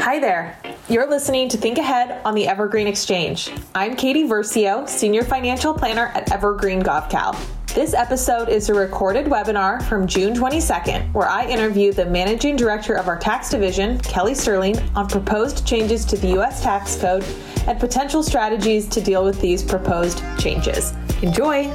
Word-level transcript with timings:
Hi 0.00 0.18
there. 0.18 0.58
You're 0.88 1.06
listening 1.06 1.50
to 1.50 1.58
Think 1.58 1.76
Ahead 1.76 2.22
on 2.24 2.34
the 2.34 2.48
Evergreen 2.48 2.86
Exchange. 2.86 3.50
I'm 3.74 3.94
Katie 3.94 4.26
Versio, 4.26 4.88
Senior 4.88 5.22
Financial 5.22 5.74
Planner 5.74 6.06
at 6.14 6.32
Evergreen 6.32 6.80
Gavekal. 6.80 7.38
This 7.74 7.92
episode 7.92 8.48
is 8.48 8.70
a 8.70 8.74
recorded 8.74 9.26
webinar 9.26 9.82
from 9.82 10.06
June 10.06 10.32
22nd, 10.32 11.12
where 11.12 11.28
I 11.28 11.44
interview 11.44 11.92
the 11.92 12.06
Managing 12.06 12.56
Director 12.56 12.94
of 12.94 13.08
our 13.08 13.18
tax 13.18 13.50
division, 13.50 13.98
Kelly 13.98 14.34
Sterling, 14.34 14.78
on 14.96 15.06
proposed 15.06 15.66
changes 15.66 16.06
to 16.06 16.16
the 16.16 16.28
U.S. 16.28 16.62
tax 16.62 16.96
code 16.96 17.22
and 17.66 17.78
potential 17.78 18.22
strategies 18.22 18.88
to 18.88 19.02
deal 19.02 19.22
with 19.22 19.38
these 19.42 19.62
proposed 19.62 20.22
changes. 20.38 20.94
Enjoy! 21.20 21.70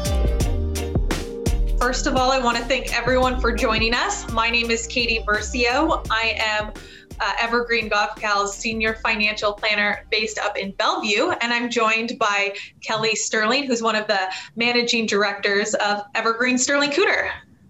First 1.79 2.07
of 2.07 2.15
all, 2.15 2.31
I 2.31 2.39
want 2.39 2.57
to 2.57 2.63
thank 2.63 2.91
everyone 2.97 3.39
for 3.39 3.51
joining 3.51 3.93
us. 3.93 4.27
My 4.31 4.49
name 4.49 4.71
is 4.71 4.87
Katie 4.87 5.23
Versio. 5.27 6.03
I 6.09 6.35
am 6.39 6.73
uh, 7.19 7.33
Evergreen 7.39 7.89
Gavekal's 7.89 8.55
senior 8.55 8.95
financial 8.95 9.53
planner 9.53 10.05
based 10.11 10.37
up 10.39 10.57
in 10.57 10.71
Bellevue, 10.71 11.31
and 11.41 11.53
I'm 11.53 11.69
joined 11.69 12.17
by 12.19 12.55
Kelly 12.81 13.15
Sterling, 13.15 13.65
who's 13.65 13.81
one 13.81 13.95
of 13.95 14.07
the 14.07 14.19
managing 14.55 15.05
directors 15.05 15.73
of 15.75 16.03
Evergreen 16.15 16.57
Sterling 16.57 16.91
Cooter. 16.91 17.29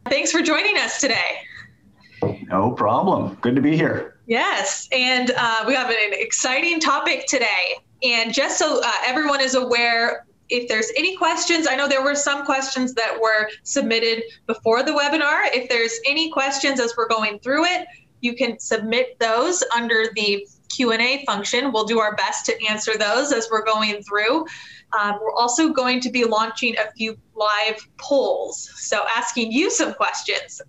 Thanks 0.10 0.32
for 0.32 0.42
joining 0.42 0.78
us 0.78 1.00
today. 1.00 1.40
No 2.48 2.72
problem. 2.72 3.38
Good 3.42 3.56
to 3.56 3.62
be 3.62 3.76
here. 3.76 4.20
Yes, 4.28 4.88
and 4.92 5.32
uh, 5.38 5.64
we 5.68 5.76
have 5.76 5.90
an 5.90 5.96
exciting 6.12 6.80
topic 6.80 7.26
today. 7.28 7.76
And 8.04 8.34
just 8.34 8.58
so 8.58 8.82
uh, 8.84 8.92
everyone 9.06 9.42
is 9.42 9.56
aware, 9.56 10.26
if 10.50 10.68
there's 10.68 10.92
any 10.96 11.16
questions, 11.18 11.68
I 11.68 11.76
know 11.76 11.88
there 11.88 12.04
were 12.04 12.16
some 12.16 12.46
questions 12.46 12.94
that 12.96 13.20
were 13.20 13.50
submitted 13.64 14.24
before 14.48 14.84
the 14.84 14.92
webinar. 14.92 15.46
If 15.54 15.70
there's 15.70 16.00
any 16.08 16.32
questions 16.32 16.80
as 16.80 16.94
we're 16.98 17.08
going 17.08 17.40
through 17.40 17.66
it, 17.66 17.88
you 18.22 18.36
can 18.36 18.60
submit 18.60 19.18
those 19.20 19.64
under 19.76 20.06
the 20.16 20.48
Q&A 20.70 21.24
function. 21.26 21.72
We'll 21.72 21.86
do 21.86 22.00
our 22.00 22.16
best 22.16 22.46
to 22.48 22.68
answer 22.68 22.98
those 22.98 23.32
as 23.32 23.48
we're 23.52 23.64
going 23.64 24.02
through. 24.04 24.46
Um, 25.00 25.20
we're 25.22 25.34
also 25.34 25.70
going 25.70 26.00
to 26.02 26.10
be 26.10 26.24
launching 26.24 26.76
a 26.78 26.92
few 26.92 27.18
live 27.36 27.88
polls, 27.98 28.72
so 28.76 29.06
asking 29.16 29.52
you 29.52 29.70
some 29.70 29.94
questions, 29.94 30.62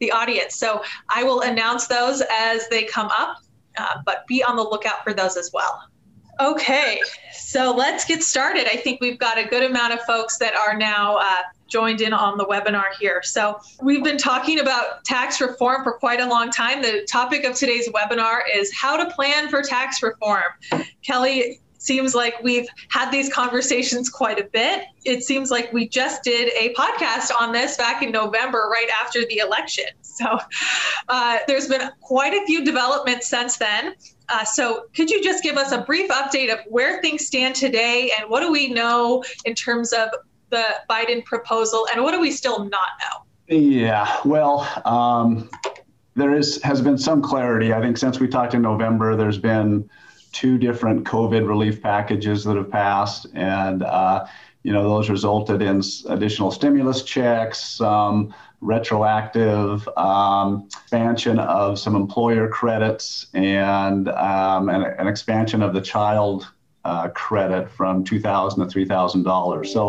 the 0.00 0.10
audience. 0.10 0.56
So 0.56 0.82
I 1.08 1.24
will 1.24 1.42
announce 1.42 1.86
those 1.86 2.22
as 2.30 2.68
they 2.68 2.84
come 2.84 3.08
up, 3.08 3.38
uh, 3.76 3.96
but 4.06 4.26
be 4.26 4.42
on 4.42 4.56
the 4.56 4.62
lookout 4.62 5.04
for 5.04 5.12
those 5.12 5.36
as 5.36 5.50
well. 5.52 5.82
Okay, 6.40 7.00
so 7.32 7.74
let's 7.74 8.04
get 8.04 8.22
started. 8.22 8.68
I 8.68 8.76
think 8.76 9.00
we've 9.00 9.18
got 9.18 9.38
a 9.38 9.44
good 9.44 9.64
amount 9.64 9.92
of 9.92 10.00
folks 10.02 10.38
that 10.38 10.54
are 10.54 10.76
now 10.76 11.16
uh, 11.16 11.42
joined 11.68 12.00
in 12.00 12.12
on 12.12 12.38
the 12.38 12.44
webinar 12.44 12.86
here. 12.98 13.22
So, 13.22 13.58
we've 13.80 14.04
been 14.04 14.18
talking 14.18 14.60
about 14.60 15.04
tax 15.04 15.40
reform 15.40 15.84
for 15.84 15.92
quite 15.92 16.20
a 16.20 16.26
long 16.26 16.50
time. 16.50 16.82
The 16.82 17.06
topic 17.10 17.44
of 17.44 17.54
today's 17.54 17.88
webinar 17.90 18.40
is 18.54 18.72
how 18.74 18.96
to 18.96 19.10
plan 19.14 19.48
for 19.48 19.62
tax 19.62 20.02
reform. 20.02 20.42
Kelly, 21.02 21.60
seems 21.78 22.14
like 22.14 22.42
we've 22.42 22.68
had 22.90 23.10
these 23.10 23.32
conversations 23.32 24.10
quite 24.10 24.38
a 24.38 24.44
bit. 24.44 24.84
It 25.04 25.22
seems 25.22 25.50
like 25.50 25.72
we 25.72 25.88
just 25.88 26.22
did 26.22 26.52
a 26.58 26.74
podcast 26.74 27.30
on 27.40 27.52
this 27.52 27.76
back 27.76 28.02
in 28.02 28.10
November, 28.10 28.68
right 28.70 28.88
after 29.00 29.24
the 29.24 29.38
election. 29.38 29.86
So 30.02 30.38
uh, 31.08 31.38
there's 31.46 31.68
been 31.68 31.88
quite 32.00 32.34
a 32.34 32.44
few 32.44 32.64
developments 32.64 33.28
since 33.28 33.56
then. 33.56 33.94
Uh, 34.28 34.44
so 34.44 34.86
could 34.94 35.08
you 35.08 35.22
just 35.22 35.44
give 35.44 35.56
us 35.56 35.70
a 35.70 35.78
brief 35.82 36.10
update 36.10 36.52
of 36.52 36.58
where 36.68 37.00
things 37.00 37.24
stand 37.24 37.54
today 37.54 38.10
and 38.18 38.28
what 38.28 38.40
do 38.40 38.50
we 38.50 38.68
know 38.68 39.22
in 39.44 39.54
terms 39.54 39.92
of 39.92 40.08
the 40.50 40.64
Biden 40.88 41.24
proposal 41.24 41.86
and 41.92 42.02
what 42.02 42.12
do 42.12 42.20
we 42.20 42.30
still 42.30 42.64
not 42.64 42.88
know? 43.00 43.24
Yeah, 43.48 44.20
well, 44.24 44.68
um, 44.84 45.48
there 46.14 46.34
is 46.34 46.60
has 46.62 46.82
been 46.82 46.98
some 46.98 47.22
clarity. 47.22 47.72
I 47.72 47.80
think 47.80 47.96
since 47.96 48.20
we 48.20 48.28
talked 48.28 48.52
in 48.52 48.60
November, 48.60 49.16
there's 49.16 49.38
been 49.38 49.88
two 50.32 50.58
different 50.58 51.04
COVID 51.04 51.48
relief 51.48 51.80
packages 51.82 52.44
that 52.44 52.56
have 52.56 52.70
passed, 52.70 53.26
and 53.34 53.82
uh, 53.82 54.26
you 54.64 54.72
know 54.72 54.82
those 54.82 55.08
resulted 55.08 55.62
in 55.62 55.80
additional 56.08 56.50
stimulus 56.50 57.02
checks, 57.02 57.80
um, 57.80 58.34
retroactive 58.60 59.88
um, 59.96 60.66
expansion 60.66 61.38
of 61.38 61.78
some 61.78 61.96
employer 61.96 62.48
credits, 62.48 63.28
and 63.32 64.08
um, 64.08 64.68
an, 64.68 64.82
an 64.82 65.06
expansion 65.06 65.62
of 65.62 65.72
the 65.72 65.80
child 65.80 66.50
uh, 66.90 67.08
credit 67.26 67.64
from 67.78 68.04
two 68.10 68.20
thousand 68.28 68.58
to 68.64 68.66
three 68.72 68.86
thousand 68.94 69.22
dollars. 69.24 69.72
So, 69.72 69.82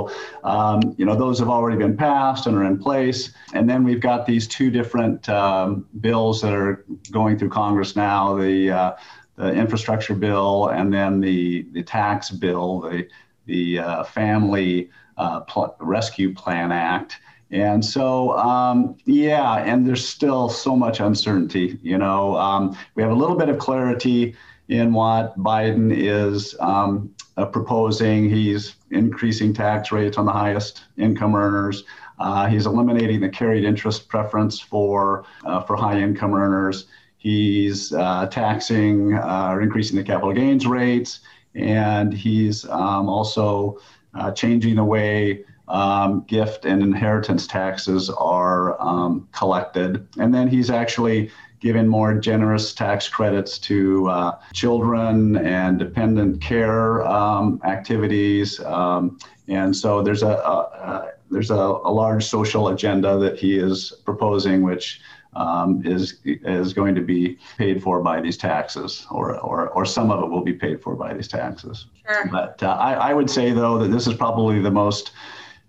um, 0.43 0.79
you 0.97 1.05
know, 1.07 1.15
those 1.15 1.39
have 1.39 1.51
already 1.57 1.77
been 1.85 1.97
passed 1.97 2.47
and 2.47 2.57
are 2.57 2.67
in 2.71 2.77
place. 2.77 3.21
And 3.53 3.69
then 3.69 3.83
we've 3.87 4.03
got 4.11 4.25
these 4.25 4.47
two 4.57 4.69
different 4.79 5.27
um, 5.29 5.87
bills 5.99 6.41
that 6.41 6.53
are 6.53 6.85
going 7.11 7.37
through 7.37 7.53
Congress 7.63 7.95
now: 7.95 8.35
the 8.35 8.71
uh, 8.81 8.91
the 9.35 9.53
infrastructure 9.53 10.15
bill 10.15 10.69
and 10.77 10.93
then 10.93 11.21
the 11.21 11.65
the 11.71 11.83
tax 11.83 12.29
bill, 12.29 12.81
the 12.81 13.07
the 13.45 13.79
uh, 13.79 14.03
Family 14.03 14.89
uh, 15.17 15.39
Pl- 15.41 15.75
Rescue 15.79 16.33
Plan 16.33 16.71
Act. 16.71 17.19
And 17.51 17.83
so, 17.83 18.37
um, 18.37 18.95
yeah, 19.05 19.65
and 19.69 19.87
there's 19.87 20.07
still 20.07 20.49
so 20.49 20.75
much 20.75 20.99
uncertainty. 20.99 21.79
You 21.81 21.97
know, 21.97 22.37
um, 22.37 22.77
we 22.93 23.01
have 23.01 23.11
a 23.11 23.15
little 23.15 23.35
bit 23.35 23.49
of 23.49 23.57
clarity 23.57 24.35
in 24.69 24.93
what 24.93 25.37
Biden 25.37 25.91
is 25.93 26.55
um, 26.59 27.13
uh, 27.37 27.45
proposing. 27.45 28.29
He's 28.29 28.75
increasing 28.91 29.53
tax 29.53 29.91
rates 29.91 30.17
on 30.17 30.25
the 30.25 30.31
highest 30.31 30.83
income 30.97 31.35
earners. 31.35 31.83
Uh, 32.19 32.47
he's 32.47 32.65
eliminating 32.65 33.19
the 33.19 33.29
carried 33.29 33.63
interest 33.63 34.07
preference 34.07 34.59
for 34.59 35.25
uh, 35.45 35.61
for 35.63 35.75
high 35.75 35.99
income 35.99 36.33
earners. 36.33 36.85
He's 37.17 37.91
uh, 37.91 38.27
taxing 38.27 39.13
uh, 39.15 39.49
or 39.51 39.61
increasing 39.61 39.97
the 39.97 40.03
capital 40.03 40.33
gains 40.33 40.65
rates, 40.65 41.21
and 41.55 42.13
he's 42.13 42.65
um, 42.65 43.09
also 43.09 43.79
uh, 44.13 44.31
changing 44.31 44.75
the 44.75 44.83
way 44.83 45.43
um, 45.67 46.23
gift 46.27 46.65
and 46.65 46.81
inheritance 46.81 47.47
taxes 47.47 48.09
are 48.09 48.81
um, 48.81 49.27
collected. 49.31 50.07
And 50.17 50.33
then 50.33 50.47
he's 50.47 50.69
actually 50.69 51.31
giving 51.59 51.87
more 51.87 52.13
generous 52.13 52.73
tax 52.73 53.07
credits 53.07 53.57
to 53.59 54.07
uh, 54.09 54.39
children 54.53 55.37
and 55.37 55.77
dependent 55.77 56.41
care 56.41 57.05
um, 57.05 57.59
activities. 57.65 58.59
Um, 58.61 59.17
and 59.47 59.75
so 59.75 60.01
there's 60.01 60.23
a, 60.23 60.27
a, 60.27 60.57
a 60.57 61.11
there's 61.31 61.51
a, 61.51 61.55
a, 61.55 61.91
large 61.91 62.25
social 62.25 62.69
agenda 62.69 63.17
that 63.19 63.37
he 63.37 63.57
is 63.57 63.93
proposing, 64.05 64.63
which 64.63 65.01
um, 65.35 65.81
is 65.85 66.19
is 66.23 66.73
going 66.73 66.95
to 66.95 67.01
be 67.01 67.37
paid 67.57 67.83
for 67.83 68.01
by 68.01 68.19
these 68.21 68.37
taxes, 68.37 69.05
or, 69.11 69.37
or 69.39 69.69
or 69.69 69.85
some 69.85 70.11
of 70.11 70.23
it 70.23 70.27
will 70.27 70.43
be 70.43 70.53
paid 70.53 70.81
for 70.81 70.95
by 70.95 71.13
these 71.13 71.27
taxes. 71.27 71.87
Sure. 72.07 72.27
But 72.31 72.61
uh, 72.63 72.77
I, 72.79 72.93
I 72.93 73.13
would 73.13 73.29
say 73.29 73.51
though 73.51 73.77
that 73.79 73.89
this 73.89 74.07
is 74.07 74.13
probably 74.15 74.59
the 74.59 74.71
most 74.71 75.11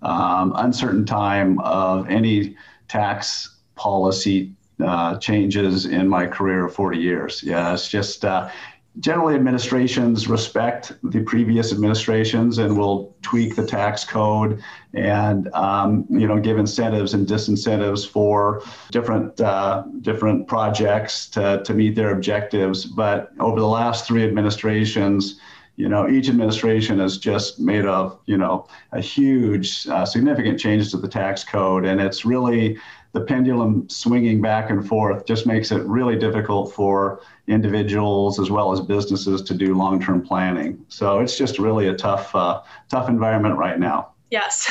um, 0.03 0.53
uncertain 0.57 1.05
time 1.05 1.59
of 1.61 2.09
any 2.09 2.57
tax 2.89 3.57
policy 3.77 4.53
uh, 4.83 5.19
changes 5.19 5.87
in 5.87 6.09
my 6.09 6.27
career 6.27 6.67
of 6.67 6.75
40 6.75 6.99
years. 6.99 7.43
Yeah, 7.43 7.73
it's 7.73 7.89
just 7.89 8.25
uh, 8.25 8.51
generally 8.99 9.35
administrations 9.35 10.27
respect 10.27 10.93
the 11.05 11.21
previous 11.23 11.73
administrations 11.73 12.59
and 12.59 12.77
will 12.77 13.15
tweak 13.23 13.55
the 13.55 13.65
tax 13.65 14.05
code 14.05 14.63
and 14.95 15.53
um, 15.55 16.05
you 16.11 16.27
know 16.27 16.41
give 16.41 16.59
incentives 16.59 17.15
and 17.15 17.27
disincentives 17.27 18.09
for 18.09 18.63
different 18.91 19.41
uh, 19.41 19.85
different 20.01 20.49
projects 20.49 21.29
to, 21.29 21.63
to 21.65 21.73
meet 21.73 21.95
their 21.95 22.11
objectives. 22.13 22.85
But 22.85 23.31
over 23.39 23.61
the 23.61 23.67
last 23.67 24.07
three 24.07 24.25
administrations, 24.25 25.41
you 25.81 25.89
know, 25.89 26.09
each 26.09 26.29
administration 26.29 26.99
has 26.99 27.17
just 27.17 27.59
made 27.59 27.87
a, 27.87 28.13
you 28.27 28.37
know, 28.37 28.67
a 28.93 29.01
huge, 29.01 29.87
uh, 29.89 30.05
significant 30.05 30.61
changes 30.61 30.91
to 30.91 30.99
the 30.99 31.09
tax 31.09 31.43
code, 31.43 31.87
and 31.87 32.03
it's 32.03 32.27
really 32.27 32.77
the 33.13 33.21
pendulum 33.21 33.89
swinging 33.89 34.41
back 34.41 34.71
and 34.71 34.87
forth 34.87 35.27
just 35.27 35.47
makes 35.47 35.73
it 35.73 35.83
really 35.83 36.17
difficult 36.17 36.73
for 36.73 37.21
individuals 37.49 38.39
as 38.39 38.51
well 38.51 38.73
as 38.73 38.81
businesses 38.81 39.43
to 39.43 39.55
do 39.55 39.75
long-term 39.75 40.23
planning. 40.23 40.85
So 40.89 41.21
it's 41.21 41.37
just 41.37 41.59
really 41.59 41.89
a 41.89 41.95
tough, 41.95 42.35
uh, 42.35 42.63
tough 42.89 43.09
environment 43.09 43.57
right 43.57 43.79
now. 43.79 44.11
Yes, 44.31 44.65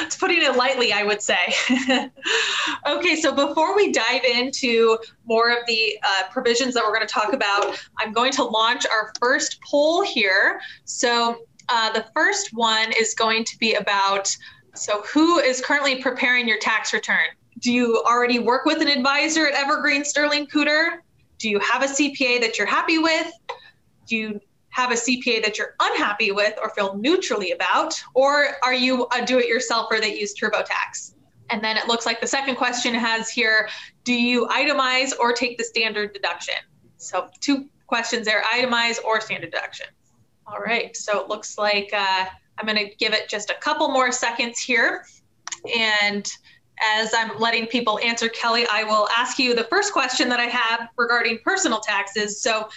it's 0.00 0.16
putting 0.16 0.42
it 0.42 0.56
lightly, 0.56 0.92
I 0.92 1.04
would 1.04 1.22
say. 1.22 1.38
okay, 2.86 3.14
so 3.14 3.32
before 3.32 3.76
we 3.76 3.92
dive 3.92 4.24
into 4.24 4.98
more 5.24 5.50
of 5.50 5.58
the 5.68 5.96
uh, 6.02 6.22
provisions 6.32 6.74
that 6.74 6.82
we're 6.82 6.92
going 6.92 7.06
to 7.06 7.12
talk 7.12 7.32
about, 7.32 7.80
I'm 7.98 8.12
going 8.12 8.32
to 8.32 8.42
launch 8.42 8.84
our 8.86 9.12
first 9.20 9.60
poll 9.62 10.02
here. 10.02 10.60
So 10.84 11.46
uh, 11.68 11.92
the 11.92 12.06
first 12.12 12.50
one 12.54 12.92
is 12.98 13.14
going 13.14 13.44
to 13.44 13.58
be 13.58 13.74
about 13.74 14.36
so, 14.76 15.02
who 15.02 15.38
is 15.38 15.60
currently 15.60 16.02
preparing 16.02 16.46
your 16.46 16.58
tax 16.58 16.92
return? 16.92 17.26
Do 17.58 17.72
you 17.72 18.02
already 18.06 18.38
work 18.38 18.64
with 18.64 18.80
an 18.80 18.88
advisor 18.88 19.46
at 19.48 19.54
Evergreen 19.54 20.04
Sterling 20.04 20.46
Cooter? 20.46 20.98
Do 21.38 21.48
you 21.48 21.58
have 21.60 21.82
a 21.82 21.86
CPA 21.86 22.40
that 22.40 22.58
you're 22.58 22.66
happy 22.66 22.98
with? 22.98 23.32
Do 24.06 24.16
you 24.16 24.40
have 24.70 24.90
a 24.90 24.94
CPA 24.94 25.42
that 25.42 25.56
you're 25.56 25.74
unhappy 25.80 26.32
with 26.32 26.54
or 26.62 26.70
feel 26.70 26.96
neutrally 26.96 27.52
about? 27.52 28.00
Or 28.14 28.48
are 28.62 28.74
you 28.74 29.06
a 29.12 29.24
do 29.24 29.38
it 29.38 29.46
yourselfer 29.50 30.00
that 30.00 30.18
use 30.18 30.34
TurboTax? 30.34 31.14
And 31.48 31.62
then 31.62 31.76
it 31.76 31.88
looks 31.88 32.04
like 32.04 32.20
the 32.20 32.26
second 32.26 32.56
question 32.56 32.94
has 32.94 33.30
here 33.30 33.68
do 34.04 34.12
you 34.12 34.46
itemize 34.46 35.12
or 35.18 35.32
take 35.32 35.58
the 35.58 35.64
standard 35.64 36.12
deduction? 36.12 36.54
So, 36.98 37.28
two 37.40 37.68
questions 37.86 38.26
there, 38.26 38.42
itemize 38.54 39.02
or 39.02 39.20
standard 39.20 39.50
deduction. 39.50 39.86
All 40.46 40.60
right, 40.60 40.96
so 40.96 41.20
it 41.20 41.28
looks 41.28 41.58
like 41.58 41.90
uh, 41.92 42.26
I'm 42.58 42.66
going 42.66 42.88
to 42.88 42.94
give 42.96 43.12
it 43.12 43.28
just 43.28 43.50
a 43.50 43.54
couple 43.54 43.88
more 43.88 44.12
seconds 44.12 44.58
here. 44.58 45.04
And 45.76 46.30
as 46.82 47.12
I'm 47.14 47.38
letting 47.38 47.66
people 47.66 47.98
answer, 48.00 48.28
Kelly, 48.28 48.66
I 48.70 48.84
will 48.84 49.08
ask 49.16 49.38
you 49.38 49.54
the 49.54 49.64
first 49.64 49.92
question 49.92 50.28
that 50.28 50.40
I 50.40 50.44
have 50.46 50.88
regarding 50.96 51.38
personal 51.44 51.80
taxes. 51.80 52.40
So, 52.42 52.68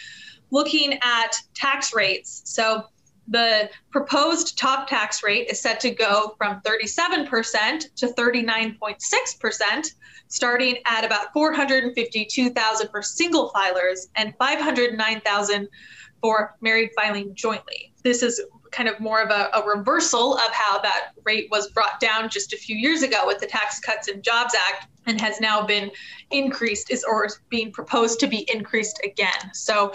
looking 0.51 0.97
at 1.03 1.35
tax 1.53 1.93
rates. 1.93 2.41
So, 2.45 2.85
the 3.29 3.69
proposed 3.91 4.57
top 4.57 4.87
tax 4.87 5.21
rate 5.21 5.47
is 5.49 5.61
set 5.61 5.79
to 5.81 5.91
go 5.91 6.33
from 6.37 6.61
37% 6.61 7.93
to 7.95 8.07
39.6%, 8.07 9.93
starting 10.27 10.77
at 10.85 11.05
about 11.05 11.31
452,000 11.33 12.89
for 12.89 13.01
single 13.03 13.51
filers 13.51 14.07
and 14.15 14.33
509,000 14.39 15.67
for 16.21 16.55
married 16.61 16.89
filing 16.95 17.35
jointly. 17.35 17.93
This 18.03 18.23
is 18.23 18.41
kind 18.71 18.89
of 18.89 18.99
more 18.99 19.21
of 19.21 19.29
a, 19.29 19.49
a, 19.53 19.65
reversal 19.65 20.35
of 20.35 20.51
how 20.51 20.79
that 20.79 21.11
rate 21.23 21.47
was 21.51 21.69
brought 21.71 21.99
down 21.99 22.29
just 22.29 22.53
a 22.53 22.57
few 22.57 22.75
years 22.75 23.03
ago 23.03 23.25
with 23.25 23.39
the 23.39 23.47
Tax 23.47 23.79
Cuts 23.79 24.07
and 24.07 24.23
Jobs 24.23 24.53
Act 24.55 24.87
and 25.07 25.19
has 25.19 25.39
now 25.39 25.65
been 25.65 25.91
increased 26.31 26.91
is 26.91 27.03
or 27.03 27.25
is 27.25 27.39
being 27.49 27.71
proposed 27.71 28.19
to 28.19 28.27
be 28.27 28.47
increased 28.53 28.99
again. 29.03 29.53
So 29.53 29.93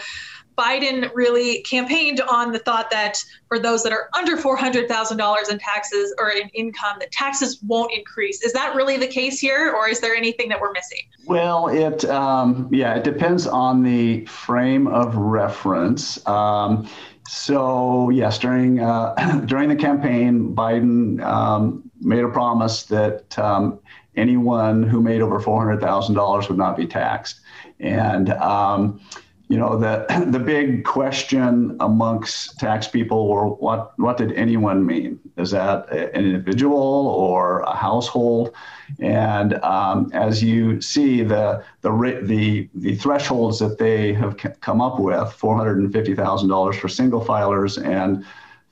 Biden 0.56 1.11
really 1.15 1.62
campaigned 1.62 2.21
on 2.21 2.53
the 2.53 2.59
thought 2.59 2.91
that 2.91 3.23
for 3.49 3.59
those 3.59 3.82
that 3.82 3.93
are 3.93 4.09
under 4.17 4.37
$400,000 4.37 5.50
in 5.50 5.59
taxes 5.59 6.15
or 6.19 6.31
in 6.31 6.49
income, 6.50 6.97
the 7.00 7.09
taxes 7.11 7.61
won't 7.67 7.93
increase. 7.93 8.43
Is 8.43 8.53
that 8.53 8.75
really 8.75 8.97
the 8.97 9.06
case 9.06 9.41
here, 9.41 9.75
or 9.75 9.88
is 9.88 10.00
there 10.00 10.15
anything 10.15 10.49
that 10.50 10.61
we're 10.61 10.73
missing? 10.73 11.00
Well, 11.26 11.69
it 11.69 12.05
um, 12.05 12.69
yeah, 12.71 12.94
it 12.94 13.05
depends 13.05 13.47
on 13.47 13.82
the 13.82 14.25
frame 14.26 14.87
of 14.87 15.17
reference. 15.17 16.25
Um, 16.26 16.88
so 17.26 18.11
yes, 18.11 18.38
during 18.38 18.81
uh, 18.81 19.43
during 19.47 19.69
the 19.69 19.76
campaign, 19.76 20.55
Biden 20.55 21.23
um, 21.23 21.91
made 22.00 22.25
a 22.25 22.29
promise 22.29 22.85
that 22.85 23.38
um, 23.38 23.79
anyone 24.17 24.82
who 24.82 25.00
made 25.00 25.21
over 25.21 25.41
four 25.41 25.59
hundred 25.65 25.81
thousand 25.81 26.15
dollars 26.15 26.49
would 26.49 26.59
not 26.59 26.76
be 26.76 26.87
taxed, 26.87 27.41
and 27.81 28.31
um, 28.31 29.00
you 29.55 29.61
know 29.61 29.77
the 29.77 30.05
the 30.37 30.41
big 30.41 30.85
question 30.85 31.77
amongst 31.79 32.59
tax 32.59 32.89
people 32.89 33.29
were 33.29 33.47
what 33.47 33.97
what 34.01 34.17
did 34.17 34.33
anyone 34.33 34.85
mean? 34.85 35.21
Is 35.37 35.53
that 35.53 35.89
an 35.93 36.25
individual 36.25 37.06
or 37.06 37.61
a 37.61 37.77
household? 37.77 38.53
And 38.99 39.55
um, 39.62 40.11
as 40.12 40.43
you 40.43 40.81
see 40.81 41.23
the 41.23 41.62
the 41.83 41.93
the 42.25 42.69
the 42.75 42.97
thresholds 42.97 43.61
that 43.61 43.79
they 43.79 44.12
have 44.15 44.37
come 44.61 44.81
up 44.81 44.99
with 44.99 45.15
$450,000 45.15 46.75
for 46.75 46.89
single 46.89 47.25
filers 47.25 47.81
and 47.81 48.25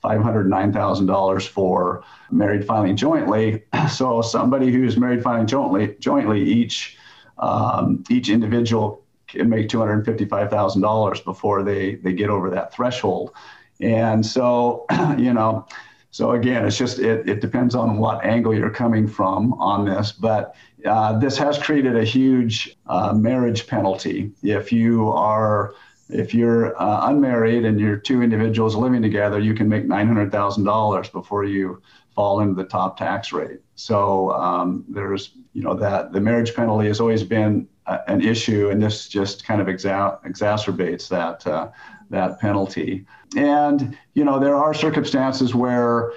$509,000 0.03 1.47
for 1.47 2.03
married 2.29 2.67
filing 2.67 2.97
jointly. 2.97 3.63
So 3.89 4.21
somebody 4.21 4.69
who's 4.71 4.97
married 4.97 5.23
filing 5.23 5.47
jointly 5.47 5.95
jointly 5.99 6.41
each 6.43 6.97
um, 7.37 8.03
each 8.09 8.29
individual 8.29 9.02
can 9.39 9.49
make 9.49 9.67
$255,000 9.67 11.23
before 11.23 11.63
they, 11.63 11.95
they 11.95 12.13
get 12.13 12.29
over 12.29 12.49
that 12.49 12.73
threshold. 12.73 13.31
And 13.79 14.25
so, 14.25 14.85
you 15.17 15.33
know, 15.33 15.67
so 16.11 16.31
again, 16.31 16.65
it's 16.65 16.77
just, 16.77 16.99
it, 16.99 17.27
it 17.27 17.41
depends 17.41 17.73
on 17.73 17.97
what 17.97 18.23
angle 18.23 18.53
you're 18.53 18.69
coming 18.69 19.07
from 19.07 19.53
on 19.53 19.85
this, 19.85 20.11
but 20.11 20.55
uh, 20.85 21.17
this 21.17 21.37
has 21.37 21.57
created 21.57 21.95
a 21.95 22.03
huge 22.03 22.77
uh, 22.85 23.13
marriage 23.13 23.65
penalty. 23.65 24.31
If 24.43 24.71
you 24.71 25.09
are, 25.09 25.73
if 26.09 26.33
you're 26.33 26.79
uh, 26.79 27.09
unmarried 27.09 27.65
and 27.65 27.79
you're 27.79 27.97
two 27.97 28.21
individuals 28.21 28.75
living 28.75 29.01
together, 29.01 29.39
you 29.39 29.55
can 29.55 29.67
make 29.67 29.85
$900,000 29.85 31.11
before 31.11 31.45
you 31.45 31.81
fall 32.13 32.41
into 32.41 32.53
the 32.53 32.69
top 32.69 32.95
tax 32.95 33.33
rate. 33.33 33.62
So 33.75 34.31
um, 34.31 34.85
there's, 34.87 35.31
you 35.53 35.63
know, 35.63 35.73
that 35.75 36.13
the 36.13 36.21
marriage 36.21 36.53
penalty 36.55 36.87
has 36.87 36.99
always 36.99 37.23
been 37.23 37.67
an 37.85 38.21
issue, 38.21 38.69
and 38.69 38.81
this 38.81 39.07
just 39.07 39.45
kind 39.45 39.61
of 39.61 39.67
exa- 39.67 40.21
exacerbates 40.23 41.09
that 41.09 41.45
uh, 41.45 41.69
that 42.09 42.39
penalty. 42.39 43.05
And 43.35 43.97
you 44.13 44.23
know, 44.23 44.39
there 44.39 44.55
are 44.55 44.73
circumstances 44.73 45.53
where 45.53 46.13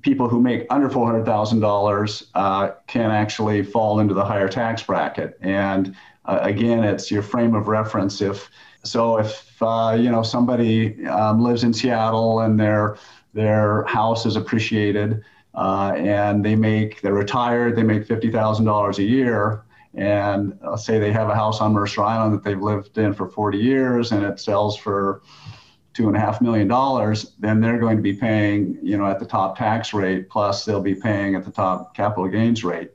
people 0.00 0.28
who 0.28 0.40
make 0.40 0.66
under 0.70 0.88
four 0.88 1.06
hundred 1.06 1.24
thousand 1.24 1.62
uh, 1.62 1.66
dollars 1.66 2.30
can 2.86 3.10
actually 3.10 3.62
fall 3.62 4.00
into 4.00 4.14
the 4.14 4.24
higher 4.24 4.48
tax 4.48 4.82
bracket. 4.82 5.38
And 5.40 5.94
uh, 6.24 6.38
again, 6.42 6.82
it's 6.82 7.10
your 7.10 7.22
frame 7.22 7.54
of 7.54 7.68
reference. 7.68 8.20
If 8.20 8.50
so, 8.82 9.18
if 9.18 9.62
uh, 9.62 9.96
you 9.98 10.10
know 10.10 10.22
somebody 10.22 11.06
um, 11.06 11.42
lives 11.42 11.64
in 11.64 11.72
Seattle 11.72 12.40
and 12.40 12.58
their 12.58 12.96
their 13.34 13.84
house 13.84 14.26
is 14.26 14.36
appreciated. 14.36 15.22
Uh, 15.54 15.92
and 15.96 16.44
they 16.44 16.56
make 16.56 17.00
they're 17.00 17.14
retired 17.14 17.76
they 17.76 17.82
make 17.84 18.06
$50000 18.08 18.98
a 18.98 19.02
year 19.02 19.64
and 19.94 20.58
uh, 20.64 20.76
say 20.76 20.98
they 20.98 21.12
have 21.12 21.28
a 21.28 21.34
house 21.34 21.60
on 21.60 21.72
Mercer 21.72 22.02
Island 22.02 22.34
that 22.34 22.42
they've 22.42 22.60
lived 22.60 22.98
in 22.98 23.14
for 23.14 23.28
40 23.28 23.58
years 23.58 24.10
and 24.10 24.24
it 24.24 24.40
sells 24.40 24.76
for 24.76 25.22
two 25.94 26.08
and 26.08 26.16
a 26.16 26.20
half 26.20 26.40
million 26.40 26.66
dollars, 26.66 27.32
then 27.38 27.60
they're 27.60 27.78
going 27.78 27.96
to 27.96 28.02
be 28.02 28.12
paying, 28.12 28.76
you 28.82 28.98
know, 28.98 29.06
at 29.06 29.20
the 29.20 29.24
top 29.24 29.56
tax 29.56 29.94
rate, 29.94 30.28
plus 30.28 30.64
they'll 30.64 30.82
be 30.82 30.94
paying 30.94 31.36
at 31.36 31.44
the 31.44 31.52
top 31.52 31.94
capital 31.94 32.28
gains 32.28 32.64
rate. 32.64 32.90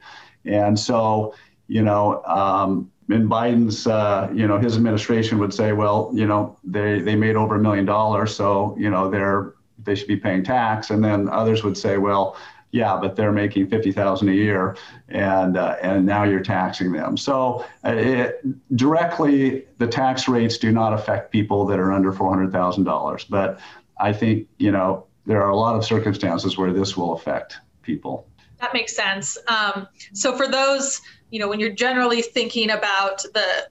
And 0.46 0.78
so, 0.78 1.34
you 1.68 1.82
know, 1.82 2.22
um, 2.26 2.92
in 3.10 3.28
Biden's, 3.28 3.88
uh, 3.88 4.30
you 4.34 4.48
know, 4.48 4.60
his 4.60 4.76
administration 4.76 5.40
would 5.40 5.54
say, 5.54 5.72
well, 5.72 6.12
you 6.14 6.28
know, 6.28 6.58
they, 6.64 7.00
they 7.00 7.16
made 7.16 7.38
over 7.38 7.56
a 7.56 7.60
million 7.60 7.86
dollars, 7.86 8.36
so, 8.36 8.76
you 8.78 8.90
know, 8.90 9.10
they're, 9.10 9.56
they 9.84 9.96
should 9.96 10.08
be 10.08 10.18
paying 10.18 10.44
tax. 10.44 10.90
And 10.90 11.04
then 11.04 11.30
others 11.30 11.64
would 11.64 11.78
say, 11.78 11.98
well, 11.98 12.38
yeah, 12.72 12.98
but 12.98 13.16
they're 13.16 13.32
making 13.32 13.68
fifty 13.68 13.92
thousand 13.92 14.30
a 14.30 14.34
year, 14.34 14.78
and 15.08 15.58
uh, 15.58 15.78
and 15.82 16.06
now 16.06 16.24
you're 16.24 16.44
taxing 16.44 16.92
them. 16.92 17.18
So 17.18 17.66
uh, 17.84 17.94
it, 17.94 18.76
directly, 18.76 19.66
the 19.80 19.88
tax 19.88 20.28
rates 20.28 20.58
do 20.58 20.72
not 20.72 20.94
affect 20.94 21.32
people 21.32 21.66
that 21.66 21.80
are 21.80 21.92
under 21.92 22.12
four 22.12 22.30
hundred 22.30 22.52
thousand 22.52 22.84
dollars. 22.84 23.24
But 23.24 23.60
I 24.00 24.14
think 24.14 24.48
you 24.60 24.72
know 24.72 25.08
there 25.26 25.42
are 25.42 25.50
a 25.50 25.58
lot 25.58 25.76
of 25.76 25.84
circumstances 25.84 26.58
where 26.58 26.72
this 26.72 26.96
will 26.96 27.14
affect 27.14 27.58
people. 27.82 28.28
That 28.60 28.74
makes 28.74 28.96
sense. 28.96 29.38
Um, 29.48 29.88
so 30.14 30.36
for 30.36 30.48
those, 30.48 31.02
you 31.32 31.40
know, 31.40 31.48
when 31.48 31.60
you're 31.60 31.74
generally 31.74 32.22
thinking 32.22 32.70
about 32.70 33.24
the 33.34 33.68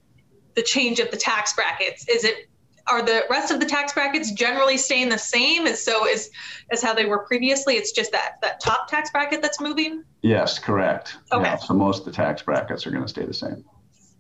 the 0.56 0.62
change 0.62 0.98
of 0.98 1.12
the 1.12 1.16
tax 1.16 1.52
brackets, 1.52 2.08
is 2.08 2.24
it 2.24 2.48
are 2.90 3.02
the 3.02 3.24
rest 3.30 3.50
of 3.50 3.60
the 3.60 3.66
tax 3.66 3.92
brackets 3.92 4.32
generally 4.32 4.76
staying 4.76 5.08
the 5.08 5.18
same? 5.18 5.66
As 5.66 5.84
so 5.84 6.06
as 6.06 6.30
as 6.70 6.82
how 6.82 6.94
they 6.94 7.06
were 7.06 7.20
previously? 7.20 7.74
It's 7.74 7.92
just 7.92 8.12
that 8.12 8.36
that 8.42 8.60
top 8.60 8.88
tax 8.88 9.10
bracket 9.10 9.42
that's 9.42 9.60
moving? 9.60 10.04
Yes 10.22 10.58
correct. 10.58 11.18
Okay. 11.32 11.42
Yeah, 11.42 11.56
so 11.56 11.74
most 11.74 12.00
of 12.00 12.04
the 12.06 12.12
tax 12.12 12.42
brackets 12.42 12.86
are 12.86 12.90
going 12.90 13.02
to 13.02 13.08
stay 13.08 13.24
the 13.24 13.34
same. 13.34 13.64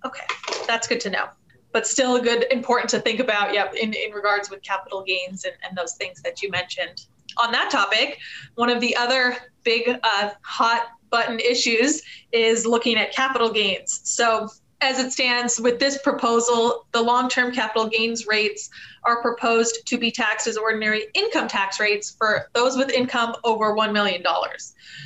Okay 0.04 0.24
that's 0.68 0.86
good 0.86 1.00
to 1.00 1.10
know. 1.10 1.26
But 1.72 1.86
still 1.86 2.16
a 2.16 2.20
good 2.20 2.46
important 2.52 2.90
to 2.90 3.00
think 3.00 3.18
about 3.18 3.52
yep 3.52 3.74
in, 3.74 3.92
in 3.92 4.12
regards 4.12 4.50
with 4.50 4.62
capital 4.62 5.02
gains 5.02 5.44
and, 5.44 5.54
and 5.66 5.76
those 5.76 5.94
things 5.94 6.22
that 6.22 6.40
you 6.42 6.50
mentioned. 6.50 7.06
On 7.42 7.50
that 7.50 7.70
topic 7.70 8.18
one 8.54 8.70
of 8.70 8.80
the 8.80 8.94
other 8.96 9.36
big 9.64 9.98
uh, 10.02 10.30
hot 10.42 10.88
button 11.10 11.40
issues 11.40 12.02
is 12.32 12.64
looking 12.64 12.96
at 12.96 13.12
capital 13.12 13.50
gains. 13.50 14.00
So 14.04 14.48
as 14.80 14.98
it 14.98 15.12
stands 15.12 15.60
with 15.60 15.78
this 15.78 15.98
proposal, 15.98 16.86
the 16.92 17.02
long 17.02 17.28
term 17.28 17.52
capital 17.52 17.88
gains 17.88 18.26
rates 18.26 18.70
are 19.04 19.20
proposed 19.22 19.86
to 19.86 19.98
be 19.98 20.10
taxed 20.10 20.46
as 20.46 20.56
ordinary 20.56 21.06
income 21.14 21.48
tax 21.48 21.80
rates 21.80 22.10
for 22.10 22.48
those 22.54 22.76
with 22.76 22.90
income 22.90 23.34
over 23.44 23.74
$1 23.74 23.92
million. 23.92 24.22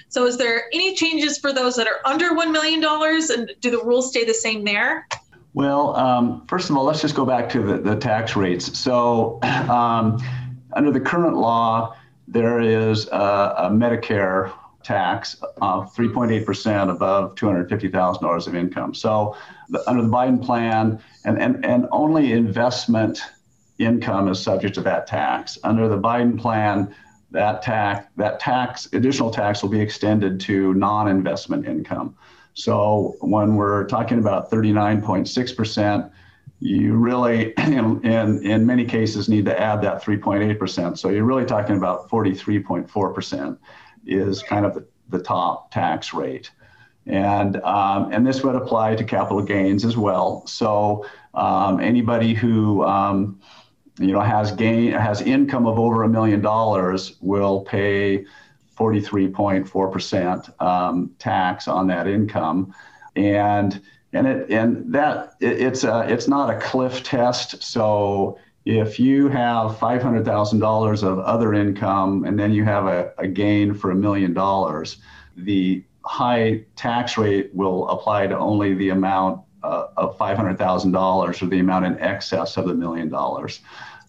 So, 0.09 0.27
is 0.27 0.37
there 0.37 0.65
any 0.73 0.95
changes 0.95 1.39
for 1.39 1.53
those 1.53 1.77
that 1.77 1.87
are 1.87 2.01
under 2.05 2.31
$1 2.31 2.53
million? 2.53 2.83
And 2.85 3.53
do 3.61 3.71
the 3.71 3.83
rules 3.83 4.11
stay 4.11 4.25
the 4.25 4.35
same 4.35 4.65
there? 4.65 5.09
Well, 5.55 5.97
um, 5.97 6.47
first 6.47 6.71
of 6.71 6.77
all, 6.77 6.85
let's 6.85 7.01
just 7.01 7.15
go 7.15 7.25
back 7.25 7.49
to 7.51 7.63
the, 7.63 7.79
the 7.79 7.97
tax 7.97 8.37
rates. 8.37 8.79
So, 8.79 9.39
um, 9.43 10.19
under 10.75 10.91
the 10.91 11.01
current 11.01 11.37
law, 11.37 11.97
there 12.29 12.61
is 12.61 13.07
a, 13.09 13.55
a 13.59 13.71
Medicare 13.71 14.53
tax 14.85 15.37
of 15.61 15.95
3.8% 15.95 16.91
above 16.91 17.35
$250,000 17.35 18.47
of 18.47 18.55
income. 18.55 18.95
So 18.95 19.37
the, 19.69 19.89
under 19.89 20.03
the 20.03 20.09
Biden 20.09 20.45
plan, 20.45 21.03
and, 21.25 21.41
and, 21.41 21.65
and 21.65 21.87
only 21.93 22.33
investment 22.33 23.21
income 23.79 24.29
is 24.29 24.41
subject 24.41 24.75
to 24.77 24.81
that 24.83 25.07
tax. 25.07 25.59
Under 25.65 25.89
the 25.89 25.99
Biden 25.99 26.39
plan, 26.39 26.95
that 27.31 27.63
tax, 27.63 28.07
that 28.17 28.41
tax, 28.41 28.89
additional 28.93 29.31
tax 29.31 29.63
will 29.63 29.71
be 29.71 29.81
extended 29.81 30.41
to 30.41 30.75
non-investment 30.75 31.67
income. 31.67 32.17
So 32.55 33.17
when 33.21 33.57
we're 33.57 33.87
talking 33.87 34.19
about 34.19 34.51
39.6%, 34.51 36.11
you 36.61 36.95
really, 36.95 37.53
in, 37.59 38.05
in, 38.05 38.47
in 38.47 38.67
many 38.67 38.85
cases, 38.85 39.29
need 39.29 39.45
to 39.47 39.61
add 39.61 39.83
that 39.83 40.03
3.8%. 40.03 40.97
So 40.99 41.09
you're 41.09 41.25
really 41.25 41.45
talking 41.45 41.77
about 41.77 42.09
43.4% 42.09 43.59
is 44.07 44.43
kind 44.43 44.67
of 44.67 44.75
the, 44.75 44.87
the 45.09 45.23
top 45.23 45.71
tax 45.71 46.13
rate. 46.13 46.51
And, 47.07 47.57
um, 47.63 48.13
and 48.13 48.27
this 48.27 48.45
would 48.45 48.55
apply 48.55 48.95
to 48.97 49.05
capital 49.05 49.43
gains 49.43 49.85
as 49.85 49.97
well. 49.97 50.47
So 50.47 51.05
um, 51.35 51.81
anybody 51.81 52.35
who, 52.35 52.85
um, 52.85 53.41
you 53.99 54.13
know 54.13 54.21
has 54.21 54.53
gain 54.53 54.93
has 54.93 55.21
income 55.21 55.67
of 55.67 55.79
over 55.79 56.03
a 56.03 56.09
million 56.09 56.41
dollars 56.41 57.17
will 57.21 57.61
pay 57.63 58.25
43.4% 58.79 60.63
um, 60.63 61.15
tax 61.19 61.69
on 61.69 61.87
that 61.89 62.07
income 62.07 62.75
and 63.17 63.81
and 64.13 64.27
it 64.27 64.51
and 64.51 64.93
that 64.95 65.35
it, 65.41 65.61
it's 65.61 65.85
a 65.85 66.07
it's 66.09 66.27
not 66.27 66.51
a 66.51 66.59
cliff 66.59 67.03
test 67.03 67.63
so 67.63 68.39
if 68.65 69.01
you 69.01 69.29
have 69.29 69.73
$500,000 69.73 71.03
of 71.03 71.19
other 71.19 71.55
income 71.55 72.25
and 72.25 72.39
then 72.39 72.53
you 72.53 72.65
have 72.65 72.87
a, 72.87 73.13
a 73.19 73.27
gain 73.27 73.75
for 73.75 73.91
a 73.91 73.95
million 73.95 74.33
dollars, 74.33 74.99
the 75.37 75.83
high 76.05 76.65
tax 76.77 77.19
rate 77.19 77.51
will 77.55 77.89
apply 77.89 78.27
to 78.27 78.39
only 78.39 78.75
the 78.75 78.91
amount 78.91 79.41
uh, 79.63 79.87
of 79.97 80.17
$500,000 80.19 81.43
or 81.43 81.47
the 81.47 81.59
amount 81.59 81.87
in 81.87 81.99
excess 82.01 82.57
of 82.57 82.67
the 82.67 82.75
million 82.75 83.09
dollars. 83.09 83.61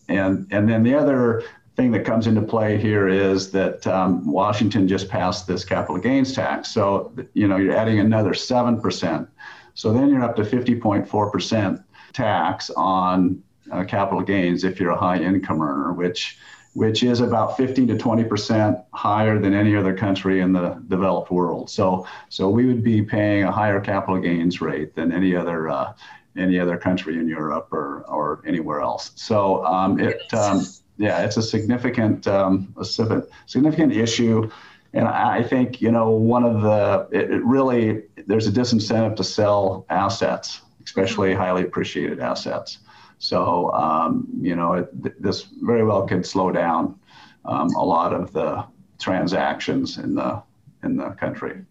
And, 0.07 0.47
and 0.51 0.69
then 0.69 0.83
the 0.83 0.95
other 0.95 1.43
thing 1.75 1.91
that 1.91 2.05
comes 2.05 2.27
into 2.27 2.41
play 2.41 2.77
here 2.77 3.07
is 3.07 3.51
that 3.51 3.85
um, 3.87 4.29
Washington 4.29 4.87
just 4.87 5.09
passed 5.09 5.47
this 5.47 5.65
capital 5.65 5.97
gains 5.97 6.33
tax. 6.33 6.69
So, 6.69 7.13
you 7.33 7.47
know, 7.47 7.57
you're 7.57 7.75
adding 7.75 7.99
another 7.99 8.31
7%. 8.31 9.27
So 9.73 9.91
then 9.91 10.09
you're 10.09 10.23
up 10.23 10.35
to 10.35 10.43
50.4% 10.43 11.83
tax 12.13 12.69
on 12.71 13.41
uh, 13.73 13.83
capital 13.83 14.21
gains 14.21 14.63
if 14.63 14.79
you're 14.79 14.91
a 14.91 14.97
high 14.97 15.17
income 15.17 15.61
earner, 15.61 15.93
which 15.93 16.37
which 16.73 17.03
is 17.03 17.19
about 17.19 17.55
15 17.55 17.87
to 17.89 17.97
20 17.97 18.23
percent 18.23 18.77
higher 18.93 19.39
than 19.39 19.53
any 19.53 19.75
other 19.75 19.95
country 19.95 20.41
in 20.41 20.53
the 20.53 20.81
developed 20.87 21.31
world. 21.31 21.69
So 21.69 22.07
so 22.29 22.49
we 22.49 22.65
would 22.65 22.83
be 22.83 23.01
paying 23.01 23.43
a 23.43 23.51
higher 23.51 23.79
capital 23.79 24.19
gains 24.19 24.61
rate 24.61 24.95
than 24.95 25.11
any 25.11 25.35
other 25.35 25.69
uh, 25.69 25.93
any 26.37 26.59
other 26.59 26.77
country 26.77 27.19
in 27.19 27.27
Europe 27.27 27.67
or 27.71 28.03
or 28.07 28.41
anywhere 28.45 28.81
else. 28.81 29.11
So 29.15 29.63
um, 29.65 29.99
it 29.99 30.33
um, 30.33 30.65
yeah, 30.97 31.23
it's 31.23 31.37
a 31.37 31.43
significant 31.43 32.27
um, 32.27 32.73
a 32.77 32.85
significant 32.85 33.93
issue. 33.93 34.49
And 34.95 35.07
I 35.07 35.41
think 35.41 35.81
you 35.81 35.91
know 35.91 36.11
one 36.11 36.43
of 36.43 36.61
the 36.61 37.07
it, 37.11 37.31
it 37.31 37.43
really 37.43 38.03
there's 38.27 38.47
a 38.47 38.51
disincentive 38.51 39.15
to 39.17 39.23
sell 39.23 39.85
assets, 39.89 40.61
especially 40.85 41.33
highly 41.33 41.63
appreciated 41.63 42.19
assets. 42.19 42.79
So, 43.23 43.71
um, 43.71 44.27
you 44.41 44.53
know, 44.53 44.73
it, 44.73 45.21
this 45.21 45.43
very 45.61 45.85
well 45.85 46.05
could 46.05 46.25
slow 46.25 46.51
down 46.51 46.99
um, 47.45 47.69
a 47.69 47.85
lot 47.85 48.13
of 48.13 48.33
the 48.33 48.65
transactions 48.99 49.97
in 49.97 50.13
the 50.13 50.43
in 50.83 50.97
the 50.97 51.11
country. 51.11 51.61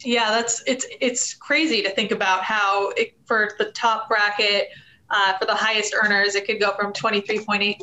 Yeah, 0.00 0.32
that's 0.32 0.60
it's 0.66 0.86
it's 1.00 1.34
crazy 1.34 1.82
to 1.82 1.90
think 1.90 2.10
about 2.10 2.42
how 2.42 2.90
it, 2.96 3.16
for 3.26 3.52
the 3.58 3.66
top 3.66 4.08
bracket. 4.08 4.70
Uh, 5.10 5.38
for 5.38 5.46
the 5.46 5.54
highest 5.54 5.94
earners, 5.94 6.34
it 6.34 6.44
could 6.44 6.60
go 6.60 6.70
from 6.72 6.92
23.8% 6.92 7.78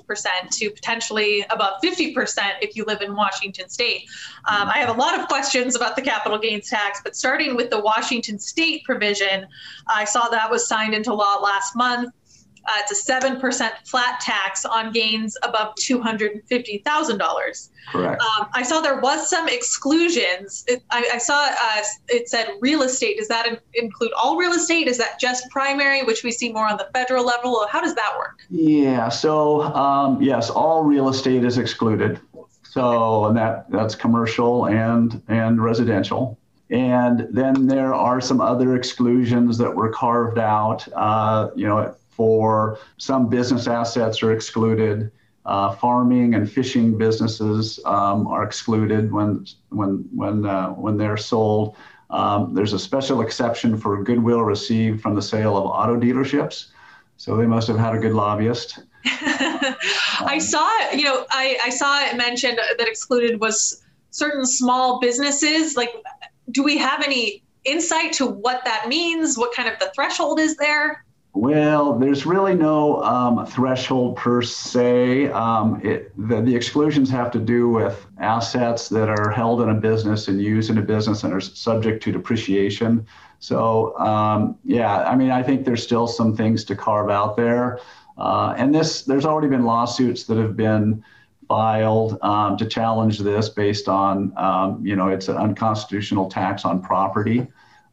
to 0.52 0.70
potentially 0.70 1.44
above 1.50 1.82
50% 1.84 2.14
if 2.62 2.76
you 2.76 2.86
live 2.86 3.02
in 3.02 3.16
Washington 3.16 3.68
state. 3.68 4.04
Um, 4.48 4.70
I 4.70 4.78
have 4.78 4.96
a 4.96 5.00
lot 5.00 5.20
of 5.20 5.28
questions 5.28 5.76
about 5.76 5.96
the 5.96 6.04
capital 6.04 6.38
gains 6.38 6.70
tax, 6.70 7.02
but 7.04 7.16
starting 7.16 7.56
with 7.56 7.72
the 7.72 7.80
Washington 7.80 8.38
state 8.38 8.84
provision, 8.84 9.48
I 9.88 10.06
saw 10.06 10.30
that 10.30 10.52
was 10.52 10.68
signed 10.68 10.94
into 10.94 11.16
law 11.16 11.40
last 11.42 11.76
month. 11.76 12.14
Uh, 12.68 12.72
it's 12.80 13.08
a 13.08 13.12
7% 13.12 13.72
flat 13.86 14.20
tax 14.20 14.66
on 14.66 14.92
gains 14.92 15.38
above 15.44 15.76
$250,000. 15.76 17.70
Correct. 17.92 18.22
Um, 18.22 18.48
I 18.54 18.64
saw 18.64 18.82
there 18.82 19.00
was 19.00 19.30
some 19.30 19.48
exclusions. 19.48 20.64
It, 20.68 20.84
I, 20.90 21.08
I, 21.14 21.18
saw 21.20 21.48
uh, 21.50 21.84
it 22.08 22.28
said 22.28 22.50
real 22.60 22.82
estate. 22.82 23.18
Does 23.18 23.28
that 23.28 23.46
in, 23.46 23.60
include 23.76 24.12
all 24.14 24.38
real 24.38 24.54
estate? 24.54 24.88
Is 24.88 24.98
that 24.98 25.20
just 25.20 25.48
primary, 25.52 26.04
which 26.04 26.24
we 26.24 26.32
see 26.32 26.52
more 26.52 26.68
on 26.68 26.78
the 26.78 26.90
federal 26.94 27.24
level? 27.24 27.66
How 27.70 27.82
does 27.82 27.94
that 27.96 28.16
work? 28.18 28.40
Yeah, 28.50 29.10
so 29.10 29.62
um, 29.62 30.22
yes, 30.22 30.50
all 30.50 30.84
real 30.84 31.10
estate 31.10 31.44
is 31.44 31.58
excluded. 31.58 32.20
So 32.64 33.26
and 33.26 33.38
that 33.38 33.70
that's 33.72 33.96
commercial 33.96 34.68
and 34.68 35.22
and 35.28 35.64
residential. 35.64 36.38
And 36.72 37.28
then 37.30 37.68
there 37.68 37.94
are 37.94 38.20
some 38.20 38.42
other 38.42 38.76
exclusions 38.76 39.58
that 39.60 39.74
were 39.74 39.90
carved 39.90 40.40
out. 40.40 40.88
Uh, 40.94 41.52
you 41.56 41.68
know, 41.68 41.96
for 42.16 42.80
some 42.98 43.30
business 43.30 43.68
assets 43.68 44.24
are 44.24 44.32
excluded. 44.32 45.12
Uh, 45.46 45.76
farming 45.76 46.34
and 46.34 46.52
fishing 46.52 46.98
businesses 46.98 47.80
um, 47.86 48.26
are 48.28 48.44
excluded 48.44 49.12
when 49.12 49.46
when 49.70 50.04
when 50.12 50.46
uh, 50.46 50.70
when 50.70 50.98
they're 50.98 51.18
sold. 51.18 51.76
Um, 52.10 52.54
there's 52.54 52.74
a 52.74 52.80
special 52.80 53.22
exception 53.22 53.78
for 53.78 54.02
goodwill 54.04 54.42
received 54.42 55.02
from 55.02 55.16
the 55.16 55.22
sale 55.22 55.58
of 55.58 55.66
auto 55.66 55.98
dealerships. 55.98 56.68
So 57.18 57.38
they 57.38 57.46
must 57.46 57.68
have 57.68 57.78
had 57.78 57.96
a 57.96 58.00
good 58.00 58.14
lobbyist. 58.14 58.80
I 59.06 60.38
saw, 60.40 60.68
you 60.92 61.04
know, 61.04 61.26
I, 61.30 61.58
I 61.64 61.70
saw 61.70 62.04
it 62.06 62.18
mentioned 62.18 62.60
that 62.78 62.88
excluded 62.88 63.40
was 63.40 63.84
certain 64.10 64.46
small 64.46 65.00
businesses. 65.00 65.76
Like, 65.76 65.92
do 66.52 66.64
we 66.64 66.78
have 66.78 67.04
any 67.04 67.44
insight 67.64 68.14
to 68.14 68.26
what 68.26 68.64
that 68.66 68.88
means? 68.88 69.38
What 69.38 69.54
kind 69.54 69.70
of 69.70 69.80
the 69.80 69.92
threshold 69.96 70.40
is 70.40 70.56
there? 70.58 71.06
Well, 71.36 72.00
there's 72.00 72.26
really 72.26 72.56
no 72.56 73.04
um, 73.04 73.46
threshold 73.46 74.16
per 74.16 74.42
se. 74.42 75.28
Um, 75.32 75.82
it, 75.84 76.14
the, 76.30 76.42
the, 76.42 76.56
exclusions 76.56 77.10
have 77.10 77.30
to 77.32 77.40
do 77.40 77.68
with 77.68 78.08
assets 78.20 78.88
that 78.88 79.10
are 79.10 79.32
held 79.32 79.60
in 79.60 79.68
a 79.68 79.74
business 79.74 80.30
and 80.30 80.42
used 80.42 80.70
in 80.70 80.78
a 80.78 80.82
business 80.82 81.26
and 81.26 81.34
are 81.34 81.42
subject 81.42 82.02
to 82.04 82.14
depreciation. 82.14 83.06
So, 83.40 84.00
um, 84.00 84.58
yeah, 84.64 85.04
I 85.04 85.18
mean, 85.18 85.30
I 85.30 85.44
think 85.44 85.66
there's 85.66 85.84
still 85.84 86.08
some 86.08 86.38
things 86.38 86.64
to 86.66 86.76
carve 86.76 87.10
out 87.10 87.36
there. 87.36 87.82
Uh, 88.18 88.54
and 88.58 88.74
this, 88.74 89.02
there's 89.02 89.26
already 89.26 89.50
been 89.50 89.66
lawsuits 89.66 90.24
that 90.28 90.38
have 90.38 90.56
been 90.56 91.04
filed 91.50 92.18
um, 92.22 92.56
to 92.56 92.66
challenge 92.66 93.20
this 93.20 93.50
based 93.50 93.90
on, 93.90 94.32
um, 94.38 94.80
you 94.86 94.96
know, 94.96 95.10
it's 95.10 95.28
an 95.28 95.36
unconstitutional 95.36 96.30
tax 96.30 96.64
on 96.64 96.82
property. 96.82 97.46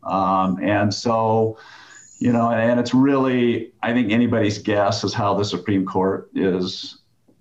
Um, 0.05 0.61
and 0.63 0.95
so, 0.95 1.59
you 2.23 2.33
know, 2.33 2.53
and 2.53 2.79
it's 2.79 2.95
really, 2.95 3.73
I 3.83 3.93
think 3.93 4.13
anybody's 4.13 4.57
guess 4.57 5.03
is 5.03 5.13
how 5.13 5.35
the 5.35 5.45
Supreme 5.45 5.85
Court 5.85 6.31
is 6.37 6.99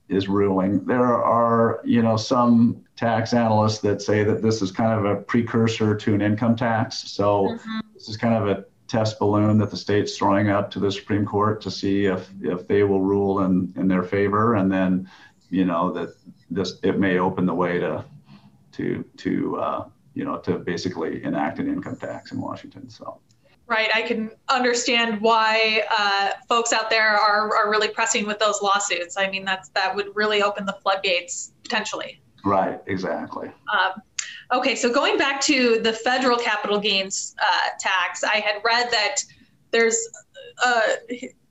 is 0.10 0.28
ruling. 0.28 0.84
There 0.86 1.24
are, 1.24 1.82
you 1.86 2.02
know, 2.02 2.18
some 2.18 2.84
tax 2.96 3.32
analysts 3.32 3.78
that 3.82 4.02
say 4.02 4.24
that 4.24 4.42
this 4.42 4.60
is 4.64 4.72
kind 4.72 4.94
of 4.98 5.06
a 5.06 5.22
precursor 5.22 5.96
to 5.96 6.16
an 6.16 6.22
income 6.22 6.56
tax. 6.56 7.12
So 7.12 7.44
mm-hmm. 7.44 7.80
this 7.94 8.10
is 8.10 8.18
kind 8.18 8.34
of 8.34 8.48
a 8.48 8.66
test 8.88 9.20
balloon 9.20 9.60
that 9.60 9.70
the 9.70 9.78
state's 9.78 10.18
throwing 10.18 10.50
up 10.50 10.72
to 10.72 10.80
the 10.80 10.92
Supreme 10.92 11.28
Court 11.28 11.62
to 11.62 11.70
see 11.70 12.06
if 12.06 12.28
if 12.42 12.68
they 12.68 12.82
will 12.82 13.02
rule 13.02 13.42
in 13.42 13.72
in 13.76 13.88
their 13.88 14.04
favor, 14.04 14.56
and 14.56 14.72
then, 14.72 15.08
you 15.52 15.64
know, 15.64 15.92
that 15.92 16.16
this 16.50 16.80
it 16.82 16.98
may 16.98 17.20
open 17.20 17.46
the 17.46 17.54
way 17.54 17.78
to 17.78 18.04
to 18.72 19.06
to 19.18 19.58
uh, 19.58 19.86
you 20.16 20.26
know 20.26 20.40
to 20.40 20.58
basically 20.58 21.24
enact 21.24 21.60
an 21.60 21.68
income 21.68 21.98
tax 21.98 22.32
in 22.32 22.42
Washington. 22.42 22.90
So 22.90 23.22
right? 23.68 23.90
I 23.94 24.02
can 24.02 24.32
understand 24.50 25.22
why 25.22 25.84
uh, 25.98 26.32
folks 26.50 26.74
out 26.74 26.90
there 26.90 27.10
are, 27.10 27.56
are 27.56 27.70
really 27.70 27.88
pressing 27.88 28.26
with 28.26 28.40
those 28.40 28.62
lawsuits. 28.62 29.18
I 29.18 29.30
mean, 29.30 29.46
that's 29.46 29.70
that 29.70 29.96
would 29.96 30.08
really 30.16 30.42
open 30.42 30.66
the 30.66 30.78
floodgates 30.82 31.54
potentially. 31.64 32.22
Right, 32.44 32.80
exactly. 32.88 33.48
Um, 33.72 34.02
okay, 34.52 34.76
so 34.76 34.92
going 34.92 35.18
back 35.18 35.42
to 35.42 35.80
the 35.80 35.94
federal 35.94 36.38
capital 36.38 36.80
gains 36.80 37.36
uh, 37.42 37.70
tax, 37.80 38.24
I 38.24 38.38
had 38.38 38.62
read 38.64 38.92
that 38.92 39.18
there's 39.72 39.98
uh, 40.64 40.82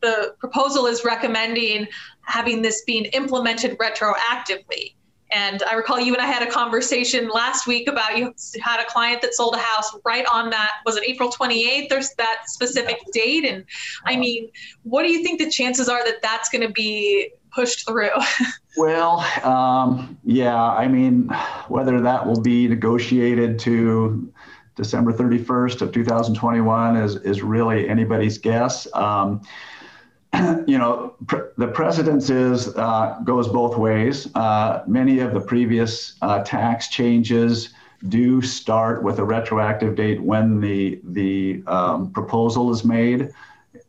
the 0.00 0.34
proposal 0.38 0.86
is 0.86 1.04
recommending 1.04 1.86
having 2.22 2.62
this 2.62 2.82
being 2.86 3.06
implemented 3.06 3.78
retroactively. 3.78 4.94
And 5.32 5.62
I 5.62 5.74
recall 5.74 6.00
you 6.00 6.12
and 6.12 6.22
I 6.22 6.26
had 6.26 6.46
a 6.46 6.50
conversation 6.50 7.28
last 7.28 7.66
week 7.66 7.88
about 7.88 8.18
you 8.18 8.34
had 8.60 8.80
a 8.80 8.86
client 8.86 9.22
that 9.22 9.34
sold 9.34 9.54
a 9.54 9.58
house 9.58 9.96
right 10.04 10.26
on 10.32 10.50
that, 10.50 10.72
was 10.84 10.96
it 10.96 11.04
April 11.04 11.30
28th? 11.30 11.88
There's 11.88 12.14
that 12.14 12.42
specific 12.46 12.98
date. 13.12 13.44
And 13.44 13.64
I 14.04 14.16
mean, 14.16 14.50
what 14.82 15.04
do 15.04 15.12
you 15.12 15.22
think 15.22 15.40
the 15.40 15.50
chances 15.50 15.88
are 15.88 16.04
that 16.04 16.22
that's 16.22 16.48
going 16.48 16.66
to 16.66 16.72
be 16.72 17.30
pushed 17.52 17.86
through? 17.86 18.10
well, 18.76 19.20
um, 19.44 20.18
yeah, 20.24 20.60
I 20.60 20.88
mean, 20.88 21.28
whether 21.68 22.00
that 22.00 22.26
will 22.26 22.40
be 22.40 22.66
negotiated 22.68 23.58
to 23.60 24.32
December 24.76 25.12
31st 25.12 25.82
of 25.82 25.92
2021 25.92 26.96
is, 26.96 27.16
is 27.16 27.42
really 27.42 27.88
anybody's 27.88 28.38
guess. 28.38 28.92
Um, 28.94 29.42
you 30.66 30.78
know, 30.78 31.14
pr- 31.26 31.48
the 31.56 31.68
precedence 31.68 32.30
is 32.30 32.74
uh, 32.76 33.18
goes 33.24 33.48
both 33.48 33.76
ways. 33.76 34.28
Uh, 34.34 34.82
many 34.86 35.18
of 35.20 35.34
the 35.34 35.40
previous 35.40 36.14
uh, 36.22 36.42
tax 36.44 36.88
changes 36.88 37.70
do 38.08 38.40
start 38.40 39.02
with 39.02 39.18
a 39.18 39.24
retroactive 39.24 39.94
date 39.94 40.22
when 40.22 40.60
the 40.60 41.00
the 41.04 41.62
um, 41.66 42.10
proposal 42.12 42.70
is 42.70 42.84
made 42.84 43.30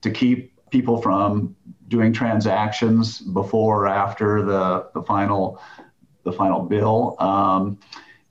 to 0.01 0.12
keep 0.12 0.51
people 0.69 1.01
from 1.01 1.55
doing 1.88 2.12
transactions 2.12 3.19
before 3.19 3.83
or 3.83 3.88
after 3.88 4.41
the 4.43 4.88
the 4.93 5.03
final 5.03 5.62
the 6.24 6.31
final 6.31 6.62
bill. 6.62 7.15
Um, 7.19 7.79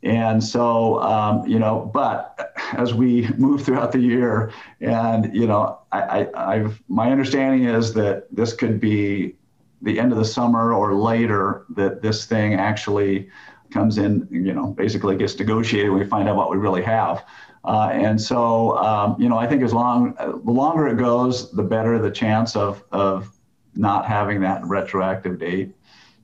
and 0.02 0.42
so, 0.42 1.00
um, 1.02 1.46
you 1.46 1.58
know, 1.58 1.90
but 1.92 2.54
as 2.72 2.94
we 2.94 3.28
move 3.36 3.62
throughout 3.64 3.92
the 3.92 4.00
year, 4.00 4.52
and 4.80 5.34
you 5.34 5.46
know, 5.46 5.78
I, 5.92 6.00
I, 6.00 6.54
I've 6.54 6.82
my 6.88 7.10
understanding 7.10 7.64
is 7.64 7.92
that 7.94 8.34
this 8.34 8.54
could 8.54 8.80
be 8.80 9.36
the 9.82 9.98
end 9.98 10.12
of 10.12 10.18
the 10.18 10.24
summer 10.24 10.72
or 10.72 10.94
later 10.94 11.64
that 11.70 12.02
this 12.02 12.26
thing 12.26 12.54
actually 12.54 13.28
comes 13.70 13.98
in, 13.98 14.26
you 14.30 14.52
know, 14.52 14.68
basically 14.68 15.16
gets 15.16 15.38
negotiated. 15.38 15.90
We 15.92 16.04
find 16.04 16.28
out 16.28 16.36
what 16.36 16.50
we 16.50 16.56
really 16.56 16.82
have. 16.82 17.24
Uh, 17.64 17.90
and 17.92 18.20
so, 18.20 18.76
um, 18.78 19.16
you 19.18 19.28
know, 19.28 19.36
I 19.36 19.46
think 19.46 19.62
as 19.62 19.72
long 19.74 20.14
the 20.18 20.50
longer 20.50 20.88
it 20.88 20.96
goes, 20.96 21.52
the 21.52 21.62
better 21.62 21.98
the 21.98 22.10
chance 22.10 22.56
of 22.56 22.82
of 22.90 23.30
not 23.74 24.06
having 24.06 24.40
that 24.40 24.64
retroactive 24.64 25.38
date 25.38 25.74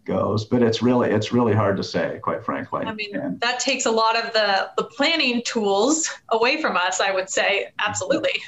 goes. 0.07 0.45
But 0.45 0.63
it's 0.63 0.83
really 0.83 1.11
it's 1.11 1.33
really 1.33 1.53
hard 1.53 1.77
to 1.77 1.85
say, 1.85 2.19
quite 2.23 2.45
frankly. 2.45 2.85
I 2.87 2.95
mean, 2.95 3.15
and, 3.15 3.41
that 3.41 3.61
takes 3.61 3.87
a 3.87 3.91
lot 3.91 4.17
of 4.17 4.33
the 4.33 4.71
the 4.77 4.85
planning 4.85 5.43
tools 5.45 6.09
away 6.31 6.61
from 6.63 6.77
us. 6.77 7.01
I 7.01 7.11
would 7.11 7.29
say, 7.29 7.69
absolutely. 7.79 8.41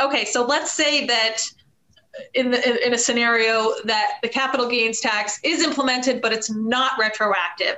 Okay, 0.00 0.24
so 0.24 0.44
let's 0.44 0.72
say 0.72 1.06
that 1.06 1.42
in, 2.34 2.50
the, 2.50 2.86
in 2.86 2.92
a 2.92 2.98
scenario 2.98 3.72
that 3.84 4.18
the 4.22 4.28
capital 4.28 4.68
gains 4.68 5.00
tax 5.00 5.40
is 5.42 5.62
implemented, 5.62 6.20
but 6.20 6.32
it's 6.32 6.50
not 6.50 6.92
retroactive. 6.98 7.76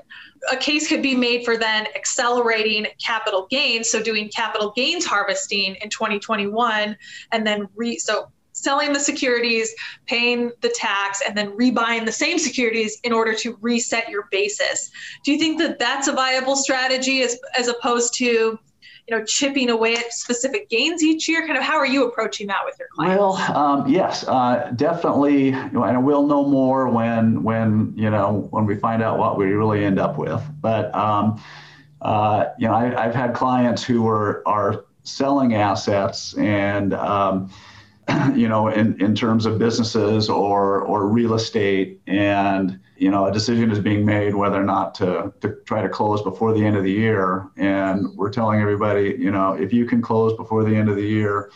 A 0.50 0.56
case 0.56 0.88
could 0.88 1.02
be 1.02 1.14
made 1.14 1.44
for 1.44 1.56
then 1.56 1.86
accelerating 1.94 2.86
capital 3.02 3.46
gains, 3.50 3.88
so 3.88 4.02
doing 4.02 4.28
capital 4.28 4.72
gains 4.74 5.06
harvesting 5.06 5.76
in 5.76 5.88
2021, 5.88 6.96
and 7.32 7.46
then 7.46 7.68
re 7.74 7.96
so 7.96 8.30
selling 8.54 8.92
the 8.92 9.00
securities, 9.00 9.74
paying 10.06 10.50
the 10.62 10.70
tax, 10.70 11.20
and 11.26 11.36
then 11.36 11.50
rebuying 11.58 12.06
the 12.06 12.12
same 12.12 12.38
securities 12.38 12.98
in 13.04 13.12
order 13.12 13.34
to 13.34 13.58
reset 13.60 14.08
your 14.08 14.28
basis. 14.30 14.90
Do 15.24 15.32
you 15.32 15.38
think 15.38 15.58
that 15.58 15.78
that's 15.78 16.08
a 16.08 16.12
viable 16.12 16.56
strategy 16.56 17.22
as 17.22 17.38
as 17.58 17.68
opposed 17.68 18.14
to 18.14 18.58
you 19.06 19.14
know, 19.14 19.22
chipping 19.24 19.68
away 19.68 19.94
at 19.96 20.12
specific 20.14 20.70
gains 20.70 21.02
each 21.02 21.28
year? 21.28 21.46
Kind 21.46 21.58
of 21.58 21.62
how 21.64 21.76
are 21.76 21.86
you 21.86 22.06
approaching 22.08 22.46
that 22.46 22.60
with 22.64 22.74
your 22.78 22.88
clients? 22.94 23.18
Well, 23.18 23.34
um, 23.54 23.86
yes, 23.86 24.26
uh, 24.26 24.72
definitely, 24.76 25.50
and 25.50 26.04
we'll 26.04 26.26
know 26.26 26.46
more 26.46 26.88
when 26.88 27.42
when 27.42 27.92
you 27.96 28.08
know 28.08 28.48
when 28.50 28.64
we 28.64 28.76
find 28.76 29.02
out 29.02 29.18
what 29.18 29.36
we 29.36 29.46
really 29.46 29.84
end 29.84 29.98
up 29.98 30.16
with. 30.16 30.42
But 30.62 30.94
um, 30.94 31.38
uh, 32.00 32.46
you 32.58 32.66
know, 32.66 32.74
I, 32.74 33.04
have 33.04 33.14
had 33.14 33.34
clients 33.34 33.82
who 33.82 34.08
are 34.08 34.42
are 34.46 34.86
selling 35.02 35.54
assets 35.54 36.34
and 36.38 36.94
um, 36.94 37.50
you 38.34 38.48
know, 38.48 38.68
in, 38.68 39.00
in 39.00 39.14
terms 39.14 39.46
of 39.46 39.58
businesses 39.58 40.28
or 40.28 40.80
or 40.82 41.08
real 41.08 41.34
estate 41.34 42.00
and 42.06 42.78
you 42.96 43.10
know, 43.10 43.26
a 43.26 43.32
decision 43.32 43.70
is 43.70 43.80
being 43.80 44.04
made 44.04 44.34
whether 44.34 44.60
or 44.60 44.64
not 44.64 44.94
to, 44.94 45.32
to 45.40 45.56
try 45.64 45.82
to 45.82 45.88
close 45.88 46.22
before 46.22 46.52
the 46.52 46.64
end 46.64 46.76
of 46.76 46.84
the 46.84 46.92
year. 46.92 47.48
And 47.56 48.16
we're 48.16 48.30
telling 48.30 48.60
everybody, 48.60 49.16
you 49.18 49.30
know, 49.30 49.54
if 49.54 49.72
you 49.72 49.84
can 49.84 50.00
close 50.00 50.36
before 50.36 50.64
the 50.64 50.74
end 50.74 50.88
of 50.88 50.96
the 50.96 51.06
year, 51.06 51.50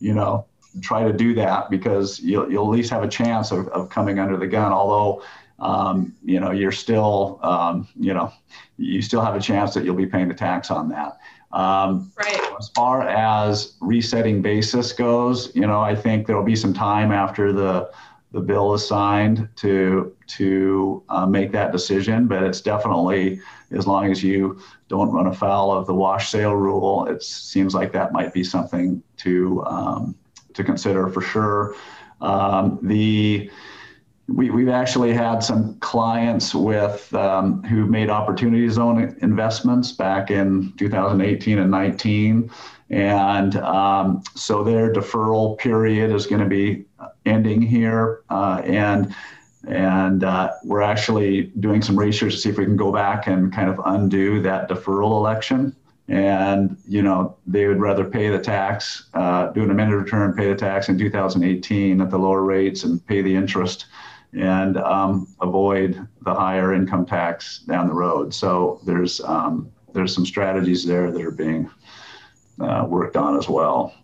you 0.00 0.12
know, 0.12 0.46
try 0.80 1.04
to 1.04 1.12
do 1.12 1.34
that 1.34 1.70
because 1.70 2.18
you'll, 2.20 2.50
you'll 2.50 2.66
at 2.66 2.70
least 2.70 2.90
have 2.90 3.04
a 3.04 3.08
chance 3.08 3.52
of, 3.52 3.68
of 3.68 3.90
coming 3.90 4.18
under 4.18 4.36
the 4.36 4.46
gun. 4.46 4.72
Although, 4.72 5.22
um, 5.60 6.14
you 6.24 6.40
know, 6.40 6.50
you're 6.50 6.72
still, 6.72 7.38
um, 7.42 7.86
you 7.94 8.12
know, 8.12 8.32
you 8.76 9.02
still 9.02 9.20
have 9.20 9.36
a 9.36 9.40
chance 9.40 9.74
that 9.74 9.84
you'll 9.84 9.94
be 9.94 10.06
paying 10.06 10.28
the 10.28 10.34
tax 10.34 10.70
on 10.70 10.88
that. 10.88 11.18
Um, 11.52 12.10
right. 12.16 12.40
As 12.58 12.70
far 12.74 13.02
as 13.02 13.74
resetting 13.80 14.40
basis 14.40 14.92
goes, 14.92 15.54
you 15.54 15.66
know, 15.66 15.80
I 15.80 15.94
think 15.94 16.26
there'll 16.26 16.44
be 16.44 16.56
some 16.56 16.72
time 16.72 17.12
after 17.12 17.52
the 17.52 17.90
the 18.32 18.40
bill 18.40 18.72
is 18.72 18.86
signed 18.86 19.46
to 19.56 20.16
to 20.26 21.02
uh, 21.10 21.26
make 21.26 21.52
that 21.52 21.70
decision. 21.72 22.26
But 22.26 22.42
it's 22.42 22.60
definitely 22.60 23.40
as 23.70 23.86
long 23.86 24.10
as 24.10 24.22
you 24.22 24.58
don't 24.88 25.10
run 25.10 25.26
afoul 25.26 25.70
of 25.72 25.86
the 25.86 25.94
wash 25.94 26.30
sale 26.30 26.54
rule, 26.54 27.06
it 27.06 27.22
seems 27.22 27.74
like 27.74 27.92
that 27.92 28.12
might 28.12 28.32
be 28.32 28.42
something 28.42 29.02
to 29.18 29.62
um, 29.66 30.14
to 30.54 30.64
consider 30.64 31.08
for 31.08 31.20
sure. 31.20 31.74
Um, 32.20 32.78
the 32.82 33.50
we, 34.28 34.50
we've 34.50 34.68
actually 34.68 35.12
had 35.12 35.40
some 35.40 35.76
clients 35.80 36.54
with 36.54 37.12
um, 37.14 37.62
who 37.64 37.86
made 37.86 38.08
opportunity 38.08 38.68
zone 38.68 39.16
investments 39.20 39.92
back 39.92 40.30
in 40.30 40.72
2018 40.78 41.58
and 41.58 41.70
19 41.70 42.50
and 42.90 43.56
um, 43.56 44.22
so 44.34 44.62
their 44.62 44.92
deferral 44.92 45.58
period 45.58 46.12
is 46.12 46.26
going 46.26 46.42
to 46.42 46.48
be 46.48 46.84
ending 47.24 47.60
here 47.60 48.22
uh, 48.30 48.62
and 48.64 49.14
and 49.66 50.24
uh, 50.24 50.50
we're 50.64 50.82
actually 50.82 51.42
doing 51.60 51.82
some 51.82 51.96
research 51.96 52.32
to 52.32 52.38
see 52.38 52.48
if 52.48 52.58
we 52.58 52.64
can 52.64 52.76
go 52.76 52.90
back 52.90 53.28
and 53.28 53.52
kind 53.52 53.70
of 53.70 53.80
undo 53.86 54.42
that 54.42 54.68
deferral 54.68 55.12
election. 55.12 55.74
And 56.08 56.76
you 56.86 57.00
know 57.00 57.36
they 57.46 57.68
would 57.68 57.80
rather 57.80 58.04
pay 58.04 58.28
the 58.28 58.38
tax 58.38 59.08
uh, 59.14 59.46
do 59.52 59.62
an 59.62 59.70
amended 59.70 59.96
return 59.96 60.34
pay 60.34 60.48
the 60.48 60.56
tax 60.56 60.88
in 60.88 60.98
2018 60.98 62.00
at 62.00 62.10
the 62.10 62.18
lower 62.18 62.42
rates 62.42 62.82
and 62.82 63.04
pay 63.06 63.22
the 63.22 63.34
interest 63.34 63.86
and 64.34 64.78
um, 64.78 65.28
avoid 65.40 66.06
the 66.22 66.34
higher 66.34 66.72
income 66.72 67.04
tax 67.04 67.58
down 67.60 67.86
the 67.86 67.94
road. 67.94 68.32
So 68.32 68.80
there's 68.84 69.20
um, 69.20 69.70
there's 69.92 70.14
some 70.14 70.24
strategies 70.24 70.84
there 70.84 71.10
that 71.10 71.22
are 71.22 71.30
being 71.30 71.70
uh, 72.60 72.86
worked 72.88 73.16
on 73.16 73.36
as 73.36 73.48
well. 73.48 73.94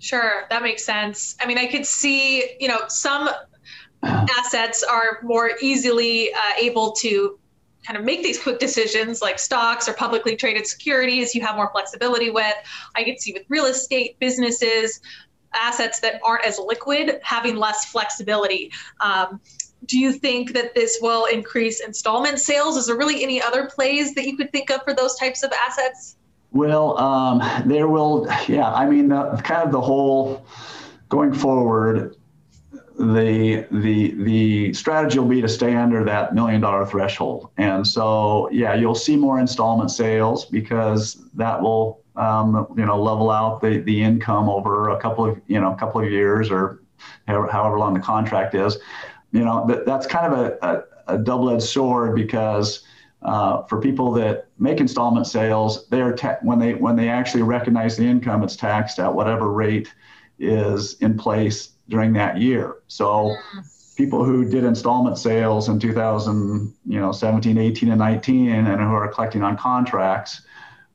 Sure, 0.00 0.44
that 0.50 0.62
makes 0.62 0.84
sense. 0.84 1.36
I 1.40 1.46
mean, 1.46 1.58
I 1.58 1.66
could 1.66 1.84
see, 1.84 2.56
you 2.60 2.68
know, 2.68 2.80
some 2.88 3.28
assets 4.02 4.82
are 4.82 5.18
more 5.22 5.52
easily 5.60 6.32
uh, 6.32 6.52
able 6.58 6.92
to 6.92 7.38
kind 7.84 7.96
of 7.96 8.04
make 8.04 8.22
these 8.22 8.40
quick 8.40 8.58
decisions 8.58 9.22
like 9.22 9.38
stocks 9.38 9.88
or 9.88 9.94
publicly 9.94 10.36
traded 10.36 10.66
securities 10.66 11.34
you 11.34 11.40
have 11.40 11.54
more 11.54 11.70
flexibility 11.70 12.28
with 12.28 12.54
i 12.96 13.04
could 13.04 13.20
see 13.20 13.32
with 13.32 13.44
real 13.48 13.66
estate 13.66 14.18
businesses 14.18 15.00
assets 15.54 16.00
that 16.00 16.20
aren't 16.24 16.44
as 16.44 16.58
liquid 16.58 17.18
having 17.22 17.56
less 17.56 17.86
flexibility 17.86 18.70
um, 19.00 19.40
do 19.86 19.98
you 19.98 20.12
think 20.12 20.52
that 20.52 20.74
this 20.74 20.98
will 21.00 21.26
increase 21.26 21.80
installment 21.80 22.40
sales? 22.40 22.76
Is 22.76 22.86
there 22.86 22.96
really 22.96 23.22
any 23.22 23.40
other 23.40 23.66
plays 23.66 24.14
that 24.14 24.26
you 24.26 24.36
could 24.36 24.52
think 24.52 24.70
of 24.70 24.82
for 24.82 24.94
those 24.94 25.16
types 25.16 25.42
of 25.42 25.52
assets? 25.52 26.16
Well, 26.52 26.98
um, 26.98 27.42
there 27.66 27.88
will, 27.88 28.26
yeah. 28.48 28.72
I 28.72 28.88
mean, 28.88 29.10
kind 29.10 29.62
of 29.62 29.70
the 29.70 29.80
whole 29.80 30.46
going 31.08 31.32
forward, 31.32 32.16
the 32.98 33.66
the 33.70 34.14
the 34.24 34.72
strategy 34.74 35.18
will 35.20 35.28
be 35.28 35.40
to 35.40 35.48
stay 35.48 35.76
under 35.76 36.02
that 36.04 36.34
million 36.34 36.60
dollar 36.60 36.84
threshold, 36.84 37.50
and 37.56 37.86
so 37.86 38.50
yeah, 38.50 38.74
you'll 38.74 38.94
see 38.96 39.16
more 39.16 39.38
installment 39.38 39.92
sales 39.92 40.46
because 40.46 41.22
that 41.34 41.60
will 41.62 42.02
um, 42.16 42.66
you 42.76 42.84
know 42.84 43.00
level 43.00 43.30
out 43.30 43.60
the 43.60 43.78
the 43.78 44.02
income 44.02 44.48
over 44.48 44.88
a 44.88 45.00
couple 45.00 45.24
of 45.24 45.40
you 45.46 45.60
know 45.60 45.72
a 45.72 45.76
couple 45.76 46.00
of 46.00 46.10
years 46.10 46.50
or 46.50 46.82
however 47.26 47.78
long 47.78 47.94
the 47.94 48.00
contract 48.00 48.54
is 48.54 48.78
you 49.32 49.44
know 49.44 49.66
that, 49.66 49.86
that's 49.86 50.06
kind 50.06 50.32
of 50.32 50.38
a, 50.38 50.58
a, 50.62 51.14
a 51.14 51.18
double-edged 51.18 51.62
sword 51.62 52.14
because 52.14 52.84
uh, 53.22 53.62
for 53.64 53.80
people 53.80 54.12
that 54.12 54.46
make 54.58 54.80
installment 54.80 55.26
sales, 55.26 55.88
they're 55.88 56.14
ta- 56.14 56.38
when 56.42 56.58
they 56.58 56.74
when 56.74 56.96
they 56.96 57.08
actually 57.08 57.42
recognize 57.42 57.96
the 57.96 58.04
income, 58.04 58.42
it's 58.42 58.56
taxed 58.56 58.98
at 58.98 59.12
whatever 59.12 59.50
rate 59.50 59.92
is 60.38 60.94
in 61.00 61.16
place 61.16 61.70
during 61.88 62.12
that 62.12 62.38
year. 62.38 62.76
So 62.86 63.34
people 63.96 64.24
who 64.24 64.48
did 64.48 64.62
installment 64.62 65.18
sales 65.18 65.68
in 65.68 65.80
2000, 65.80 66.72
you 66.86 67.00
know, 67.00 67.10
17, 67.10 67.58
18, 67.58 67.88
and 67.88 67.98
19, 67.98 68.50
and 68.50 68.80
who 68.80 68.86
are 68.94 69.08
collecting 69.08 69.42
on 69.42 69.56
contracts 69.56 70.42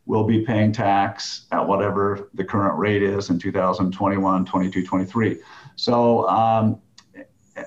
will 0.06 0.24
be 0.24 0.46
paying 0.46 0.72
tax 0.72 1.46
at 1.52 1.66
whatever 1.68 2.30
the 2.34 2.44
current 2.44 2.78
rate 2.78 3.04
is 3.04 3.30
in 3.30 3.40
2021, 3.40 4.46
22, 4.46 4.86
23. 4.86 5.40
So 5.76 6.28
um, 6.30 6.80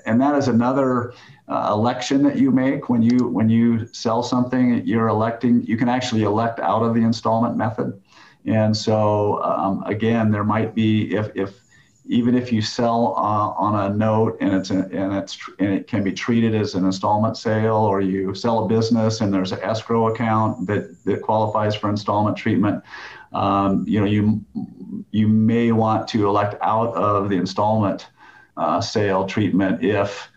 and 0.05 0.21
that 0.21 0.35
is 0.37 0.49
another 0.49 1.13
uh, 1.49 1.71
election 1.73 2.23
that 2.23 2.37
you 2.37 2.51
make 2.51 2.89
when 2.89 3.03
you 3.03 3.29
when 3.29 3.49
you 3.49 3.87
sell 3.93 4.23
something 4.23 4.85
you're 4.87 5.09
electing 5.09 5.63
you 5.65 5.77
can 5.77 5.89
actually 5.89 6.23
elect 6.23 6.59
out 6.61 6.83
of 6.83 6.95
the 6.95 7.03
installment 7.03 7.57
method. 7.57 8.01
And 8.47 8.77
so 8.77 9.43
um, 9.43 9.83
again 9.85 10.31
there 10.31 10.45
might 10.45 10.75
be 10.75 11.15
if 11.15 11.31
if 11.35 11.61
even 12.09 12.37
if 12.37 12.53
you 12.53 12.63
sell 12.63 13.15
uh, 13.17 13.51
on 13.61 13.91
a 13.91 13.95
note 13.95 14.37
and 14.41 14.55
it's 14.55 14.71
a, 14.71 14.79
and 14.93 15.13
it's 15.15 15.39
and 15.59 15.73
it 15.73 15.87
can 15.87 16.05
be 16.05 16.13
treated 16.13 16.55
as 16.55 16.75
an 16.75 16.85
installment 16.85 17.37
sale 17.37 17.77
or 17.77 18.01
you 18.01 18.35
sell 18.35 18.65
a 18.65 18.69
business 18.69 19.21
and 19.21 19.33
there's 19.33 19.53
an 19.53 19.61
escrow 19.63 20.13
account 20.13 20.67
that 20.67 20.97
that 21.05 21.23
qualifies 21.23 21.75
for 21.75 21.91
installment 21.91 22.37
treatment 22.37 22.83
um, 23.33 23.85
you 23.87 24.01
know 24.01 24.07
you 24.07 24.45
you 25.11 25.29
may 25.29 25.73
want 25.73 26.07
to 26.09 26.27
elect 26.27 26.55
out 26.63 26.95
of 26.95 27.29
the 27.29 27.37
installment 27.37 28.09
uh, 28.57 28.81
sale 28.81 29.27
treatment 29.27 29.85
if 29.85 30.31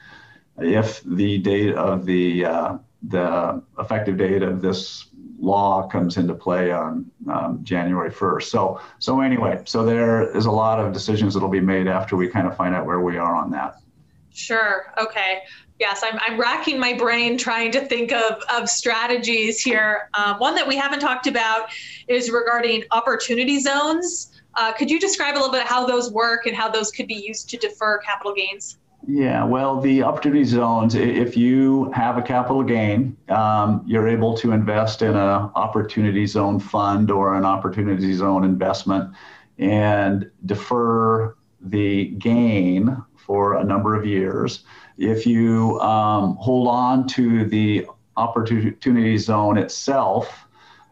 if 0.58 1.02
the 1.04 1.38
date 1.38 1.76
of 1.76 2.06
the 2.06 2.46
uh, 2.46 2.78
the 3.04 3.62
effective 3.80 4.18
date 4.18 4.44
of 4.44 4.62
this 4.62 5.06
law 5.40 5.88
comes 5.88 6.18
into 6.18 6.34
play 6.34 6.72
on 6.72 7.10
um, 7.32 7.60
January 7.64 8.12
1st. 8.12 8.44
So 8.44 8.82
so 9.00 9.22
anyway, 9.22 9.62
so 9.66 9.86
there 9.86 10.36
is 10.36 10.46
a 10.46 10.52
lot 10.52 10.80
of 10.80 10.92
decisions 10.92 11.34
that'll 11.34 11.50
be 11.50 11.62
made 11.62 11.88
after 11.88 12.16
we 12.16 12.28
kind 12.28 12.48
of 12.48 12.58
find 12.58 12.76
out 12.76 12.86
where 12.86 13.00
we 13.00 13.18
are 13.18 13.36
on 13.36 13.52
that. 13.52 13.76
Sure. 14.34 14.94
Okay. 15.02 15.42
Yes, 15.80 16.02
I'm, 16.04 16.20
I'm 16.28 16.40
racking 16.40 16.78
my 16.78 16.94
brain 16.94 17.38
trying 17.38 17.72
to 17.72 17.86
think 17.86 18.12
of, 18.12 18.44
of 18.54 18.70
strategies 18.70 19.62
here. 19.62 20.10
Um, 20.14 20.38
one 20.38 20.54
that 20.56 20.68
we 20.68 20.76
haven't 20.76 21.00
talked 21.00 21.26
about 21.26 21.70
is 22.10 22.30
regarding 22.30 22.84
opportunity 22.92 23.60
zones. 23.60 24.29
Uh, 24.56 24.74
could 24.74 24.90
you 24.90 25.00
describe 25.00 25.36
a 25.36 25.38
little 25.38 25.52
bit 25.52 25.66
how 25.66 25.86
those 25.86 26.12
work 26.12 26.46
and 26.46 26.56
how 26.56 26.70
those 26.70 26.92
could 26.92 27.08
be 27.08 27.16
used 27.16 27.50
to 27.50 27.58
defer 27.58 27.98
capital 28.00 28.34
gains? 28.34 28.78
Yeah, 29.08 29.44
well, 29.46 29.80
the 29.80 30.04
opportunity 30.04 30.44
zones, 30.44 30.94
if 30.94 31.38
you 31.38 31.92
have 31.94 32.18
a 32.18 32.22
capital 32.22 32.64
gain, 32.64 33.16
um, 33.30 33.82
you're 33.88 34.08
able 34.08 34.36
to 34.38 34.52
invest 34.52 35.02
in 35.02 35.16
an 35.16 35.52
opportunity 35.56 36.26
zone 36.26 36.60
fund 36.60 37.10
or 37.10 37.36
an 37.36 37.46
opportunity 37.46 38.14
zone 38.14 38.44
investment 38.44 39.14
and 39.58 40.30
defer 40.46 41.36
the 41.62 42.10
gain 42.12 43.04
for 43.16 43.56
a 43.58 43.64
number 43.64 43.96
of 43.96 44.06
years. 44.06 44.64
If 44.98 45.26
you 45.26 45.80
um, 45.80 46.36
hold 46.36 46.68
on 46.68 47.08
to 47.08 47.46
the 47.46 47.88
opportunity 48.18 49.18
zone 49.18 49.58
itself 49.58 50.46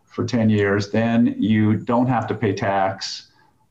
for 0.06 0.26
10 0.26 0.50
years, 0.50 0.92
then 0.92 1.36
you 1.38 1.76
don't 1.76 2.08
have 2.08 2.26
to 2.28 2.36
pay 2.36 2.54
tax 2.54 3.27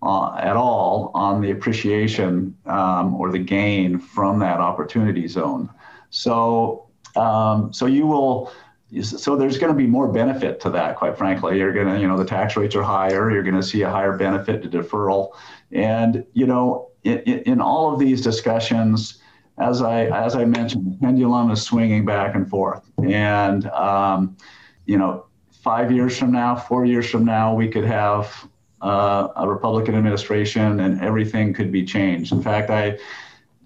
uh, 0.06 0.36
at 0.36 0.56
all 0.56 1.10
on 1.14 1.40
the 1.40 1.50
appreciation 1.50 2.56
um, 2.66 3.14
or 3.16 3.32
the 3.32 3.38
gain 3.38 3.98
from 3.98 4.38
that 4.38 4.60
opportunity 4.60 5.26
zone. 5.26 5.68
So, 6.10 6.86
um, 7.16 7.72
so 7.72 7.86
you 7.86 8.06
will. 8.06 8.52
So 9.02 9.34
there's 9.34 9.58
going 9.58 9.72
to 9.72 9.76
be 9.76 9.88
more 9.88 10.06
benefit 10.06 10.60
to 10.60 10.70
that, 10.70 10.94
quite 10.94 11.18
frankly. 11.18 11.58
You're 11.58 11.72
going 11.72 11.88
to, 11.88 12.00
you 12.00 12.06
know, 12.06 12.16
the 12.16 12.24
tax 12.24 12.56
rates 12.56 12.76
are 12.76 12.84
higher. 12.84 13.32
You're 13.32 13.42
going 13.42 13.56
to 13.56 13.62
see 13.62 13.82
a 13.82 13.90
higher 13.90 14.16
benefit 14.16 14.62
to 14.62 14.68
deferral, 14.68 15.32
and 15.72 16.24
you 16.34 16.46
know, 16.46 16.90
in, 17.02 17.18
in 17.18 17.60
all 17.60 17.92
of 17.92 17.98
these 17.98 18.20
discussions, 18.22 19.18
as 19.58 19.82
I 19.82 20.04
as 20.04 20.36
I 20.36 20.44
mentioned, 20.44 20.86
the 20.86 20.96
pendulum 20.98 21.50
is 21.50 21.62
swinging 21.62 22.04
back 22.04 22.36
and 22.36 22.48
forth, 22.48 22.88
and 23.02 23.66
um, 23.70 24.36
you 24.84 24.98
know, 24.98 25.26
five 25.50 25.90
years 25.90 26.16
from 26.16 26.30
now, 26.30 26.54
four 26.54 26.84
years 26.84 27.10
from 27.10 27.24
now, 27.24 27.52
we 27.52 27.66
could 27.66 27.84
have 27.84 28.48
uh, 28.86 29.32
a 29.36 29.48
Republican 29.48 29.94
administration 29.96 30.80
and 30.80 31.00
everything 31.00 31.52
could 31.52 31.70
be 31.72 31.84
changed. 31.84 32.32
In 32.32 32.42
fact, 32.42 32.70
I 32.70 32.98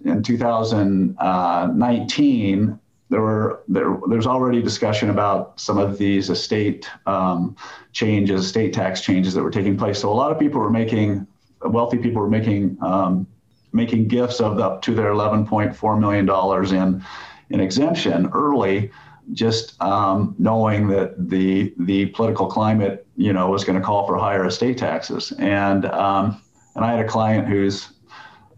in 0.05 0.23
2019 0.23 2.81
there 3.11 3.21
were 3.21 3.63
there, 3.69 3.99
there's 4.09 4.27
already 4.27 4.63
discussion 4.63 5.11
about 5.11 5.61
some 5.61 5.77
of 5.77 5.99
these 5.99 6.31
estate 6.31 6.89
um, 7.07 7.55
changes, 7.93 8.49
state 8.49 8.73
tax 8.73 9.03
changes 9.03 9.35
that 9.35 9.43
were 9.43 9.51
taking 9.51 9.77
place. 9.77 10.01
So 10.01 10.11
a 10.11 10.15
lot 10.15 10.33
of 10.33 10.39
people 10.39 10.59
were 10.61 10.71
making 10.71 11.27
wealthy 11.63 11.99
people 11.99 12.23
were 12.23 12.31
making 12.31 12.79
um, 12.81 13.27
making 13.73 14.09
gifts 14.09 14.41
of 14.41 14.59
up 14.59 14.83
to 14.83 14.95
their 14.95 15.13
11.4 15.13 16.01
million 16.01 16.25
dollars 16.25 16.73
in 16.73 17.05
in 17.51 17.61
exemption 17.61 18.31
early 18.33 18.91
just 19.33 19.81
um, 19.83 20.35
knowing 20.39 20.89
that 20.89 21.31
the 21.31 21.73
the 21.79 22.07
political 22.07 22.47
climate, 22.47 23.07
you 23.17 23.33
know, 23.33 23.49
was 23.49 23.65
going 23.65 23.79
to 23.79 23.85
call 23.85 24.07
for 24.07 24.17
higher 24.19 24.45
estate 24.47 24.79
taxes. 24.79 25.33
And 25.39 25.87
um, 25.87 26.41
and 26.75 26.85
I 26.85 26.93
had 26.93 27.05
a 27.05 27.09
client 27.09 27.49
who's 27.49 27.91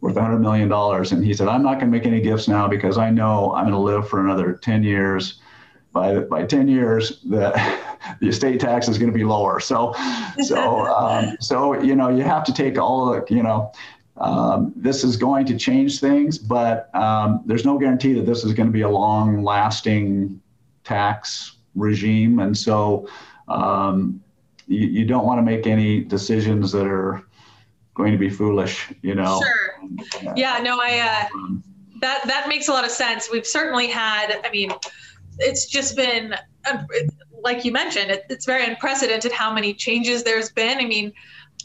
worth 0.01 0.17
$100 0.17 0.41
million, 0.41 0.71
and 0.73 1.25
he 1.25 1.33
said, 1.33 1.49
"I'm 1.49 1.63
not 1.63 1.75
going 1.75 1.91
to 1.91 1.99
make 1.99 2.07
any 2.07 2.21
gifts 2.21 2.49
now 2.49 2.69
because 2.69 2.99
I 2.99 3.11
know 3.11 3.55
I'm 3.55 3.65
going 3.65 3.73
to 3.73 3.79
live 3.79 4.09
for 4.09 4.21
another 4.21 4.55
10 4.55 4.83
years. 4.83 5.39
By 5.93 6.21
by 6.21 6.45
10 6.45 6.69
years, 6.69 7.21
the 7.23 7.51
the 8.21 8.29
estate 8.29 8.61
tax 8.61 8.89
is 8.89 8.99
going 8.99 9.13
to 9.13 9.17
be 9.17 9.25
lower. 9.25 9.61
So 9.61 9.95
so 10.41 10.87
um, 10.87 11.37
so 11.41 11.81
you 11.81 11.95
know, 11.95 12.09
you 12.09 12.23
have 12.23 12.45
to 12.45 12.53
take 12.53 12.79
all 12.79 13.13
the 13.13 13.35
you 13.35 13.43
know." 13.43 13.73
Um, 14.19 14.75
this 14.77 15.05
is 15.05 15.17
going 15.17 15.47
to 15.47 15.57
change 15.57 15.99
things, 15.99 16.37
but 16.39 16.95
um, 16.95 17.43
there's 17.47 17.65
no 17.65 17.79
guarantee 17.79 18.13
that 18.13 18.27
this 18.27 18.45
is 18.45 18.53
going 18.53 18.67
to 18.67 18.73
be 18.73 18.83
a 18.83 18.89
long 18.89 19.43
lasting 19.43 20.42
tax 20.85 21.57
regime. 21.75 22.39
And 22.39 22.57
so 22.57 23.09
um, 23.49 24.23
you, 24.67 24.87
you 24.87 25.05
don't 25.05 25.25
want 25.25 25.39
to 25.39 25.43
make 25.43 25.67
any 25.67 26.01
decisions 26.01 26.73
that 26.73 26.87
are 26.87 27.23
going 27.95 28.13
to 28.13 28.19
be 28.19 28.31
foolish, 28.31 28.93
you 29.03 29.15
know? 29.15 29.41
Sure. 29.41 30.35
Yeah, 30.37 30.59
no, 30.63 30.79
I, 30.81 31.29
uh, 31.35 31.37
um, 31.37 31.63
that, 32.01 32.23
that 32.27 32.49
makes 32.49 32.69
a 32.69 32.73
lot 32.73 32.85
of 32.85 32.91
sense. 32.91 33.31
We've 33.31 33.47
certainly 33.47 33.87
had, 33.87 34.41
I 34.45 34.51
mean, 34.51 34.73
it's 35.39 35.67
just 35.67 35.97
been, 35.97 36.35
uh, 36.67 36.83
like 37.43 37.65
you 37.65 37.73
mentioned, 37.73 38.11
it, 38.11 38.25
it's 38.31 38.47
very 38.47 38.65
unprecedented 38.65 39.33
how 39.33 39.53
many 39.53 39.75
changes 39.75 40.23
there's 40.23 40.51
been. 40.51 40.79
I 40.79 40.85
mean, 40.85 41.13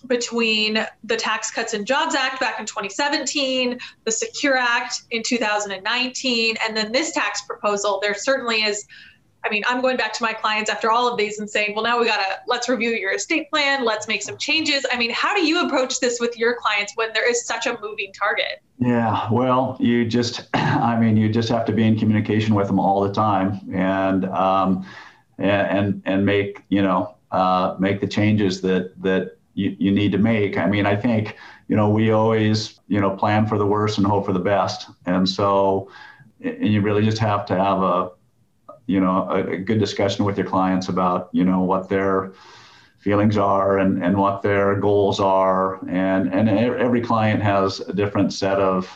between 0.07 0.85
the 1.03 1.15
Tax 1.15 1.51
Cuts 1.51 1.73
and 1.73 1.85
Jobs 1.85 2.15
Act 2.15 2.39
back 2.39 2.59
in 2.59 2.65
2017, 2.65 3.79
the 4.05 4.11
Secure 4.11 4.57
Act 4.57 5.03
in 5.11 5.23
2019, 5.23 6.55
and 6.65 6.75
then 6.75 6.91
this 6.91 7.11
tax 7.11 7.41
proposal, 7.41 7.99
there 8.01 8.13
certainly 8.13 8.63
is. 8.63 8.85
I 9.45 9.49
mean, 9.49 9.63
I'm 9.67 9.81
going 9.81 9.97
back 9.97 10.11
to 10.13 10.23
my 10.23 10.33
clients 10.33 10.69
after 10.69 10.91
all 10.91 11.07
of 11.07 11.17
these 11.17 11.39
and 11.39 11.49
saying, 11.49 11.73
well, 11.73 11.83
now 11.83 11.99
we 11.99 12.05
got 12.05 12.17
to 12.17 12.39
let's 12.47 12.67
review 12.67 12.89
your 12.89 13.13
estate 13.13 13.49
plan, 13.49 13.85
let's 13.85 14.07
make 14.07 14.21
some 14.21 14.37
changes. 14.37 14.85
I 14.91 14.97
mean, 14.97 15.11
how 15.11 15.33
do 15.35 15.45
you 15.45 15.65
approach 15.65 15.99
this 15.99 16.19
with 16.19 16.37
your 16.37 16.55
clients 16.55 16.93
when 16.95 17.13
there 17.13 17.29
is 17.29 17.45
such 17.45 17.65
a 17.65 17.77
moving 17.79 18.11
target? 18.11 18.61
Yeah, 18.79 19.29
well, 19.31 19.77
you 19.79 20.05
just, 20.05 20.49
I 20.53 20.99
mean, 20.99 21.15
you 21.15 21.29
just 21.29 21.49
have 21.49 21.65
to 21.65 21.71
be 21.71 21.83
in 21.83 21.97
communication 21.97 22.55
with 22.55 22.67
them 22.67 22.79
all 22.79 23.01
the 23.01 23.13
time 23.13 23.61
and, 23.73 24.25
um, 24.25 24.85
and, 25.37 26.01
and 26.05 26.25
make, 26.25 26.63
you 26.69 26.81
know, 26.81 27.15
uh, 27.31 27.75
make 27.79 28.01
the 28.01 28.07
changes 28.07 28.59
that, 28.61 28.91
that 29.01 29.37
you, 29.57 29.75
you 29.79 29.91
need 29.91 30.11
to 30.11 30.19
make. 30.19 30.57
I 30.57 30.67
mean, 30.67 30.85
I 30.85 30.95
think, 30.95 31.35
you 31.67 31.75
know, 31.75 31.89
we 31.89 32.11
always, 32.11 32.79
you 32.87 33.01
know, 33.01 33.15
plan 33.15 33.47
for 33.47 33.57
the 33.57 33.65
worst 33.65 33.97
and 33.97 34.05
hope 34.05 34.25
for 34.25 34.33
the 34.33 34.39
best. 34.39 34.87
And 35.07 35.27
so, 35.27 35.89
and 36.41 36.71
you 36.71 36.81
really 36.81 37.03
just 37.03 37.17
have 37.17 37.45
to 37.47 37.55
have 37.55 37.81
a, 37.81 38.11
you 38.85 38.99
know, 39.01 39.27
a, 39.29 39.53
a 39.53 39.57
good 39.57 39.79
discussion 39.79 40.25
with 40.25 40.37
your 40.37 40.45
clients 40.45 40.89
about, 40.89 41.29
you 41.31 41.43
know, 41.43 41.61
what 41.61 41.89
their 41.89 42.33
feelings 42.99 43.35
are 43.35 43.79
and, 43.79 44.03
and 44.03 44.15
what 44.15 44.43
their 44.43 44.79
goals 44.79 45.19
are. 45.19 45.83
And, 45.89 46.31
and 46.31 46.47
every 46.47 47.01
client 47.01 47.41
has 47.41 47.79
a 47.79 47.93
different 47.93 48.33
set 48.33 48.59
of 48.59 48.87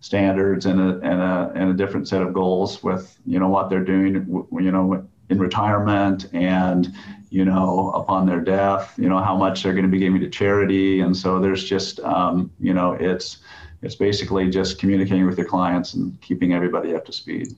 standards 0.00 0.66
and 0.66 0.78
a, 0.80 0.98
and 1.00 1.20
a, 1.22 1.52
and 1.54 1.70
a 1.70 1.74
different 1.74 2.06
set 2.08 2.20
of 2.20 2.34
goals 2.34 2.82
with, 2.82 3.18
you 3.24 3.38
know, 3.38 3.48
what 3.48 3.70
they're 3.70 3.84
doing, 3.84 4.14
you 4.52 4.70
know, 4.70 5.08
in 5.30 5.38
retirement 5.38 6.28
and 6.34 6.92
you 7.34 7.44
know 7.44 7.90
upon 7.96 8.26
their 8.26 8.40
death 8.40 8.94
you 8.96 9.08
know 9.08 9.18
how 9.18 9.36
much 9.36 9.64
they're 9.64 9.72
going 9.72 9.84
to 9.84 9.90
be 9.90 9.98
giving 9.98 10.20
to 10.20 10.30
charity. 10.30 11.00
And 11.00 11.16
so 11.16 11.40
there's 11.40 11.64
just 11.64 11.98
um, 12.00 12.52
you 12.60 12.72
know 12.72 12.92
it's 12.92 13.38
it's 13.82 13.96
basically 13.96 14.48
just 14.48 14.78
communicating 14.78 15.26
with 15.26 15.36
your 15.36 15.48
clients 15.48 15.94
and 15.94 16.18
keeping 16.20 16.54
everybody 16.54 16.94
up 16.94 17.04
to 17.06 17.12
speed. 17.12 17.48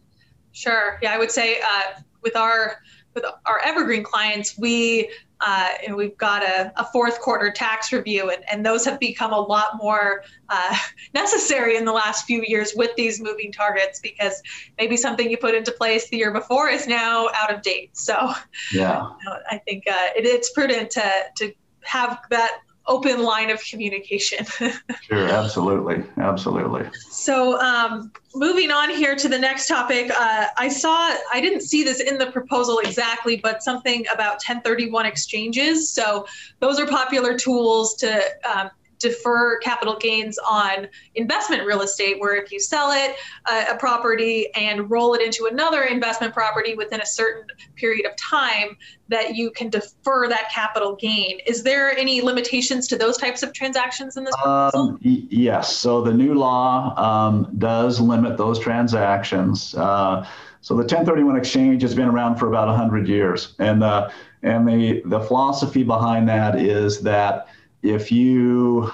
Sure. 0.53 0.99
Yeah 1.03 1.13
i 1.13 1.19
would 1.19 1.31
say 1.31 1.61
uh, 1.61 2.01
with 2.23 2.37
our 2.37 2.79
with 3.15 3.25
our 3.45 3.61
evergreen 3.65 4.03
clients 4.03 4.57
we 4.57 5.11
uh, 5.41 5.69
and 5.87 5.95
we've 5.95 6.17
got 6.17 6.43
a, 6.43 6.73
a, 6.77 6.85
fourth 6.93 7.21
quarter 7.21 7.51
tax 7.51 7.93
review, 7.93 8.31
and, 8.31 8.43
and 8.51 8.65
those 8.65 8.85
have 8.85 8.99
become 8.99 9.33
a 9.33 9.39
lot 9.39 9.77
more 9.77 10.23
uh, 10.49 10.77
necessary 11.15 11.77
in 11.77 11.85
the 11.85 11.93
last 11.93 12.25
few 12.25 12.43
years 12.47 12.73
with 12.75 12.95
these 12.97 13.21
moving 13.21 13.53
targets 13.53 14.01
because 14.01 14.43
maybe 14.79 14.97
something 14.97 15.31
you 15.31 15.37
put 15.37 15.55
into 15.55 15.73
place 15.73 16.09
the 16.09 16.17
year 16.17 16.33
before 16.33 16.69
is 16.69 16.87
now 16.87 17.29
out 17.35 17.53
of 17.53 17.61
date. 17.63 17.97
So, 17.97 18.33
yeah, 18.73 19.03
you 19.03 19.17
know, 19.27 19.37
I 19.51 19.59
think 19.59 19.85
uh, 19.87 20.09
it, 20.17 20.25
it's 20.25 20.51
prudent 20.53 20.91
to 20.93 21.13
to 21.37 21.53
have 21.83 22.19
that 22.31 22.61
open 22.89 23.23
line 23.23 23.51
of 23.51 23.63
communication. 23.65 24.45
sure, 25.03 25.29
absolutely, 25.29 26.05
absolutely. 26.19 26.89
So, 27.11 27.61
um, 27.61 28.13
moving 28.35 28.71
on 28.71 28.91
here 28.91 29.17
to 29.17 29.29
the 29.29 29.39
next 29.39 29.69
topic, 29.69 30.11
uh, 30.11 30.47
I 30.57 30.69
saw 30.69 31.15
I 31.33 31.41
didn't 31.41 31.63
see 31.63 31.83
this 31.83 32.01
in 32.01 32.19
the 32.19 32.31
proposal 32.31 32.79
exactly, 32.81 33.37
but 33.37 33.63
something 33.63 34.05
about 34.13 34.35
1031 34.35 35.07
exchanges. 35.07 35.91
So, 35.91 36.27
those 36.61 36.79
are 36.79 36.87
popular 36.87 37.37
tools 37.37 37.95
to 37.97 38.23
um, 38.45 38.71
defer 38.99 39.59
capital 39.59 39.97
gains 39.97 40.39
on 40.39 40.89
investment 41.15 41.65
real 41.65 41.83
estate, 41.83 42.21
where 42.21 42.35
if 42.35 42.51
you 42.51 42.61
sell 42.61 42.91
it, 42.93 43.17
uh, 43.47 43.67
a 43.71 43.77
property, 43.77 44.49
and 44.55 44.91
roll 44.91 45.15
it 45.15 45.23
into 45.23 45.49
another 45.51 45.85
investment 45.85 46.33
property 46.33 46.75
within 46.75 47.01
a 47.01 47.07
certain 47.07 47.47
period 47.77 48.07
of 48.07 48.13
time, 48.17 48.77
that 49.09 49.37
you 49.37 49.51
can 49.51 49.69
defer 49.69 50.29
that 50.29 50.51
capital 50.53 50.97
gain. 50.97 51.39
Is 51.47 51.63
there 51.63 51.97
any 51.97 52.21
limitations 52.21 52.89
to 52.89 52.97
those 52.97 53.17
types 53.17 53.43
of 53.43 53.53
transactions 53.53 54.17
in 54.17 54.25
this 54.25 54.35
proposal? 54.37 54.81
Um, 54.81 54.99
yes. 55.03 55.77
So 55.77 56.03
the 56.03 56.13
new 56.13 56.35
law 56.35 56.95
um, 56.97 57.55
does 57.59 58.01
limit 58.01 58.37
those 58.37 58.59
transactions. 58.59 59.75
Uh, 59.75 60.27
so 60.61 60.75
the 60.75 60.81
1031 60.81 61.37
exchange 61.37 61.83
has 61.83 61.95
been 61.95 62.09
around 62.09 62.37
for 62.37 62.49
about 62.49 62.67
100 62.67 63.07
years, 63.07 63.55
and 63.61 63.81
the 63.81 64.11
and 64.43 64.67
the 64.67 65.01
the 65.05 65.21
philosophy 65.21 65.85
behind 65.85 66.29
that 66.29 66.57
is 66.61 67.01
that 67.03 67.47
if 67.89 68.11
you 68.11 68.91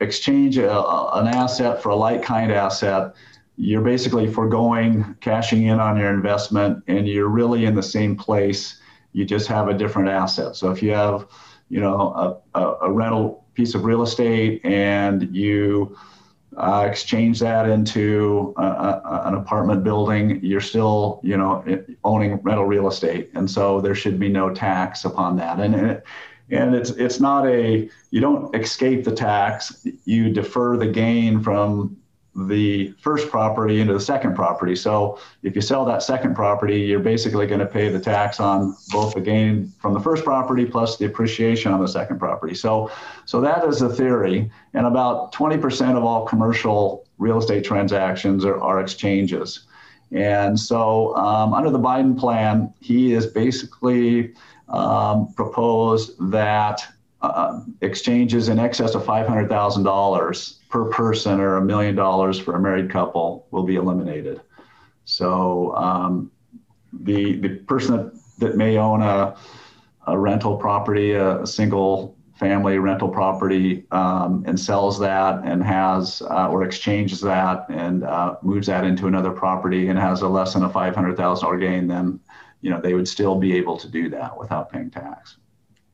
exchange 0.00 0.58
a, 0.58 0.80
an 1.14 1.28
asset 1.28 1.82
for 1.82 1.90
a 1.90 1.96
like 1.96 2.22
kind 2.22 2.52
asset, 2.52 3.14
you're 3.56 3.82
basically 3.82 4.26
foregoing 4.26 5.16
cashing 5.20 5.64
in 5.66 5.78
on 5.78 5.96
your 5.96 6.10
investment 6.12 6.82
and 6.88 7.06
you're 7.06 7.28
really 7.28 7.64
in 7.64 7.74
the 7.74 7.82
same 7.82 8.16
place. 8.16 8.80
You 9.12 9.24
just 9.24 9.46
have 9.48 9.68
a 9.68 9.74
different 9.74 10.08
asset. 10.08 10.56
So 10.56 10.70
if 10.70 10.82
you 10.82 10.90
have, 10.90 11.26
you 11.68 11.80
know, 11.80 12.40
a, 12.54 12.60
a, 12.60 12.74
a 12.82 12.92
rental 12.92 13.44
piece 13.54 13.74
of 13.74 13.84
real 13.84 14.02
estate 14.02 14.60
and 14.64 15.34
you 15.34 15.96
uh, 16.56 16.86
exchange 16.88 17.40
that 17.40 17.68
into 17.68 18.54
a, 18.56 18.62
a, 18.62 19.22
an 19.26 19.34
apartment 19.34 19.82
building, 19.82 20.40
you're 20.42 20.60
still, 20.60 21.20
you 21.22 21.36
know, 21.36 21.64
owning 22.04 22.36
rental 22.42 22.64
real 22.64 22.88
estate, 22.88 23.30
and 23.34 23.50
so 23.50 23.80
there 23.80 23.94
should 23.94 24.20
be 24.20 24.28
no 24.28 24.50
tax 24.54 25.04
upon 25.04 25.36
that. 25.36 25.58
And 25.58 25.74
it, 25.74 26.04
and 26.50 26.74
it's 26.74 26.90
it's 26.90 27.20
not 27.20 27.46
a 27.46 27.88
you 28.10 28.20
don't 28.20 28.54
escape 28.54 29.04
the 29.04 29.14
tax 29.14 29.86
you 30.04 30.30
defer 30.30 30.76
the 30.76 30.86
gain 30.86 31.42
from 31.42 31.96
the 32.36 32.92
first 33.00 33.30
property 33.30 33.80
into 33.80 33.92
the 33.92 34.00
second 34.00 34.34
property. 34.34 34.74
So 34.74 35.18
if 35.42 35.54
you 35.54 35.62
sell 35.62 35.84
that 35.84 36.02
second 36.02 36.34
property, 36.34 36.80
you're 36.80 36.98
basically 36.98 37.46
going 37.46 37.60
to 37.60 37.66
pay 37.66 37.88
the 37.88 38.00
tax 38.00 38.40
on 38.40 38.76
both 38.90 39.14
the 39.14 39.20
gain 39.20 39.72
from 39.78 39.94
the 39.94 40.00
first 40.00 40.24
property 40.24 40.64
plus 40.64 40.96
the 40.96 41.04
appreciation 41.06 41.72
on 41.72 41.80
the 41.80 41.86
second 41.86 42.18
property. 42.18 42.54
So, 42.54 42.90
so 43.24 43.40
that 43.40 43.64
is 43.64 43.78
the 43.78 43.88
theory. 43.88 44.50
And 44.72 44.86
about 44.86 45.32
20% 45.32 45.96
of 45.96 46.02
all 46.02 46.26
commercial 46.26 47.06
real 47.18 47.38
estate 47.38 47.64
transactions 47.64 48.44
are, 48.44 48.60
are 48.60 48.80
exchanges. 48.80 49.66
And 50.10 50.58
so 50.58 51.14
um, 51.16 51.54
under 51.54 51.70
the 51.70 51.78
Biden 51.78 52.18
plan, 52.18 52.72
he 52.80 53.12
is 53.12 53.26
basically 53.26 54.34
um, 54.68 55.32
proposed 55.34 56.12
that 56.30 56.84
uh, 57.22 57.60
exchanges 57.80 58.48
in 58.48 58.58
excess 58.58 58.94
of 58.94 59.02
$500,000 59.02 60.68
per 60.68 60.84
person 60.90 61.40
or 61.40 61.56
a 61.56 61.64
million 61.64 61.94
dollars 61.94 62.38
for 62.38 62.54
a 62.56 62.60
married 62.60 62.90
couple 62.90 63.46
will 63.50 63.62
be 63.62 63.76
eliminated. 63.76 64.40
So 65.04 65.74
um, 65.76 66.30
the, 66.92 67.36
the 67.36 67.48
person 67.60 67.96
that, 67.96 68.12
that 68.38 68.56
may 68.56 68.76
own 68.76 69.02
a, 69.02 69.36
a 70.06 70.18
rental 70.18 70.56
property, 70.56 71.12
a, 71.12 71.42
a 71.42 71.46
single 71.46 72.16
family 72.34 72.78
rental 72.78 73.08
property, 73.08 73.86
um, 73.92 74.44
and 74.46 74.58
sells 74.58 74.98
that 74.98 75.40
and 75.44 75.62
has 75.62 76.20
uh, 76.22 76.48
or 76.48 76.64
exchanges 76.64 77.20
that 77.20 77.66
and 77.68 78.04
uh, 78.04 78.36
moves 78.42 78.66
that 78.66 78.84
into 78.84 79.06
another 79.06 79.30
property 79.30 79.88
and 79.88 79.98
has 79.98 80.22
a 80.22 80.28
less 80.28 80.54
than 80.54 80.64
a 80.64 80.68
$500,000 80.68 81.60
gain, 81.60 81.86
then 81.86 82.20
you 82.64 82.70
know 82.70 82.80
they 82.80 82.94
would 82.94 83.06
still 83.06 83.36
be 83.36 83.54
able 83.54 83.76
to 83.76 83.88
do 83.88 84.08
that 84.08 84.36
without 84.38 84.72
paying 84.72 84.90
tax. 84.90 85.36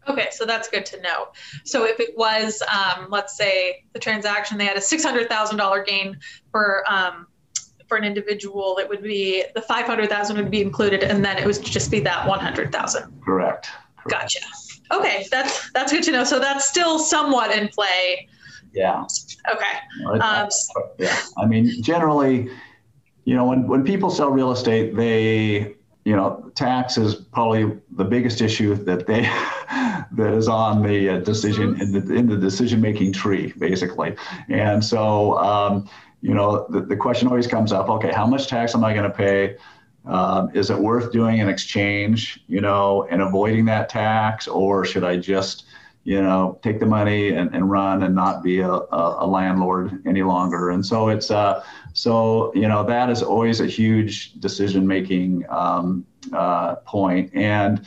Okay, 0.08 0.28
so 0.30 0.46
that's 0.46 0.68
good 0.68 0.86
to 0.86 1.00
know. 1.02 1.28
So 1.64 1.84
if 1.84 1.98
it 1.98 2.16
was, 2.16 2.62
um, 2.62 3.08
let's 3.10 3.36
say, 3.36 3.84
the 3.92 3.98
transaction, 3.98 4.56
they 4.56 4.64
had 4.64 4.76
a 4.76 4.80
six 4.80 5.02
hundred 5.02 5.28
thousand 5.28 5.58
dollar 5.58 5.82
gain 5.82 6.18
for 6.52 6.84
um, 6.88 7.26
for 7.88 7.96
an 7.96 8.04
individual, 8.04 8.78
it 8.78 8.88
would 8.88 9.02
be 9.02 9.44
the 9.56 9.62
five 9.62 9.84
hundred 9.84 10.08
thousand 10.08 10.36
would 10.36 10.50
be 10.50 10.62
included, 10.62 11.02
and 11.02 11.24
then 11.24 11.38
it 11.38 11.44
would 11.44 11.60
just 11.64 11.90
be 11.90 11.98
that 12.00 12.26
one 12.26 12.38
hundred 12.38 12.70
thousand. 12.70 13.20
Correct. 13.20 13.68
Correct. 13.96 14.08
Gotcha. 14.08 14.38
Okay, 14.92 15.26
that's 15.28 15.72
that's 15.72 15.90
good 15.92 16.04
to 16.04 16.12
know. 16.12 16.22
So 16.22 16.38
that's 16.38 16.68
still 16.68 17.00
somewhat 17.00 17.50
in 17.50 17.66
play. 17.66 18.28
Yeah. 18.72 19.04
Okay. 19.52 20.20
Um, 20.20 20.48
yeah. 20.98 21.20
I 21.36 21.46
mean, 21.46 21.82
generally, 21.82 22.48
you 23.24 23.34
know, 23.34 23.44
when 23.44 23.66
when 23.66 23.82
people 23.82 24.08
sell 24.08 24.30
real 24.30 24.52
estate, 24.52 24.94
they 24.94 25.74
you 26.04 26.16
know, 26.16 26.50
tax 26.54 26.96
is 26.96 27.14
probably 27.14 27.78
the 27.92 28.04
biggest 28.04 28.40
issue 28.40 28.74
that 28.74 29.06
they 29.06 29.22
that 30.12 30.34
is 30.34 30.48
on 30.48 30.82
the 30.82 31.10
uh, 31.10 31.18
decision 31.20 31.80
in 31.80 31.92
the 31.92 32.14
in 32.14 32.26
the 32.26 32.36
decision 32.36 32.80
making 32.80 33.12
tree, 33.12 33.52
basically. 33.58 34.16
And 34.48 34.84
so, 34.84 35.38
um, 35.38 35.88
you 36.22 36.34
know, 36.34 36.66
the, 36.68 36.80
the 36.80 36.96
question 36.96 37.28
always 37.28 37.46
comes 37.46 37.72
up: 37.72 37.88
Okay, 37.88 38.12
how 38.12 38.26
much 38.26 38.48
tax 38.48 38.74
am 38.74 38.84
I 38.84 38.94
going 38.94 39.10
to 39.10 39.16
pay? 39.16 39.56
Um, 40.06 40.50
is 40.54 40.70
it 40.70 40.78
worth 40.78 41.12
doing 41.12 41.40
an 41.40 41.48
exchange, 41.48 42.42
you 42.48 42.62
know, 42.62 43.06
and 43.10 43.20
avoiding 43.20 43.66
that 43.66 43.90
tax, 43.90 44.48
or 44.48 44.86
should 44.86 45.04
I 45.04 45.18
just 45.18 45.66
you 46.04 46.20
know, 46.20 46.58
take 46.62 46.80
the 46.80 46.86
money 46.86 47.30
and, 47.30 47.54
and 47.54 47.70
run 47.70 48.02
and 48.02 48.14
not 48.14 48.42
be 48.42 48.60
a, 48.60 48.70
a, 48.70 49.26
landlord 49.26 50.02
any 50.06 50.22
longer. 50.22 50.70
And 50.70 50.84
so 50.84 51.08
it's, 51.08 51.30
uh, 51.30 51.62
so, 51.92 52.54
you 52.54 52.68
know, 52.68 52.82
that 52.84 53.10
is 53.10 53.22
always 53.22 53.60
a 53.60 53.66
huge 53.66 54.32
decision 54.40 54.86
making 54.86 55.44
um, 55.50 56.06
uh, 56.32 56.76
point. 56.76 57.30
And, 57.34 57.84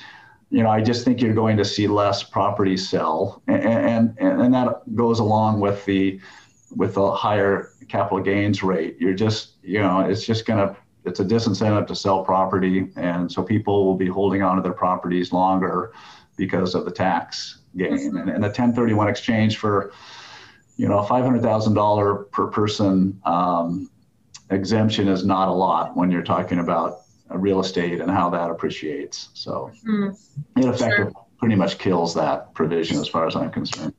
you 0.51 0.61
know, 0.61 0.69
I 0.69 0.81
just 0.81 1.03
think 1.03 1.21
you're 1.21 1.33
going 1.33 1.57
to 1.57 1.65
see 1.65 1.87
less 1.87 2.21
property 2.21 2.77
sell. 2.77 3.41
And, 3.47 4.15
and, 4.19 4.19
and 4.19 4.53
that 4.53 4.95
goes 4.95 5.19
along 5.19 5.59
with 5.59 5.83
the, 5.85 6.21
with 6.75 6.97
a 6.97 7.11
higher 7.11 7.71
capital 7.89 8.19
gains 8.19 8.61
rate. 8.61 8.95
You're 8.99 9.15
just, 9.15 9.53
you 9.63 9.79
know, 9.79 10.01
it's 10.01 10.23
just 10.23 10.45
going 10.45 10.59
to, 10.59 10.75
it's 11.03 11.19
a 11.19 11.25
disincentive 11.25 11.87
to 11.87 11.95
sell 11.95 12.23
property. 12.23 12.89
And 12.95 13.31
so 13.31 13.41
people 13.41 13.85
will 13.85 13.97
be 13.97 14.07
holding 14.07 14.43
on 14.43 14.55
to 14.57 14.61
their 14.61 14.73
properties 14.73 15.33
longer 15.33 15.93
because 16.37 16.75
of 16.75 16.85
the 16.85 16.91
tax 16.91 17.62
gain. 17.75 18.17
And, 18.17 18.29
and 18.29 18.43
a 18.43 18.47
1031 18.47 19.07
exchange 19.07 19.57
for, 19.57 19.93
you 20.77 20.87
know, 20.87 20.99
$500,000 20.99 22.31
per 22.31 22.47
person 22.47 23.19
um, 23.25 23.89
exemption 24.49 25.07
is 25.07 25.25
not 25.25 25.47
a 25.47 25.51
lot 25.51 25.95
when 25.95 26.11
you're 26.11 26.23
talking 26.23 26.59
about 26.59 27.01
real 27.29 27.59
estate 27.59 27.99
and 27.99 28.11
how 28.11 28.29
that 28.29 28.49
appreciates. 28.49 29.29
So 29.33 29.71
mm, 29.85 30.17
it 30.57 30.65
effectively 30.65 31.13
sure. 31.13 31.25
pretty 31.37 31.55
much 31.55 31.77
kills 31.77 32.13
that 32.15 32.53
provision 32.53 32.99
as 32.99 33.07
far 33.07 33.27
as 33.27 33.35
I'm 33.35 33.51
concerned. 33.51 33.93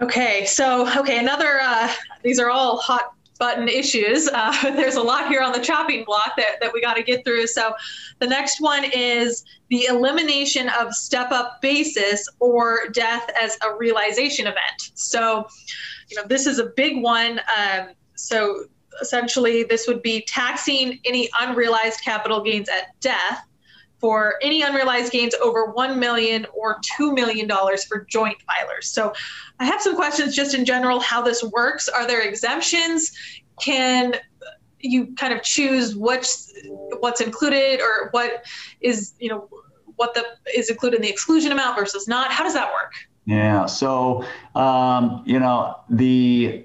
Okay, 0.00 0.44
so 0.46 0.88
okay, 1.00 1.18
another. 1.18 1.58
Uh, 1.60 1.92
these 2.22 2.38
are 2.38 2.50
all 2.50 2.76
hot 2.76 3.14
button 3.38 3.68
issues. 3.68 4.28
Uh, 4.28 4.52
there's 4.74 4.96
a 4.96 5.02
lot 5.02 5.28
here 5.28 5.40
on 5.40 5.52
the 5.52 5.60
chopping 5.60 6.04
block 6.04 6.32
that, 6.36 6.60
that 6.60 6.72
we 6.72 6.80
got 6.80 6.94
to 6.94 7.02
get 7.02 7.24
through. 7.24 7.46
So 7.46 7.72
the 8.18 8.26
next 8.26 8.60
one 8.60 8.84
is 8.84 9.44
the 9.68 9.84
elimination 9.84 10.68
of 10.68 10.94
step 10.94 11.30
up 11.30 11.60
basis 11.62 12.28
or 12.40 12.88
death 12.92 13.30
as 13.40 13.56
a 13.62 13.76
realization 13.76 14.46
event. 14.46 14.92
So, 14.94 15.46
you 16.08 16.16
know, 16.16 16.24
this 16.26 16.46
is 16.46 16.58
a 16.58 16.66
big 16.76 17.02
one. 17.02 17.40
Um, 17.56 17.90
so 18.14 18.64
essentially, 19.00 19.62
this 19.62 19.86
would 19.86 20.02
be 20.02 20.22
taxing 20.22 20.98
any 21.04 21.28
unrealized 21.40 22.00
capital 22.04 22.42
gains 22.42 22.68
at 22.68 22.98
death 23.00 23.44
for 24.00 24.36
any 24.42 24.62
unrealized 24.62 25.12
gains 25.12 25.34
over 25.42 25.66
1 25.72 25.98
million 25.98 26.46
or 26.54 26.78
2 26.96 27.12
million 27.12 27.46
dollars 27.46 27.84
for 27.84 28.04
joint 28.04 28.38
filers. 28.48 28.84
So 28.84 29.12
I 29.60 29.64
have 29.64 29.80
some 29.80 29.96
questions 29.96 30.34
just 30.34 30.54
in 30.54 30.64
general 30.64 31.00
how 31.00 31.22
this 31.22 31.42
works. 31.42 31.88
Are 31.88 32.06
there 32.06 32.20
exemptions? 32.20 33.12
Can 33.60 34.14
you 34.80 35.14
kind 35.16 35.32
of 35.32 35.42
choose 35.42 35.96
what's 35.96 36.52
what's 37.00 37.20
included 37.20 37.80
or 37.80 38.08
what 38.12 38.44
is, 38.80 39.14
you 39.18 39.28
know, 39.28 39.48
what 39.96 40.14
the 40.14 40.24
is 40.56 40.70
included 40.70 40.96
in 40.96 41.02
the 41.02 41.10
exclusion 41.10 41.50
amount 41.50 41.76
versus 41.76 42.06
not? 42.06 42.30
How 42.30 42.44
does 42.44 42.54
that 42.54 42.72
work? 42.72 42.92
Yeah. 43.26 43.66
So, 43.66 44.24
um, 44.54 45.22
you 45.26 45.40
know, 45.40 45.76
the 45.90 46.64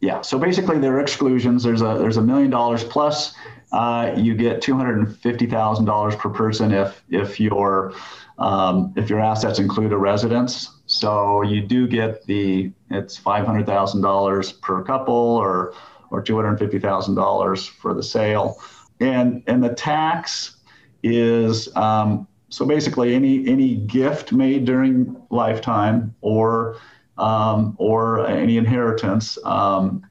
yeah. 0.00 0.20
So 0.20 0.38
basically, 0.38 0.78
there 0.78 0.94
are 0.94 1.00
exclusions. 1.00 1.62
There's 1.62 1.80
a 1.80 1.96
there's 1.98 2.18
a 2.18 2.22
million 2.22 2.50
dollars 2.50 2.84
plus 2.84 3.34
uh, 3.74 4.14
you 4.16 4.34
get 4.34 4.62
$250,000 4.62 6.18
per 6.18 6.30
person 6.30 6.72
if 6.72 7.02
if 7.10 7.40
your 7.40 7.92
um, 8.38 8.92
if 8.96 9.10
your 9.10 9.20
assets 9.20 9.58
include 9.58 9.92
a 9.92 9.96
residence. 9.96 10.73
So 10.94 11.42
you 11.42 11.60
do 11.60 11.88
get 11.88 12.24
the 12.24 12.72
it's 12.90 13.18
$500,000 13.18 14.60
per 14.60 14.82
couple 14.82 15.14
or 15.14 15.74
or 16.10 16.22
$250,000 16.22 17.68
for 17.68 17.94
the 17.94 18.02
sale, 18.02 18.60
and 19.00 19.42
and 19.48 19.62
the 19.62 19.74
tax 19.74 20.56
is 21.02 21.74
um, 21.76 22.28
so 22.48 22.64
basically 22.64 23.14
any 23.14 23.46
any 23.48 23.74
gift 23.74 24.32
made 24.32 24.64
during 24.64 25.20
lifetime 25.30 26.14
or 26.20 26.76
um, 27.18 27.74
or 27.78 28.26
any 28.28 28.56
inheritance 28.56 29.36
um, 29.44 30.06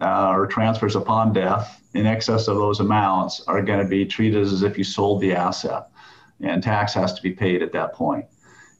uh, 0.00 0.30
or 0.30 0.46
transfers 0.46 0.96
upon 0.96 1.34
death 1.34 1.82
in 1.92 2.06
excess 2.06 2.48
of 2.48 2.56
those 2.56 2.80
amounts 2.80 3.42
are 3.46 3.60
going 3.60 3.80
to 3.80 3.88
be 3.88 4.06
treated 4.06 4.42
as 4.42 4.62
if 4.62 4.78
you 4.78 4.84
sold 4.84 5.20
the 5.20 5.34
asset, 5.34 5.88
and 6.40 6.62
tax 6.62 6.94
has 6.94 7.12
to 7.12 7.22
be 7.22 7.32
paid 7.32 7.62
at 7.62 7.72
that 7.72 7.92
point. 7.92 8.24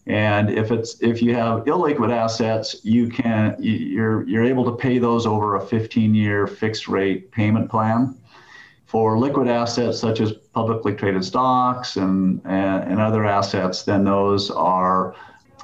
And 0.07 0.51
if 0.51 0.73
it's 0.73 1.01
if 1.01 1.23
you 1.23 1.35
have 1.35 1.65
illiquid 1.65 2.13
assets, 2.13 2.77
you 2.83 3.09
can 3.09 3.57
you're 3.61 4.27
you're 4.27 4.45
able 4.45 4.65
to 4.65 4.73
pay 4.73 4.99
those 4.99 5.27
over 5.27 5.57
a 5.57 5.61
15-year 5.61 6.47
fixed 6.49 6.89
rate 6.89 7.31
payment 7.31 7.71
plan. 7.71 8.17
For 8.87 9.19
liquid 9.19 9.49
assets 9.49 9.99
such 9.99 10.21
as 10.21 10.33
publicly 10.33 10.95
traded 10.95 11.25
stocks 11.25 11.97
and, 11.97 12.43
and, 12.45 12.93
and 12.93 13.01
other 13.01 13.25
assets, 13.25 13.85
then 13.85 14.05
those 14.05 14.51
are 14.51 15.15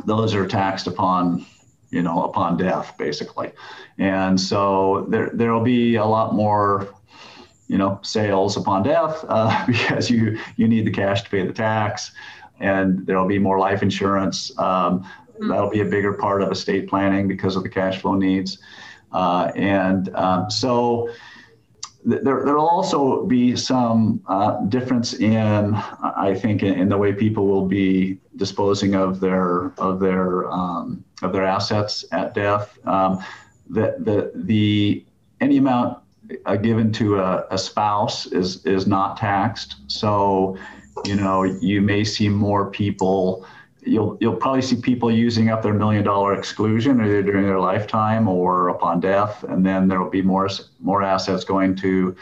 those 0.07 0.35
are 0.35 0.46
taxed 0.46 0.87
upon 0.87 1.44
you 1.90 2.03
know 2.03 2.24
upon 2.24 2.57
death 2.57 2.94
basically 2.98 3.51
and 3.96 4.38
so 4.38 5.07
there 5.09 5.31
there 5.33 5.53
will 5.53 5.64
be 5.64 5.96
a 5.96 6.05
lot 6.05 6.35
more 6.35 6.94
you 7.68 7.77
know, 7.77 8.01
sales 8.03 8.57
upon 8.57 8.83
death 8.83 9.24
uh, 9.29 9.66
because 9.66 10.11
you 10.11 10.38
you 10.57 10.66
need 10.66 10.87
the 10.87 10.90
cash 10.90 11.22
to 11.22 11.31
pay 11.31 11.46
the 11.46 11.53
tax, 11.53 12.11
and 12.61 13.07
there'll 13.07 13.29
be 13.29 13.38
more 13.38 13.59
life 13.59 13.83
insurance. 13.83 14.57
Um, 14.59 15.01
mm-hmm. 15.01 15.49
That'll 15.49 15.71
be 15.71 15.81
a 15.81 15.85
bigger 15.85 16.12
part 16.12 16.42
of 16.42 16.51
estate 16.51 16.88
planning 16.88 17.29
because 17.29 17.57
of 17.57 17.62
the 17.62 17.68
cash 17.68 18.01
flow 18.01 18.14
needs, 18.14 18.59
uh, 19.12 19.53
and 19.55 20.14
um, 20.14 20.51
so 20.51 21.11
there 22.05 22.42
there'll 22.44 22.68
also 22.68 23.25
be 23.27 23.57
some 23.57 24.23
uh, 24.29 24.61
difference 24.66 25.14
in 25.14 25.75
I 25.75 26.35
think 26.35 26.62
in, 26.62 26.75
in, 26.75 26.88
the 26.88 26.97
way 26.97 27.12
people 27.12 27.47
will 27.47 27.66
be 27.66 28.18
disposing 28.37 28.94
of 28.94 29.21
their 29.21 29.73
of 29.79 30.01
their 30.01 30.51
um, 30.51 31.05
of 31.23 31.33
their 31.33 31.44
assets 31.44 32.05
at 32.12 32.35
death. 32.35 32.79
Um, 32.87 33.23
the 33.68 33.97
the 33.99 34.31
the 34.35 35.05
any 35.40 35.59
amount 35.59 35.99
uh, 36.47 36.57
given 36.57 36.92
to 36.92 37.18
a, 37.18 37.47
a 37.51 37.59
spouse 37.59 38.27
is 38.27 38.64
is 38.64 38.87
not 38.87 39.16
taxed. 39.16 39.77
So, 39.87 40.57
you 41.04 41.16
know, 41.16 41.42
you 41.44 41.80
may 41.80 42.04
see 42.04 42.28
more 42.28 42.70
people 42.70 43.46
you'll 43.88 44.16
you'll 44.20 44.37
probably 44.37 44.62
see 44.62 44.76
people 44.76 45.11
using 45.11 45.50
up 45.50 45.62
their 45.62 45.74
million 45.74 46.04
dollar 46.04 46.34
exclusion 46.34 47.00
either 47.00 47.22
during 47.22 47.46
their 47.46 47.61
lifetime 47.61 48.28
or 48.28 48.68
upon 48.68 49.00
death, 49.00 49.44
and 49.44 49.64
then 49.64 49.88
there 49.88 50.00
will 50.00 50.11
be 50.11 50.22
more 50.22 50.48
more 50.80 51.02
assets 51.02 51.44
going 51.44 51.74
to 51.76 52.14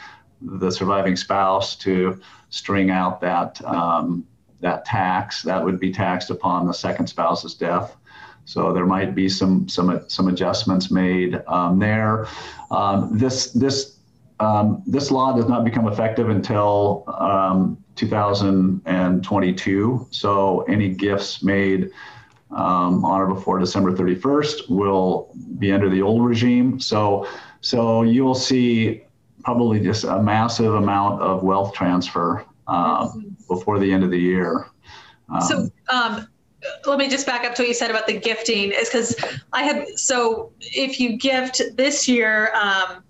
the 0.43 0.71
surviving 0.71 1.17
spouse 1.17 1.77
to 1.77 2.21
string 2.51 2.91
out 2.91 3.21
that 3.21 3.63
um, 3.65 4.25
that 4.61 4.85
tax 4.85 5.43
that 5.43 5.63
would 5.63 5.81
be 5.81 5.93
taxed 5.93 6.31
upon 6.31 6.67
the 6.67 6.75
second 6.75 7.07
spouse's 7.07 7.55
death. 7.55 7.97
So 8.45 8.73
there 8.73 8.87
might 8.87 9.15
be 9.15 9.29
some 9.29 9.69
some 9.69 10.05
some 10.09 10.29
adjustments 10.29 10.91
made 10.91 11.43
um, 11.47 11.79
there. 11.79 12.29
Um, 12.71 13.19
this 13.19 13.53
this 13.53 13.96
um, 14.41 14.83
this 14.87 15.11
law 15.11 15.33
does 15.33 15.49
not 15.49 15.65
become 15.65 15.89
effective 15.89 16.29
until 16.29 17.05
um, 17.19 17.83
2022. 17.95 20.07
So 20.11 20.61
any 20.63 20.91
gifts 20.91 21.43
made 21.43 21.91
um, 22.51 23.05
on 23.05 23.21
or 23.21 23.27
before 23.27 23.59
December 23.59 23.93
31st 23.93 24.71
will 24.71 25.35
be 25.59 25.73
under 25.73 25.89
the 25.89 26.03
old 26.03 26.25
regime. 26.25 26.79
So 26.79 27.27
so 27.61 28.03
you 28.03 28.25
will 28.25 28.35
see 28.35 29.03
probably 29.43 29.81
just 29.81 30.05
a 30.05 30.23
massive 30.23 30.75
amount 30.75 31.23
of 31.23 31.43
wealth 31.43 31.73
transfer 31.73 32.45
um, 32.69 33.37
before 33.49 33.79
the 33.79 33.91
end 33.91 34.05
of 34.05 34.11
the 34.11 34.19
year. 34.19 34.67
So 35.49 35.71
um, 35.89 36.29
let 36.85 36.99
me 36.99 37.09
just 37.09 37.27
back 37.27 37.45
up 37.45 37.55
to 37.57 37.63
what 37.63 37.69
you 37.69 37.75
said 37.75 37.91
about 37.91 38.07
the 38.07 38.19
gifting 38.19 38.73
is 38.73 38.89
because 38.89 39.17
I 39.53 39.63
had 39.63 39.89
so 39.99 40.53
if 40.61 41.01
you 41.01 41.17
gift 41.17 41.63
this 41.75 42.07
year, 42.07 42.55
um, 42.55 43.03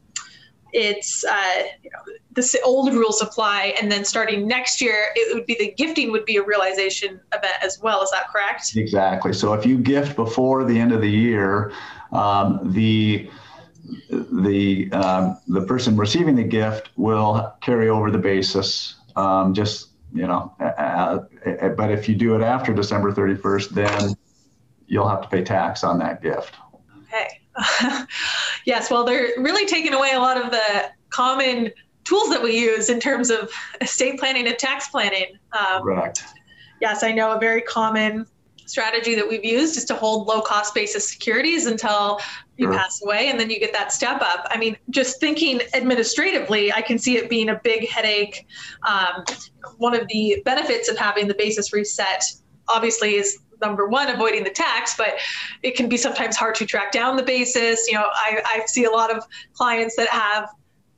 it's 0.73 1.25
uh, 1.25 1.63
you 1.83 1.91
know 1.91 2.01
the 2.33 2.61
old 2.65 2.93
rules 2.93 3.23
apply, 3.23 3.75
and 3.81 3.91
then 3.91 4.05
starting 4.05 4.47
next 4.47 4.81
year, 4.81 5.07
it 5.15 5.35
would 5.35 5.47
be 5.47 5.57
the 5.59 5.73
gifting 5.77 6.13
would 6.13 6.25
be 6.25 6.37
a 6.37 6.43
realization 6.43 7.21
event 7.33 7.55
as 7.63 7.81
well. 7.81 8.03
Is 8.03 8.11
that 8.11 8.29
correct? 8.31 8.77
Exactly. 8.77 9.33
So 9.33 9.55
if 9.55 9.65
you 9.65 9.79
gift 9.79 10.17
before 10.17 10.65
the 10.65 10.79
end 10.79 10.93
of 10.93 11.01
the 11.01 11.11
year, 11.11 11.73
um, 12.13 12.73
the 12.73 13.31
the 14.11 14.91
um, 14.93 15.39
the 15.49 15.63
person 15.63 15.97
receiving 15.97 16.37
the 16.37 16.45
gift 16.45 16.91
will 16.97 17.55
carry 17.61 17.89
over 17.89 18.11
the 18.11 18.19
basis. 18.19 18.97
Um, 19.15 19.55
just 19.55 19.91
you 20.13 20.27
know, 20.27 20.55
uh, 20.61 20.65
uh, 20.65 21.69
but 21.71 21.91
if 21.91 22.09
you 22.09 22.15
do 22.15 22.35
it 22.37 22.43
after 22.43 22.73
December 22.73 23.13
31st, 23.13 23.71
then 23.71 24.17
you'll 24.87 25.09
have 25.09 25.23
to 25.23 25.29
pay 25.29 25.43
tax 25.43 25.85
on 25.85 25.99
that 25.99 26.23
gift. 26.23 26.55
Okay. 27.03 27.41
yes. 28.67 28.91
Well, 28.91 29.05
they're 29.05 29.31
really 29.39 29.67
taking 29.67 29.95
away 29.95 30.13
a 30.13 30.19
lot 30.19 30.37
of 30.37 30.51
the 30.51 30.91
common 31.09 31.73
tools 32.05 32.29
that 32.29 32.43
we 32.43 32.59
use 32.59 32.91
in 32.91 33.01
terms 33.01 33.31
of 33.31 33.51
estate 33.81 34.21
planning 34.21 34.47
and 34.47 34.59
tax 34.59 34.89
planning. 34.89 35.39
Um, 35.59 35.83
Correct. 35.83 36.23
Yes, 36.81 37.03
I 37.03 37.13
know 37.13 37.33
a 37.33 37.41
very 37.41 37.63
common 37.63 38.27
strategy 38.67 39.15
that 39.15 39.27
we've 39.27 39.45
used 39.45 39.77
is 39.77 39.85
to 39.87 39.95
hold 39.95 40.27
low 40.27 40.41
cost 40.41 40.75
basis 40.75 41.09
securities 41.09 41.67
until 41.67 42.21
you 42.57 42.67
sure. 42.67 42.75
pass 42.75 43.01
away 43.03 43.29
and 43.29 43.39
then 43.39 43.49
you 43.49 43.59
get 43.59 43.73
that 43.73 43.93
step 43.93 44.21
up. 44.21 44.47
I 44.51 44.59
mean, 44.59 44.77
just 44.91 45.21
thinking 45.21 45.61
administratively, 45.73 46.73
I 46.73 46.83
can 46.83 46.99
see 46.99 47.17
it 47.17 47.31
being 47.31 47.49
a 47.49 47.61
big 47.63 47.89
headache. 47.89 48.47
Um, 48.87 49.25
one 49.79 49.95
of 49.95 50.07
the 50.09 50.43
benefits 50.45 50.89
of 50.89 50.99
having 50.99 51.29
the 51.29 51.35
basis 51.35 51.73
reset 51.73 52.25
obviously 52.69 53.15
is 53.15 53.39
number 53.61 53.89
one 53.89 54.09
avoiding 54.09 54.45
the 54.45 54.51
tax 54.51 54.97
but 54.97 55.15
it 55.63 55.77
can 55.77 55.89
be 55.89 55.97
sometimes 55.97 56.37
hard 56.37 56.55
to 56.55 56.67
track 56.67 56.93
down 56.93 57.17
the 57.17 57.23
basis 57.23 57.87
you 57.89 57.95
know 57.95 58.09
i, 58.15 58.41
I 58.45 58.67
see 58.67 58.85
a 58.85 58.91
lot 58.91 59.11
of 59.11 59.25
clients 59.55 59.97
that 59.97 60.09
have 60.09 60.49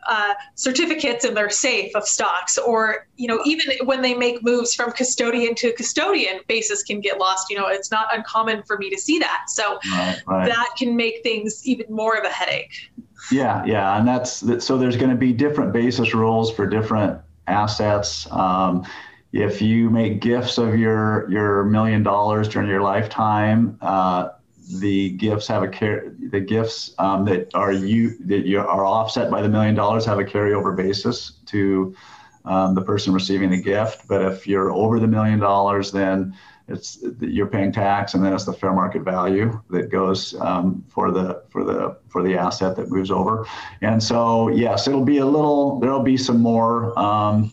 uh, 0.08 0.34
certificates 0.54 1.24
in 1.24 1.34
their 1.34 1.50
safe 1.50 1.94
of 1.94 2.04
stocks, 2.04 2.56
or 2.56 3.06
you 3.16 3.28
know, 3.28 3.40
even 3.44 3.76
when 3.84 4.00
they 4.00 4.14
make 4.14 4.42
moves 4.42 4.74
from 4.74 4.90
custodian 4.92 5.54
to 5.56 5.72
custodian, 5.74 6.40
basis 6.48 6.82
can 6.82 7.00
get 7.00 7.18
lost. 7.18 7.50
You 7.50 7.58
know, 7.58 7.66
it's 7.66 7.90
not 7.90 8.08
uncommon 8.16 8.62
for 8.62 8.78
me 8.78 8.88
to 8.90 8.98
see 8.98 9.18
that. 9.18 9.44
So 9.48 9.78
right, 9.92 10.16
right. 10.26 10.46
that 10.48 10.68
can 10.78 10.96
make 10.96 11.22
things 11.22 11.66
even 11.66 11.86
more 11.90 12.16
of 12.16 12.24
a 12.24 12.30
headache. 12.30 12.72
Yeah, 13.30 13.64
yeah, 13.66 13.98
and 13.98 14.08
that's 14.08 14.64
so. 14.64 14.78
There's 14.78 14.96
going 14.96 15.10
to 15.10 15.16
be 15.16 15.32
different 15.32 15.72
basis 15.72 16.14
rules 16.14 16.52
for 16.52 16.66
different 16.66 17.20
assets. 17.46 18.30
Um, 18.30 18.86
if 19.32 19.60
you 19.60 19.90
make 19.90 20.20
gifts 20.20 20.58
of 20.58 20.78
your 20.78 21.30
your 21.30 21.64
million 21.64 22.02
dollars 22.02 22.48
during 22.48 22.68
your 22.68 22.80
lifetime, 22.80 23.78
uh, 23.80 24.30
the 24.76 25.10
gifts 25.10 25.46
have 25.48 25.62
a 25.62 25.68
care 25.68 26.14
the 26.30 26.40
gifts 26.40 26.94
um, 26.98 27.24
that 27.24 27.54
are 27.54 27.72
you 27.72 28.16
that 28.26 28.46
you 28.46 28.60
are 28.60 28.84
offset 28.84 29.30
by 29.30 29.42
the 29.42 29.48
million 29.48 29.74
dollars 29.74 30.04
have 30.04 30.18
a 30.18 30.24
carryover 30.24 30.76
basis 30.76 31.32
to 31.46 31.94
um, 32.44 32.74
the 32.74 32.82
person 32.82 33.12
receiving 33.12 33.50
the 33.50 33.60
gift. 33.60 34.06
But 34.08 34.22
if 34.22 34.46
you're 34.46 34.70
over 34.70 35.00
the 35.00 35.06
million 35.06 35.38
dollars 35.38 35.92
then 35.92 36.34
it's 36.66 36.98
you're 37.20 37.46
paying 37.46 37.72
tax 37.72 38.12
and 38.12 38.22
then 38.22 38.34
it's 38.34 38.44
the 38.44 38.52
fair 38.52 38.72
market 38.72 39.02
value 39.02 39.58
that 39.70 39.88
goes 39.90 40.38
um, 40.40 40.84
for 40.88 41.10
the 41.10 41.42
for 41.48 41.64
the 41.64 41.96
for 42.08 42.22
the 42.22 42.36
asset 42.36 42.76
that 42.76 42.90
moves 42.90 43.10
over. 43.10 43.46
And 43.80 44.02
so 44.02 44.48
yes 44.48 44.86
it'll 44.86 45.04
be 45.04 45.18
a 45.18 45.26
little 45.26 45.80
there'll 45.80 46.02
be 46.02 46.18
some 46.18 46.40
more 46.40 46.98
um, 46.98 47.52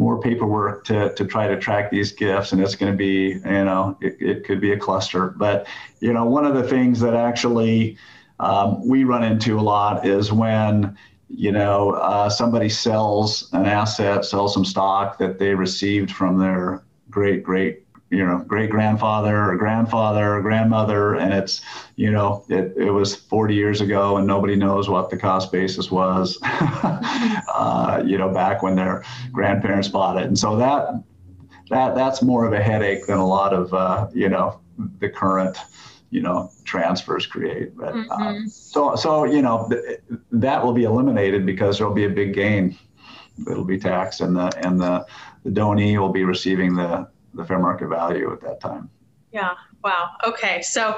more 0.00 0.18
paperwork 0.18 0.82
to, 0.86 1.12
to 1.14 1.26
try 1.26 1.46
to 1.46 1.58
track 1.58 1.90
these 1.90 2.10
gifts 2.10 2.52
and 2.52 2.62
it's 2.62 2.74
going 2.74 2.90
to 2.90 2.96
be 2.96 3.34
you 3.34 3.64
know 3.68 3.98
it, 4.00 4.16
it 4.18 4.44
could 4.44 4.58
be 4.58 4.72
a 4.72 4.78
cluster. 4.78 5.28
But 5.36 5.66
you 6.00 6.14
know 6.14 6.24
one 6.24 6.46
of 6.46 6.54
the 6.54 6.66
things 6.66 6.98
that 7.00 7.14
actually 7.14 7.98
um, 8.40 8.88
we 8.88 9.04
run 9.04 9.22
into 9.22 9.60
a 9.60 9.60
lot 9.60 10.06
is 10.06 10.32
when 10.32 10.96
you 11.28 11.52
know 11.52 11.90
uh, 11.90 12.30
somebody 12.30 12.70
sells 12.70 13.52
an 13.52 13.66
asset 13.66 14.24
sells 14.24 14.54
some 14.54 14.64
stock 14.64 15.18
that 15.18 15.38
they 15.38 15.54
received 15.54 16.10
from 16.10 16.38
their 16.38 16.82
great 17.10 17.42
great 17.42 17.84
you 18.10 18.26
know 18.26 18.38
great 18.46 18.70
grandfather 18.70 19.50
or 19.50 19.56
grandfather 19.56 20.36
or 20.36 20.42
grandmother 20.42 21.14
and 21.14 21.32
it's 21.32 21.62
you 21.96 22.10
know 22.10 22.44
it, 22.48 22.74
it 22.76 22.90
was 22.90 23.14
40 23.14 23.54
years 23.54 23.80
ago 23.80 24.16
and 24.16 24.26
nobody 24.26 24.56
knows 24.56 24.88
what 24.88 25.10
the 25.10 25.16
cost 25.16 25.52
basis 25.52 25.90
was 25.90 26.38
uh, 26.42 28.02
you 28.04 28.18
know 28.18 28.28
back 28.28 28.62
when 28.62 28.74
their 28.74 29.04
grandparents 29.32 29.88
bought 29.88 30.16
it. 30.16 30.26
And 30.26 30.38
so 30.38 30.56
that 30.56 31.02
that 31.70 31.94
that's 31.94 32.22
more 32.22 32.44
of 32.44 32.52
a 32.52 32.62
headache 32.62 33.06
than 33.06 33.18
a 33.18 33.26
lot 33.26 33.52
of 33.52 33.72
uh, 33.72 34.08
you 34.12 34.28
know 34.28 34.60
the 34.98 35.08
current 35.08 35.58
you 36.10 36.22
know 36.22 36.50
transfers 36.64 37.26
create. 37.26 37.76
But 37.76 37.90
uh, 37.90 37.94
mm-hmm. 37.94 38.46
so 38.48 38.96
so 38.96 39.24
you 39.24 39.42
know 39.42 39.68
th- 39.70 40.00
that 40.32 40.64
will 40.64 40.72
be 40.72 40.84
eliminated 40.84 41.46
because 41.46 41.78
there'll 41.78 41.94
be 41.94 42.04
a 42.04 42.10
big 42.10 42.34
gain. 42.34 42.76
It'll 43.50 43.64
be 43.64 43.78
taxed 43.78 44.20
and 44.20 44.36
the 44.36 44.52
and 44.64 44.80
the 44.80 45.06
the 45.44 45.50
donee 45.50 45.98
will 45.98 46.12
be 46.12 46.24
receiving 46.24 46.74
the 46.74 47.08
the 47.34 47.44
fair 47.44 47.58
market 47.58 47.88
value 47.88 48.32
at 48.32 48.40
that 48.42 48.60
time. 48.60 48.90
Yeah. 49.32 49.54
Wow. 49.84 50.10
Okay. 50.26 50.62
So 50.62 50.96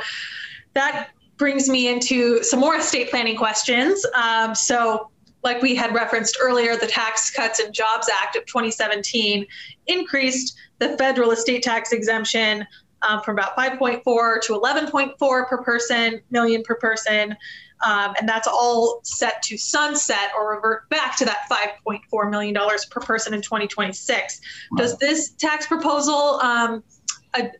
that 0.74 1.10
brings 1.36 1.68
me 1.68 1.88
into 1.88 2.42
some 2.42 2.60
more 2.60 2.76
estate 2.76 3.10
planning 3.10 3.36
questions. 3.36 4.04
Um, 4.14 4.54
so, 4.54 5.10
like 5.42 5.60
we 5.60 5.74
had 5.74 5.92
referenced 5.92 6.38
earlier, 6.40 6.76
the 6.76 6.86
Tax 6.86 7.30
Cuts 7.30 7.58
and 7.58 7.74
Jobs 7.74 8.08
Act 8.22 8.36
of 8.36 8.46
2017 8.46 9.44
increased 9.88 10.56
the 10.78 10.96
federal 10.96 11.32
estate 11.32 11.64
tax 11.64 11.92
exemption 11.92 12.64
um, 13.02 13.22
from 13.22 13.36
about 13.38 13.56
5.4 13.56 14.40
to 14.42 14.52
11.4 14.52 15.48
per 15.48 15.62
person, 15.64 16.20
million 16.30 16.62
per 16.62 16.76
person. 16.76 17.36
Um, 17.82 18.14
and 18.18 18.28
that's 18.28 18.46
all 18.46 19.00
set 19.02 19.42
to 19.42 19.56
sunset 19.56 20.30
or 20.36 20.54
revert 20.54 20.88
back 20.88 21.16
to 21.18 21.24
that 21.24 21.48
$5.4 21.50 22.30
million 22.30 22.54
per 22.90 23.00
person 23.00 23.34
in 23.34 23.42
2026. 23.42 24.40
Does 24.76 24.96
this 24.98 25.30
tax 25.30 25.66
proposal 25.66 26.40
um, 26.40 26.82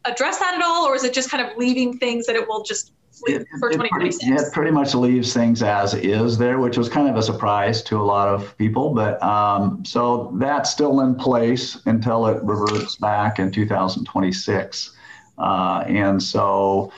address 0.05 0.39
that 0.39 0.55
at 0.55 0.63
all, 0.63 0.87
or 0.87 0.95
is 0.95 1.05
it 1.05 1.15
just 1.15 1.31
kind 1.31 1.47
of 1.47 1.57
leaving 1.57 1.99
things 1.99 2.27
that 2.27 2.37
it 2.37 2.47
will 2.47 2.63
just 2.63 2.93
it, 3.27 3.47
for 3.59 3.71
2026? 3.71 4.23
It 4.23 4.27
pretty, 4.27 4.43
it 4.43 4.53
pretty 4.53 4.71
much 4.71 4.95
leaves 4.95 5.33
things 5.33 5.63
as 5.63 5.95
is 5.95 6.39
there, 6.39 6.59
which 6.59 6.77
was 6.77 6.89
kind 6.89 7.09
of 7.09 7.17
a 7.17 7.23
surprise 7.23 7.83
to 7.85 8.01
a 8.01 8.03
lot 8.03 8.29
of 8.29 8.57
people. 8.59 8.95
But 8.95 9.23
um, 9.23 9.85
so 9.85 10.33
that's 10.37 10.71
still 10.71 11.01
in 11.01 11.15
place 11.15 11.79
until 11.87 12.27
it 12.27 12.43
reverts 12.43 12.97
back 12.97 13.39
in 13.39 13.51
2026. 13.51 14.97
Uh, 15.39 15.85
and 15.87 16.23
so 16.23 16.93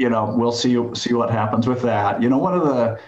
you 0.00 0.08
know, 0.08 0.32
we'll 0.34 0.50
see 0.50 0.82
see 0.94 1.12
what 1.12 1.28
happens 1.30 1.68
with 1.68 1.82
that. 1.82 2.22
You 2.22 2.30
know, 2.30 2.38
one 2.38 2.54
of 2.54 2.64
the 2.64 2.98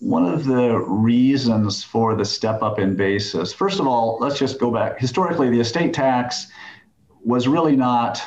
one 0.00 0.26
of 0.26 0.44
the 0.44 0.78
reasons 0.80 1.82
for 1.82 2.14
the 2.14 2.26
step 2.26 2.62
up 2.62 2.78
in 2.78 2.94
basis, 2.94 3.54
first 3.54 3.80
of 3.80 3.86
all, 3.86 4.18
let's 4.20 4.38
just 4.38 4.60
go 4.60 4.70
back. 4.70 5.00
Historically, 5.00 5.48
the 5.48 5.60
estate 5.60 5.94
tax 5.94 6.48
was 7.24 7.48
really 7.48 7.74
not 7.74 8.22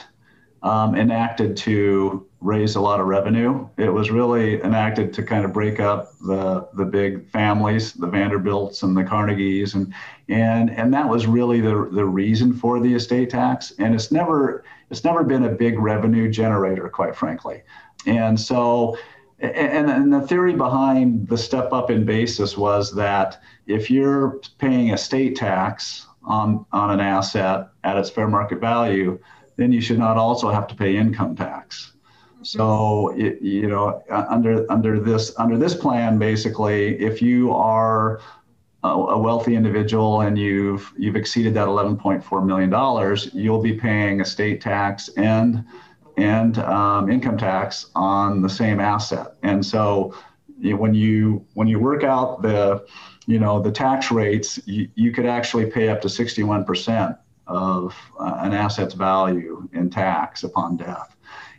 um, 0.63 0.95
enacted 0.95 1.55
to 1.57 2.25
raise 2.41 2.75
a 2.75 2.81
lot 2.81 2.99
of 2.99 3.05
revenue. 3.05 3.67
It 3.77 3.89
was 3.89 4.09
really 4.09 4.59
enacted 4.63 5.13
to 5.13 5.21
kind 5.21 5.45
of 5.45 5.53
break 5.53 5.79
up 5.79 6.11
the 6.25 6.67
the 6.73 6.85
big 6.85 7.29
families, 7.29 7.93
the 7.93 8.07
Vanderbilts 8.07 8.81
and 8.81 8.97
the 8.97 9.03
Carnegies, 9.03 9.75
and 9.75 9.93
and 10.29 10.71
and 10.71 10.91
that 10.95 11.07
was 11.07 11.27
really 11.27 11.61
the 11.61 11.89
the 11.91 12.05
reason 12.05 12.53
for 12.53 12.79
the 12.79 12.91
estate 12.91 13.29
tax. 13.29 13.71
And 13.77 13.93
it's 13.93 14.11
never 14.11 14.63
it's 14.89 15.03
never 15.03 15.23
been 15.23 15.45
a 15.45 15.51
big 15.51 15.77
revenue 15.77 16.27
generator, 16.27 16.89
quite 16.89 17.15
frankly. 17.15 17.61
And 18.05 18.39
so, 18.39 18.97
and, 19.39 19.89
and 19.89 20.13
the 20.13 20.21
theory 20.21 20.53
behind 20.53 21.27
the 21.27 21.37
step 21.37 21.71
up 21.73 21.89
in 21.89 22.05
basis 22.05 22.57
was 22.57 22.93
that 22.95 23.41
if 23.67 23.89
you're 23.89 24.39
paying 24.57 24.89
estate 24.89 25.35
tax 25.35 26.07
on, 26.23 26.65
on 26.71 26.91
an 26.91 26.99
asset 26.99 27.69
at 27.83 27.97
its 27.97 28.09
fair 28.09 28.27
market 28.27 28.59
value, 28.59 29.19
then 29.57 29.71
you 29.71 29.81
should 29.81 29.99
not 29.99 30.17
also 30.17 30.49
have 30.49 30.67
to 30.67 30.75
pay 30.75 30.95
income 30.95 31.35
tax. 31.35 31.93
So 32.41 33.09
it, 33.17 33.41
you 33.41 33.67
know, 33.67 34.01
under 34.09 34.65
under 34.71 34.99
this 34.99 35.33
under 35.37 35.57
this 35.57 35.75
plan, 35.75 36.17
basically, 36.17 36.97
if 36.99 37.21
you 37.21 37.51
are 37.51 38.21
a, 38.83 38.87
a 38.87 39.17
wealthy 39.17 39.55
individual 39.55 40.21
and 40.21 40.37
you've 40.37 40.93
you've 40.97 41.17
exceeded 41.17 41.53
that 41.55 41.67
11.4 41.67 42.45
million 42.45 42.69
dollars, 42.69 43.29
you'll 43.33 43.61
be 43.61 43.73
paying 43.73 44.21
estate 44.21 44.61
tax 44.61 45.09
and 45.17 45.65
and 46.19 46.57
um, 46.59 47.09
income 47.09 47.37
tax 47.37 47.89
on 47.95 48.41
the 48.41 48.49
same 48.49 48.79
asset. 48.79 49.35
And 49.41 49.65
so 49.65 50.13
when 50.61 50.93
you 50.93 51.45
when 51.53 51.67
you 51.67 51.79
work 51.79 52.03
out 52.03 52.41
the 52.41 52.85
you 53.25 53.39
know 53.39 53.61
the 53.61 53.71
tax 53.71 54.11
rates, 54.11 54.59
you, 54.65 54.89
you 54.95 55.11
could 55.11 55.25
actually 55.25 55.69
pay 55.69 55.89
up 55.89 56.01
to 56.01 56.09
61 56.09 56.65
percent 56.65 57.15
of 57.47 57.95
uh, 58.19 58.37
an 58.39 58.53
asset's 58.53 58.93
value 58.93 59.67
in 59.73 59.89
tax 59.89 60.43
upon 60.43 60.77
death. 60.77 61.15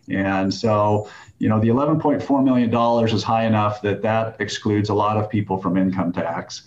And 0.08 0.52
so, 0.52 1.08
you 1.38 1.48
know, 1.48 1.60
the 1.60 1.68
$11.4 1.68 2.44
million 2.44 3.14
is 3.14 3.22
high 3.22 3.44
enough 3.44 3.80
that 3.82 4.02
that 4.02 4.36
excludes 4.40 4.88
a 4.88 4.94
lot 4.94 5.16
of 5.16 5.30
people 5.30 5.56
from 5.56 5.76
income 5.76 6.12
tax. 6.12 6.62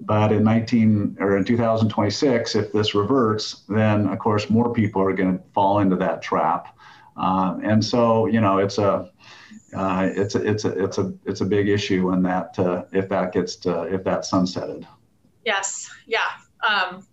But 0.00 0.32
in 0.32 0.44
19 0.44 1.18
or 1.20 1.36
in 1.36 1.44
2026, 1.44 2.54
if 2.54 2.72
this 2.72 2.94
reverts, 2.94 3.62
then 3.68 4.06
of 4.08 4.18
course 4.18 4.48
more 4.48 4.72
people 4.72 5.02
are 5.02 5.12
going 5.12 5.38
to 5.38 5.44
fall 5.52 5.80
into 5.80 5.96
that 5.96 6.22
trap. 6.22 6.75
Uh, 7.16 7.58
and 7.62 7.84
so, 7.84 8.26
you 8.26 8.40
know, 8.40 8.58
it's 8.58 8.78
a 8.78 9.10
uh, 9.74 10.08
it's 10.14 10.34
a 10.34 10.46
it's 10.46 10.64
a 10.64 10.84
it's 10.84 10.98
a 10.98 11.12
it's 11.24 11.40
a 11.40 11.44
big 11.44 11.68
issue 11.68 12.08
when 12.08 12.22
that 12.22 12.58
uh, 12.58 12.84
if 12.92 13.08
that 13.08 13.32
gets 13.32 13.56
to, 13.56 13.82
if 13.82 14.04
that's 14.04 14.30
sunsetted. 14.30 14.86
Yes. 15.44 15.90
Yeah. 16.06 16.20
Um, 16.66 17.06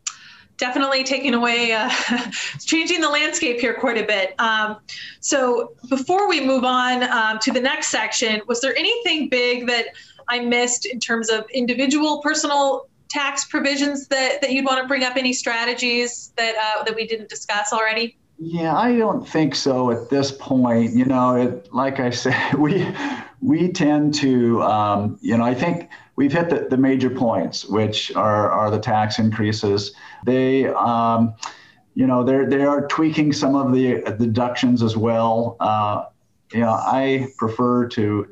definitely 0.58 1.04
taking 1.04 1.34
away, 1.34 1.72
uh, 1.74 1.89
changing 2.60 3.01
the 3.01 3.10
landscape 3.10 3.60
here 3.60 3.74
quite 3.74 3.97
a 3.97 4.06
bit. 4.06 4.34
Um, 4.39 4.78
so 5.20 5.76
before 5.89 6.30
we 6.30 6.45
move 6.45 6.64
on 6.64 7.04
um, 7.04 7.39
to 7.39 7.51
the 7.51 7.62
next 7.62 7.88
section, 7.88 8.41
was 8.47 8.62
there 8.62 8.76
anything 8.78 9.30
big 9.30 9.68
that 9.68 9.88
I 10.28 10.39
missed 10.39 10.86
in 10.86 10.99
terms 10.99 11.30
of 11.30 11.45
individual 11.54 12.22
personal 12.22 12.88
tax 13.10 13.45
provisions 13.45 14.08
that, 14.08 14.41
that 14.41 14.51
you'd 14.51 14.66
want 14.66 14.82
to 14.82 14.88
bring 14.88 15.04
up? 15.04 15.18
Any 15.18 15.34
strategies 15.34 16.34
that 16.38 16.56
uh, 16.56 16.84
that 16.84 16.95
we 16.95 17.08
didn't 17.08 17.30
discuss 17.30 17.74
already? 17.74 18.18
Yeah, 18.38 18.76
I 18.76 18.98
don't 18.98 19.28
think 19.28 19.56
so 19.56 19.92
at 19.92 20.10
this 20.10 20.32
point. 20.32 20.94
You 20.94 21.06
know, 21.06 21.36
it, 21.36 21.74
like 21.74 22.00
I 22.00 22.10
said, 22.24 22.56
we 22.56 22.86
we 23.42 23.72
tend 23.72 24.14
to, 24.16 24.62
um, 24.64 25.18
you 25.22 25.38
know, 25.38 25.44
I 25.44 25.54
think 25.54 25.90
we've 26.16 26.32
hit 26.32 26.50
the, 26.50 26.68
the 26.70 26.78
major 26.78 27.10
points, 27.10 27.66
which 27.66 28.16
are, 28.16 28.50
are 28.50 28.72
the 28.72 28.80
tax 28.80 29.20
increases. 29.20 29.94
They, 30.26 30.68
um, 30.68 31.36
you 31.94 32.08
know, 32.08 32.24
they're, 32.24 32.50
they 32.50 32.64
are 32.64 32.88
tweaking 32.88 33.34
some 33.34 33.56
of 33.56 33.74
the 33.74 34.02
deductions 34.18 34.82
as 34.82 34.96
well. 34.96 35.58
Uh, 35.60 36.06
you 36.54 36.62
know, 36.62 36.72
I 36.72 37.28
prefer 37.38 37.88
to 37.90 38.28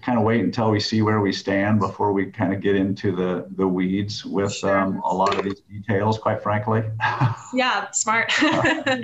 kind 0.00 0.18
of 0.18 0.24
wait 0.24 0.40
until 0.40 0.70
we 0.70 0.80
see 0.80 1.02
where 1.02 1.20
we 1.20 1.32
stand 1.32 1.78
before 1.78 2.12
we 2.12 2.26
kind 2.26 2.52
of 2.52 2.60
get 2.60 2.76
into 2.76 3.14
the, 3.14 3.46
the 3.56 3.66
weeds 3.66 4.24
with 4.24 4.52
sure. 4.54 4.78
um, 4.78 5.02
a 5.04 5.14
lot 5.14 5.36
of 5.36 5.44
these 5.44 5.60
details, 5.60 6.18
quite 6.18 6.42
frankly. 6.42 6.82
Yeah, 7.54 7.90
smart. 7.90 8.32
uh, 8.42 8.96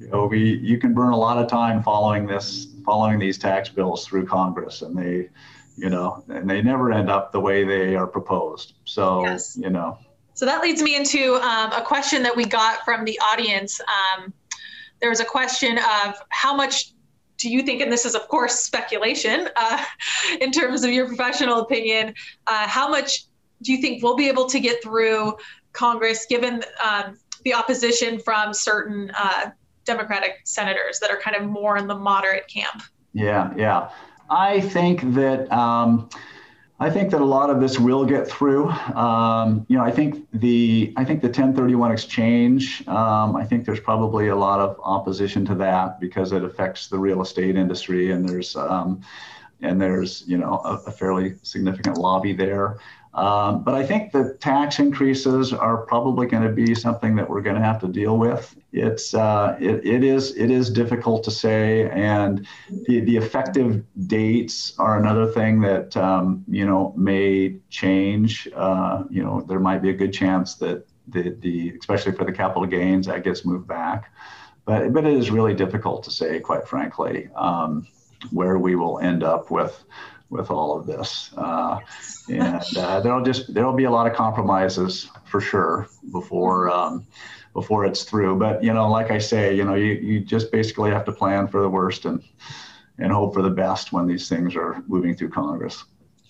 you 0.00 0.08
know, 0.08 0.26
we, 0.26 0.56
you 0.56 0.78
can 0.78 0.94
burn 0.94 1.12
a 1.12 1.16
lot 1.16 1.38
of 1.38 1.48
time 1.48 1.80
following 1.80 2.26
this, 2.26 2.66
following 2.84 3.20
these 3.20 3.38
tax 3.38 3.68
bills 3.68 4.04
through 4.04 4.26
Congress 4.26 4.82
and 4.82 4.98
they, 4.98 5.28
you 5.76 5.88
know, 5.88 6.24
and 6.28 6.50
they 6.50 6.60
never 6.60 6.92
end 6.92 7.08
up 7.08 7.30
the 7.30 7.38
way 7.38 7.62
they 7.62 7.94
are 7.94 8.06
proposed. 8.06 8.72
So, 8.84 9.24
yes. 9.24 9.56
you 9.56 9.70
know. 9.70 9.96
So 10.34 10.44
that 10.44 10.60
leads 10.60 10.82
me 10.82 10.96
into 10.96 11.36
um, 11.36 11.70
a 11.70 11.82
question 11.82 12.24
that 12.24 12.34
we 12.34 12.46
got 12.46 12.84
from 12.84 13.04
the 13.04 13.18
audience. 13.20 13.80
Um, 13.80 14.32
there 15.00 15.10
was 15.10 15.20
a 15.20 15.24
question 15.24 15.78
of 15.78 16.16
how 16.30 16.54
much 16.56 16.92
do 17.38 17.50
you 17.50 17.62
think, 17.62 17.80
and 17.80 17.92
this 17.92 18.04
is 18.04 18.14
of 18.14 18.28
course 18.28 18.60
speculation, 18.60 19.48
uh, 19.56 19.84
in 20.40 20.50
terms 20.52 20.84
of 20.84 20.90
your 20.90 21.06
professional 21.06 21.60
opinion, 21.60 22.14
uh, 22.46 22.66
how 22.66 22.88
much 22.88 23.24
do 23.62 23.72
you 23.72 23.80
think 23.80 24.02
we'll 24.02 24.16
be 24.16 24.28
able 24.28 24.46
to 24.46 24.60
get 24.60 24.82
through 24.82 25.36
Congress 25.72 26.26
given 26.28 26.62
um, 26.84 27.18
the 27.44 27.54
opposition 27.54 28.18
from 28.18 28.52
certain 28.52 29.10
uh, 29.16 29.50
Democratic 29.84 30.40
senators 30.44 30.98
that 31.00 31.10
are 31.10 31.18
kind 31.18 31.36
of 31.36 31.44
more 31.44 31.76
in 31.76 31.86
the 31.86 31.94
moderate 31.94 32.48
camp? 32.48 32.82
Yeah, 33.12 33.52
yeah. 33.56 33.90
I 34.28 34.60
think 34.60 35.14
that 35.14 35.50
um, 35.52 36.10
I 36.78 36.90
think 36.90 37.10
that 37.12 37.22
a 37.22 37.24
lot 37.24 37.48
of 37.48 37.58
this 37.58 37.78
will 37.78 38.04
get 38.04 38.28
through. 38.28 38.68
Um, 38.68 39.64
you 39.68 39.78
know, 39.78 39.82
I 39.82 39.90
think 39.90 40.26
the 40.34 40.92
I 40.96 41.04
think 41.04 41.22
the 41.22 41.28
1031 41.28 41.90
exchange. 41.90 42.86
Um, 42.86 43.34
I 43.34 43.46
think 43.46 43.64
there's 43.64 43.80
probably 43.80 44.28
a 44.28 44.36
lot 44.36 44.60
of 44.60 44.78
opposition 44.84 45.46
to 45.46 45.54
that 45.54 46.00
because 46.00 46.32
it 46.32 46.44
affects 46.44 46.88
the 46.88 46.98
real 46.98 47.22
estate 47.22 47.56
industry, 47.56 48.10
and 48.10 48.28
there's 48.28 48.56
um, 48.56 49.00
and 49.62 49.80
there's 49.80 50.24
you 50.26 50.36
know 50.36 50.60
a, 50.64 50.74
a 50.86 50.90
fairly 50.90 51.36
significant 51.42 51.96
lobby 51.96 52.34
there. 52.34 52.78
Um, 53.16 53.64
but 53.64 53.74
I 53.74 53.84
think 53.84 54.12
the 54.12 54.36
tax 54.40 54.78
increases 54.78 55.50
are 55.50 55.78
probably 55.78 56.26
going 56.26 56.42
to 56.42 56.52
be 56.52 56.74
something 56.74 57.16
that 57.16 57.28
we're 57.28 57.40
going 57.40 57.56
to 57.56 57.62
have 57.62 57.80
to 57.80 57.88
deal 57.88 58.18
with. 58.18 58.54
It's 58.72 59.14
uh, 59.14 59.56
it, 59.58 59.86
it 59.86 60.04
is 60.04 60.36
it 60.36 60.50
is 60.50 60.68
difficult 60.68 61.24
to 61.24 61.30
say, 61.30 61.88
and 61.88 62.46
the, 62.86 63.00
the 63.00 63.16
effective 63.16 63.82
dates 64.06 64.78
are 64.78 64.98
another 64.98 65.26
thing 65.32 65.62
that 65.62 65.96
um, 65.96 66.44
you 66.46 66.66
know 66.66 66.92
may 66.94 67.56
change. 67.70 68.48
Uh, 68.54 69.04
you 69.08 69.24
know, 69.24 69.40
there 69.40 69.60
might 69.60 69.80
be 69.80 69.88
a 69.88 69.94
good 69.94 70.12
chance 70.12 70.56
that 70.56 70.86
the 71.08 71.30
the 71.40 71.74
especially 71.80 72.12
for 72.12 72.24
the 72.24 72.32
capital 72.32 72.66
gains 72.66 73.06
that 73.06 73.24
gets 73.24 73.46
moved 73.46 73.66
back, 73.66 74.12
but 74.66 74.92
but 74.92 75.06
it 75.06 75.14
is 75.14 75.30
really 75.30 75.54
difficult 75.54 76.04
to 76.04 76.10
say, 76.10 76.38
quite 76.38 76.68
frankly, 76.68 77.30
um, 77.34 77.86
where 78.30 78.58
we 78.58 78.76
will 78.76 78.98
end 78.98 79.22
up 79.22 79.50
with 79.50 79.84
with 80.30 80.50
all 80.50 80.78
of 80.78 80.86
this. 80.86 81.30
Uh, 81.36 81.78
and 82.28 82.76
uh, 82.76 83.00
there'll 83.00 83.22
just 83.22 83.52
there'll 83.54 83.72
be 83.72 83.84
a 83.84 83.90
lot 83.90 84.06
of 84.06 84.14
compromises 84.14 85.10
for 85.24 85.40
sure 85.40 85.88
before 86.12 86.70
um, 86.70 87.06
before 87.52 87.86
it's 87.86 88.04
through. 88.04 88.38
But 88.38 88.62
you 88.62 88.72
know, 88.72 88.88
like 88.90 89.10
I 89.10 89.18
say, 89.18 89.54
you 89.54 89.64
know, 89.64 89.74
you, 89.74 89.92
you 89.92 90.20
just 90.20 90.50
basically 90.50 90.90
have 90.90 91.04
to 91.04 91.12
plan 91.12 91.46
for 91.48 91.60
the 91.62 91.68
worst 91.68 92.04
and 92.04 92.22
and 92.98 93.12
hope 93.12 93.34
for 93.34 93.42
the 93.42 93.50
best 93.50 93.92
when 93.92 94.06
these 94.06 94.28
things 94.28 94.56
are 94.56 94.82
moving 94.86 95.14
through 95.14 95.30
Congress. 95.30 95.84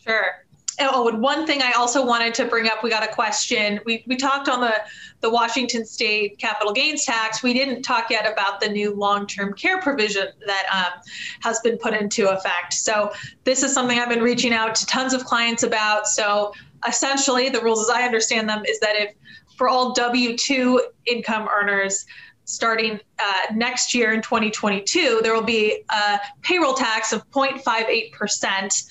Sure. 0.04 0.45
Oh, 0.80 1.08
and 1.08 1.20
one 1.20 1.46
thing 1.46 1.62
I 1.62 1.72
also 1.72 2.04
wanted 2.04 2.34
to 2.34 2.44
bring 2.44 2.68
up, 2.68 2.82
we 2.82 2.90
got 2.90 3.02
a 3.02 3.12
question. 3.12 3.80
We, 3.86 4.04
we 4.06 4.16
talked 4.16 4.48
on 4.48 4.60
the, 4.60 4.74
the 5.20 5.30
Washington 5.30 5.86
State 5.86 6.38
capital 6.38 6.72
gains 6.72 7.04
tax. 7.04 7.42
We 7.42 7.54
didn't 7.54 7.82
talk 7.82 8.10
yet 8.10 8.30
about 8.30 8.60
the 8.60 8.68
new 8.68 8.94
long 8.94 9.26
term 9.26 9.54
care 9.54 9.80
provision 9.80 10.28
that 10.46 10.66
um, 10.72 11.00
has 11.40 11.60
been 11.60 11.78
put 11.78 11.94
into 11.94 12.28
effect. 12.28 12.74
So, 12.74 13.12
this 13.44 13.62
is 13.62 13.72
something 13.72 13.98
I've 13.98 14.10
been 14.10 14.22
reaching 14.22 14.52
out 14.52 14.74
to 14.74 14.86
tons 14.86 15.14
of 15.14 15.24
clients 15.24 15.62
about. 15.62 16.06
So, 16.06 16.52
essentially, 16.86 17.48
the 17.48 17.60
rules 17.60 17.88
as 17.88 17.90
I 17.90 18.02
understand 18.02 18.48
them 18.48 18.62
is 18.66 18.78
that 18.80 18.96
if 18.96 19.14
for 19.56 19.68
all 19.68 19.92
W 19.92 20.36
2 20.36 20.88
income 21.06 21.48
earners, 21.50 22.04
starting 22.44 23.00
uh, 23.18 23.54
next 23.54 23.94
year 23.94 24.12
in 24.12 24.22
2022, 24.22 25.20
there 25.22 25.34
will 25.34 25.42
be 25.42 25.82
a 25.90 26.18
payroll 26.42 26.74
tax 26.74 27.12
of 27.12 27.28
0.58% 27.30 28.86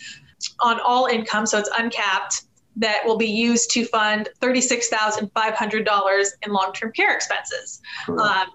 on 0.59 0.79
all 0.79 1.05
income, 1.07 1.45
so 1.45 1.57
it's 1.57 1.69
uncapped, 1.77 2.43
that 2.77 3.01
will 3.05 3.17
be 3.17 3.27
used 3.27 3.71
to 3.71 3.85
fund 3.85 4.29
$36,500 4.41 6.25
in 6.45 6.51
long-term 6.51 6.91
care 6.91 7.15
expenses. 7.15 7.81
Um, 8.09 8.47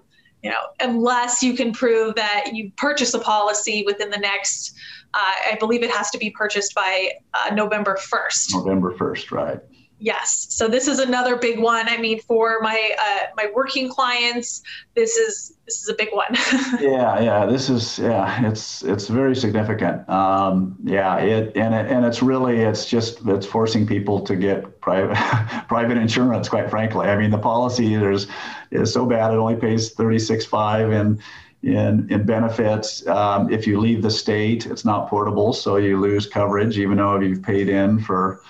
you 0.43 0.49
know, 0.49 0.61
unless 0.79 1.43
you 1.43 1.53
can 1.53 1.71
prove 1.71 2.15
that 2.15 2.51
you 2.53 2.71
purchase 2.75 3.13
a 3.13 3.19
policy 3.19 3.83
within 3.85 4.09
the 4.09 4.17
next, 4.17 4.75
uh, 5.13 5.51
I 5.51 5.57
believe 5.59 5.83
it 5.83 5.91
has 5.91 6.09
to 6.11 6.17
be 6.17 6.31
purchased 6.31 6.73
by 6.73 7.11
uh, 7.33 7.53
November 7.53 7.97
1st. 7.99 8.53
November 8.55 8.93
1st, 8.95 9.31
right. 9.31 9.59
Yes. 10.03 10.47
So 10.49 10.67
this 10.67 10.87
is 10.87 10.97
another 10.97 11.35
big 11.35 11.59
one. 11.59 11.87
I 11.87 11.97
mean, 11.97 12.19
for 12.21 12.59
my 12.61 12.95
uh, 12.99 13.27
my 13.37 13.51
working 13.53 13.87
clients, 13.87 14.63
this 14.95 15.15
is 15.15 15.53
this 15.67 15.83
is 15.83 15.89
a 15.89 15.93
big 15.93 16.09
one. 16.11 16.33
yeah, 16.81 17.19
yeah. 17.19 17.45
This 17.45 17.69
is 17.69 17.99
yeah. 17.99 18.49
It's 18.49 18.81
it's 18.83 19.07
very 19.07 19.35
significant. 19.35 20.09
Um, 20.09 20.75
yeah. 20.83 21.17
It 21.17 21.55
and 21.55 21.75
it 21.75 21.91
and 21.91 22.03
it's 22.03 22.23
really 22.23 22.61
it's 22.61 22.87
just 22.87 23.19
it's 23.27 23.45
forcing 23.45 23.85
people 23.85 24.19
to 24.21 24.35
get 24.35 24.81
private 24.81 25.15
private 25.67 25.97
insurance. 25.97 26.49
Quite 26.49 26.71
frankly, 26.71 27.07
I 27.07 27.15
mean 27.15 27.29
the 27.29 27.37
policy 27.37 27.95
there's 27.95 28.25
is 28.71 28.91
so 28.91 29.05
bad 29.05 29.31
it 29.31 29.37
only 29.37 29.55
pays 29.55 29.91
thirty 29.91 30.19
six 30.19 30.45
five 30.45 30.91
and. 30.91 31.21
In, 31.63 32.11
in 32.11 32.25
benefits, 32.25 33.05
um, 33.05 33.53
if 33.53 33.67
you 33.67 33.79
leave 33.79 34.01
the 34.01 34.09
state, 34.09 34.65
it's 34.65 34.83
not 34.83 35.07
portable, 35.07 35.53
so 35.53 35.75
you 35.75 35.99
lose 35.99 36.25
coverage, 36.25 36.79
even 36.79 36.97
though 36.97 37.19
you've 37.19 37.43
paid 37.43 37.69
in 37.69 37.99
for 37.99 38.41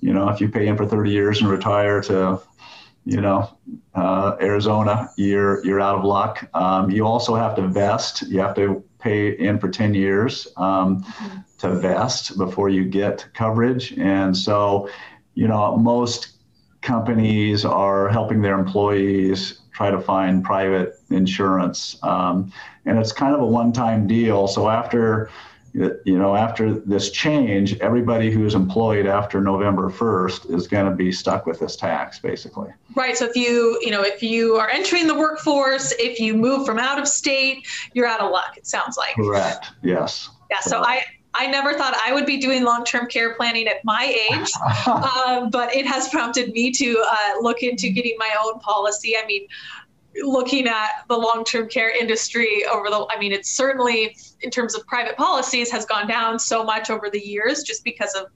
you 0.00 0.12
know, 0.12 0.28
if 0.28 0.40
you 0.40 0.48
pay 0.48 0.66
in 0.66 0.76
for 0.76 0.86
30 0.86 1.10
years 1.10 1.40
and 1.40 1.50
retire 1.50 2.00
to, 2.02 2.40
you 3.04 3.20
know, 3.20 3.56
uh, 3.94 4.36
Arizona, 4.40 5.10
you're 5.16 5.64
you're 5.64 5.80
out 5.80 5.98
of 5.98 6.04
luck. 6.04 6.48
Um, 6.54 6.90
you 6.90 7.06
also 7.06 7.34
have 7.34 7.54
to 7.56 7.62
vest. 7.62 8.22
You 8.22 8.40
have 8.40 8.54
to 8.56 8.84
pay 8.98 9.30
in 9.30 9.58
for 9.58 9.68
10 9.68 9.94
years 9.94 10.48
um, 10.56 11.04
to 11.58 11.70
vest 11.74 12.36
before 12.36 12.68
you 12.68 12.84
get 12.84 13.26
coverage. 13.34 13.92
And 13.92 14.36
so, 14.36 14.90
you 15.34 15.46
know, 15.46 15.76
most 15.76 16.36
companies 16.82 17.64
are 17.64 18.08
helping 18.08 18.42
their 18.42 18.58
employees 18.58 19.60
try 19.72 19.90
to 19.90 20.00
find 20.00 20.42
private 20.42 20.94
insurance. 21.10 21.98
Um, 22.02 22.52
and 22.86 22.98
it's 22.98 23.12
kind 23.12 23.34
of 23.34 23.40
a 23.40 23.46
one-time 23.46 24.06
deal. 24.06 24.48
So 24.48 24.68
after 24.68 25.28
you 25.76 26.18
know, 26.18 26.34
after 26.34 26.72
this 26.72 27.10
change, 27.10 27.78
everybody 27.80 28.30
who 28.30 28.46
is 28.46 28.54
employed 28.54 29.06
after 29.06 29.42
November 29.42 29.90
1st 29.90 30.54
is 30.54 30.66
going 30.66 30.86
to 30.86 30.96
be 30.96 31.12
stuck 31.12 31.44
with 31.44 31.60
this 31.60 31.76
tax, 31.76 32.18
basically. 32.18 32.70
Right. 32.94 33.16
So 33.16 33.26
if 33.26 33.36
you, 33.36 33.78
you 33.82 33.90
know, 33.90 34.02
if 34.02 34.22
you 34.22 34.54
are 34.54 34.70
entering 34.70 35.06
the 35.06 35.14
workforce, 35.14 35.92
if 35.98 36.18
you 36.18 36.34
move 36.34 36.64
from 36.64 36.78
out 36.78 36.98
of 36.98 37.06
state, 37.06 37.66
you're 37.92 38.06
out 38.06 38.20
of 38.20 38.30
luck. 38.30 38.56
It 38.56 38.66
sounds 38.66 38.96
like. 38.96 39.16
Correct. 39.16 39.66
Yes. 39.82 40.30
Yeah. 40.50 40.60
So 40.60 40.82
I, 40.82 41.04
I 41.34 41.46
never 41.46 41.74
thought 41.74 41.94
I 42.02 42.14
would 42.14 42.24
be 42.24 42.38
doing 42.38 42.64
long-term 42.64 43.08
care 43.08 43.34
planning 43.34 43.68
at 43.68 43.84
my 43.84 44.04
age, 44.32 44.50
um, 44.86 45.50
but 45.50 45.74
it 45.76 45.86
has 45.86 46.08
prompted 46.08 46.52
me 46.52 46.70
to 46.72 47.04
uh, 47.06 47.42
look 47.42 47.62
into 47.62 47.90
getting 47.90 48.16
my 48.18 48.30
own 48.42 48.58
policy. 48.60 49.14
I 49.22 49.26
mean, 49.26 49.46
looking 50.22 50.66
at 50.66 51.04
the 51.08 51.16
long-term 51.16 51.68
care 51.68 51.90
industry 51.90 52.64
over 52.66 52.88
the 52.88 53.06
i 53.10 53.18
mean 53.18 53.32
it's 53.32 53.50
certainly 53.50 54.16
in 54.40 54.50
terms 54.50 54.74
of 54.74 54.86
private 54.86 55.16
policies 55.16 55.70
has 55.70 55.84
gone 55.84 56.06
down 56.06 56.38
so 56.38 56.64
much 56.64 56.90
over 56.90 57.10
the 57.10 57.20
years 57.20 57.62
just 57.62 57.84
because 57.84 58.14
of 58.14 58.26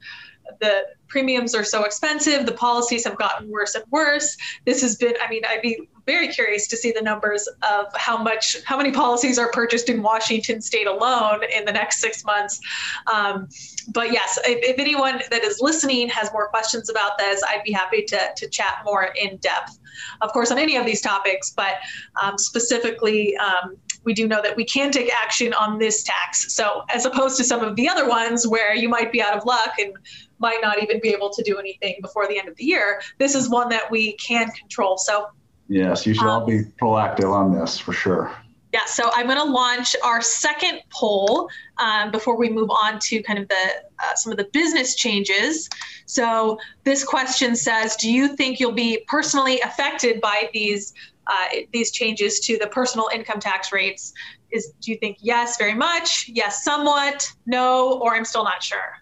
the 0.60 0.82
premiums 1.08 1.54
are 1.54 1.64
so 1.64 1.84
expensive 1.84 2.44
the 2.46 2.52
policies 2.52 3.04
have 3.04 3.16
gotten 3.16 3.48
worse 3.48 3.74
and 3.76 3.84
worse. 3.90 4.36
This 4.64 4.82
has 4.82 4.96
been 4.96 5.14
i 5.22 5.30
mean 5.30 5.42
i'd 5.48 5.62
be 5.62 5.88
very 6.10 6.28
curious 6.28 6.66
to 6.66 6.76
see 6.76 6.92
the 6.92 7.02
numbers 7.02 7.48
of 7.62 7.86
how 7.94 8.16
much 8.16 8.56
how 8.64 8.76
many 8.76 8.90
policies 8.90 9.38
are 9.38 9.50
purchased 9.52 9.88
in 9.88 10.02
washington 10.02 10.60
state 10.60 10.86
alone 10.86 11.40
in 11.56 11.64
the 11.64 11.72
next 11.72 12.00
six 12.00 12.24
months. 12.24 12.60
Um, 13.06 13.48
but 13.92 14.12
yes 14.12 14.38
if, 14.44 14.58
if, 14.72 14.78
anyone 14.78 15.20
that 15.30 15.42
is 15.44 15.60
listening 15.60 16.08
has 16.08 16.32
more 16.32 16.48
questions 16.48 16.90
about 16.90 17.18
this 17.18 17.42
i'd 17.48 17.62
be 17.64 17.72
happy 17.72 18.02
to, 18.02 18.20
to 18.36 18.48
chat 18.48 18.78
more 18.84 19.14
in 19.20 19.36
depth 19.38 19.78
of 20.20 20.32
course 20.32 20.50
on 20.50 20.58
any 20.58 20.76
of 20.76 20.86
these 20.86 21.00
topics. 21.00 21.50
But 21.50 21.74
um, 22.22 22.38
specifically 22.38 23.36
um, 23.36 23.76
we 24.04 24.14
do 24.14 24.26
know 24.26 24.40
that 24.42 24.56
we 24.56 24.64
can 24.64 24.90
take 24.90 25.12
action 25.12 25.52
on 25.54 25.78
this 25.78 26.02
tax. 26.02 26.54
So 26.54 26.82
as 26.88 27.04
opposed 27.04 27.36
to 27.36 27.44
some 27.44 27.60
of 27.60 27.76
the 27.76 27.88
other 27.88 28.08
ones 28.08 28.46
where 28.46 28.74
you 28.74 28.88
might 28.88 29.12
be 29.12 29.20
out 29.20 29.36
of 29.36 29.44
luck 29.44 29.74
and 29.78 29.92
might 30.38 30.60
not 30.62 30.82
even 30.82 31.00
be 31.00 31.10
able 31.10 31.30
to 31.30 31.42
do 31.42 31.58
anything 31.58 31.96
before 32.00 32.26
the 32.26 32.38
end 32.38 32.48
of 32.48 32.56
the 32.56 32.64
year 32.64 33.02
this 33.18 33.34
is 33.34 33.50
one 33.50 33.68
that 33.68 33.90
we 33.90 34.14
can 34.14 34.50
control. 34.52 34.96
So 34.96 35.26
Yes, 35.70 36.04
you 36.04 36.14
should 36.14 36.24
um, 36.24 36.28
all 36.30 36.46
be 36.46 36.64
proactive 36.82 37.32
on 37.32 37.52
this 37.56 37.78
for 37.78 37.92
sure. 37.92 38.34
Yeah, 38.72 38.84
so 38.86 39.10
I'm 39.14 39.26
going 39.26 39.38
to 39.38 39.44
launch 39.44 39.94
our 40.04 40.20
second 40.20 40.80
poll 40.90 41.48
um, 41.78 42.10
before 42.10 42.36
we 42.36 42.50
move 42.50 42.70
on 42.70 42.98
to 43.00 43.22
kind 43.22 43.38
of 43.38 43.48
the 43.48 43.68
uh, 44.00 44.14
some 44.16 44.32
of 44.32 44.38
the 44.38 44.48
business 44.52 44.96
changes. 44.96 45.68
So 46.06 46.58
this 46.82 47.04
question 47.04 47.54
says, 47.54 47.94
do 47.96 48.12
you 48.12 48.36
think 48.36 48.58
you'll 48.58 48.72
be 48.72 49.04
personally 49.06 49.60
affected 49.60 50.20
by 50.20 50.50
these 50.52 50.92
uh, 51.28 51.46
these 51.72 51.92
changes 51.92 52.40
to 52.40 52.58
the 52.58 52.66
personal 52.66 53.08
income 53.14 53.38
tax 53.38 53.72
rates? 53.72 54.12
Is 54.50 54.72
do 54.80 54.90
you 54.90 54.98
think 54.98 55.18
yes, 55.20 55.56
very 55.56 55.74
much, 55.74 56.28
yes, 56.28 56.64
somewhat, 56.64 57.30
no, 57.46 58.00
or 58.00 58.16
I'm 58.16 58.24
still 58.24 58.44
not 58.44 58.60
sure? 58.60 58.98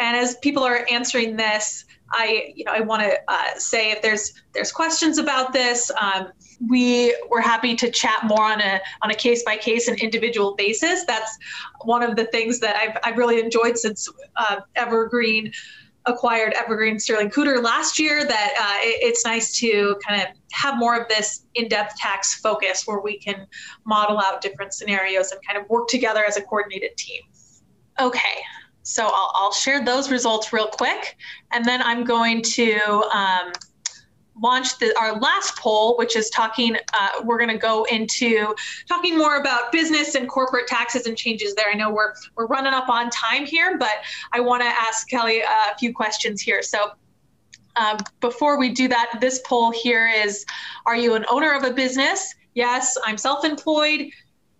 And 0.00 0.16
as 0.16 0.36
people 0.38 0.64
are 0.64 0.84
answering 0.90 1.36
this, 1.36 1.84
I, 2.16 2.52
you 2.54 2.64
know, 2.64 2.72
I 2.72 2.80
want 2.80 3.02
to 3.02 3.18
uh, 3.28 3.54
say 3.56 3.90
if 3.90 4.00
there's 4.00 4.32
there's 4.52 4.72
questions 4.72 5.18
about 5.18 5.52
this, 5.52 5.90
um, 6.00 6.32
we 6.68 7.16
we're 7.28 7.40
happy 7.40 7.74
to 7.76 7.90
chat 7.90 8.24
more 8.24 8.44
on 8.44 8.60
a 8.60 8.80
on 9.02 9.10
a 9.10 9.14
case 9.14 9.42
by 9.42 9.56
case 9.56 9.88
and 9.88 9.98
individual 9.98 10.54
basis. 10.54 11.04
That's 11.04 11.36
one 11.82 12.02
of 12.02 12.16
the 12.16 12.26
things 12.26 12.60
that 12.60 12.76
I've 12.76 12.96
I've 13.02 13.18
really 13.18 13.40
enjoyed 13.40 13.76
since 13.76 14.08
uh, 14.36 14.60
Evergreen 14.76 15.52
acquired 16.06 16.52
Evergreen 16.52 16.98
Sterling 16.98 17.30
Cooter 17.30 17.62
last 17.62 17.98
year. 17.98 18.24
That 18.24 18.50
uh, 18.60 18.88
it, 18.88 19.02
it's 19.02 19.24
nice 19.24 19.58
to 19.58 19.98
kind 20.06 20.22
of 20.22 20.28
have 20.52 20.78
more 20.78 20.96
of 20.96 21.08
this 21.08 21.46
in-depth 21.54 21.96
tax 21.96 22.34
focus 22.36 22.86
where 22.86 23.00
we 23.00 23.18
can 23.18 23.46
model 23.84 24.20
out 24.20 24.40
different 24.40 24.72
scenarios 24.72 25.32
and 25.32 25.40
kind 25.46 25.58
of 25.58 25.68
work 25.68 25.88
together 25.88 26.24
as 26.24 26.36
a 26.36 26.42
coordinated 26.42 26.96
team. 26.96 27.22
Okay, 28.00 28.42
so 28.84 29.06
I'll, 29.06 29.32
I'll, 29.34 29.52
share 29.52 29.82
those 29.82 30.10
results 30.10 30.52
real 30.52 30.66
quick, 30.66 31.16
and 31.52 31.64
then 31.64 31.80
I'm 31.82 32.04
going 32.04 32.42
to 32.42 32.78
um, 33.12 33.52
launch 34.40 34.78
the, 34.78 34.96
our 34.98 35.18
last 35.18 35.56
poll, 35.56 35.96
which 35.96 36.16
is 36.16 36.28
talking. 36.28 36.76
Uh, 36.92 37.08
we're 37.24 37.38
going 37.38 37.50
to 37.50 37.58
go 37.58 37.84
into 37.84 38.54
talking 38.86 39.16
more 39.16 39.40
about 39.40 39.72
business 39.72 40.14
and 40.14 40.28
corporate 40.28 40.66
taxes 40.66 41.06
and 41.06 41.16
changes 41.16 41.54
there. 41.54 41.66
I 41.72 41.74
know 41.74 41.90
we're 41.90 42.12
we're 42.36 42.46
running 42.46 42.74
up 42.74 42.90
on 42.90 43.08
time 43.08 43.46
here, 43.46 43.78
but 43.78 44.04
I 44.32 44.40
want 44.40 44.62
to 44.62 44.68
ask 44.68 45.08
Kelly 45.08 45.40
a 45.40 45.76
few 45.78 45.92
questions 45.92 46.40
here. 46.40 46.62
So. 46.62 46.92
Um, 47.76 47.98
before 48.20 48.56
we 48.56 48.68
do 48.68 48.86
that, 48.86 49.18
this 49.20 49.40
poll 49.44 49.72
here 49.72 50.06
is 50.06 50.46
Are 50.86 50.94
you 50.94 51.14
an 51.14 51.24
owner 51.28 51.50
of 51.50 51.64
a 51.64 51.72
business? 51.72 52.32
Yes, 52.54 52.96
I'm 53.04 53.18
self 53.18 53.44
employed 53.44 54.12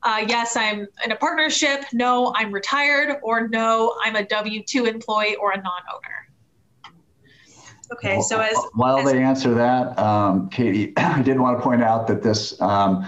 uh, 0.04 0.24
yes, 0.28 0.56
I'm 0.56 0.86
in 1.04 1.12
a 1.12 1.16
partnership. 1.16 1.84
No, 1.92 2.32
I'm 2.36 2.52
retired. 2.52 3.16
Or 3.22 3.48
no, 3.48 3.96
I'm 4.04 4.16
a 4.16 4.24
W 4.24 4.62
2 4.62 4.84
employee 4.84 5.36
or 5.36 5.52
a 5.52 5.56
non 5.56 5.82
owner. 5.94 6.28
Okay, 7.92 8.20
so 8.22 8.40
as 8.40 8.56
while 8.74 8.98
as, 8.98 9.12
they 9.12 9.22
answer 9.22 9.54
that, 9.54 9.98
um, 9.98 10.48
Katie, 10.48 10.92
I 10.96 11.22
did 11.22 11.38
want 11.38 11.58
to 11.58 11.62
point 11.62 11.82
out 11.82 12.06
that 12.08 12.22
this, 12.22 12.60
um, 12.60 13.06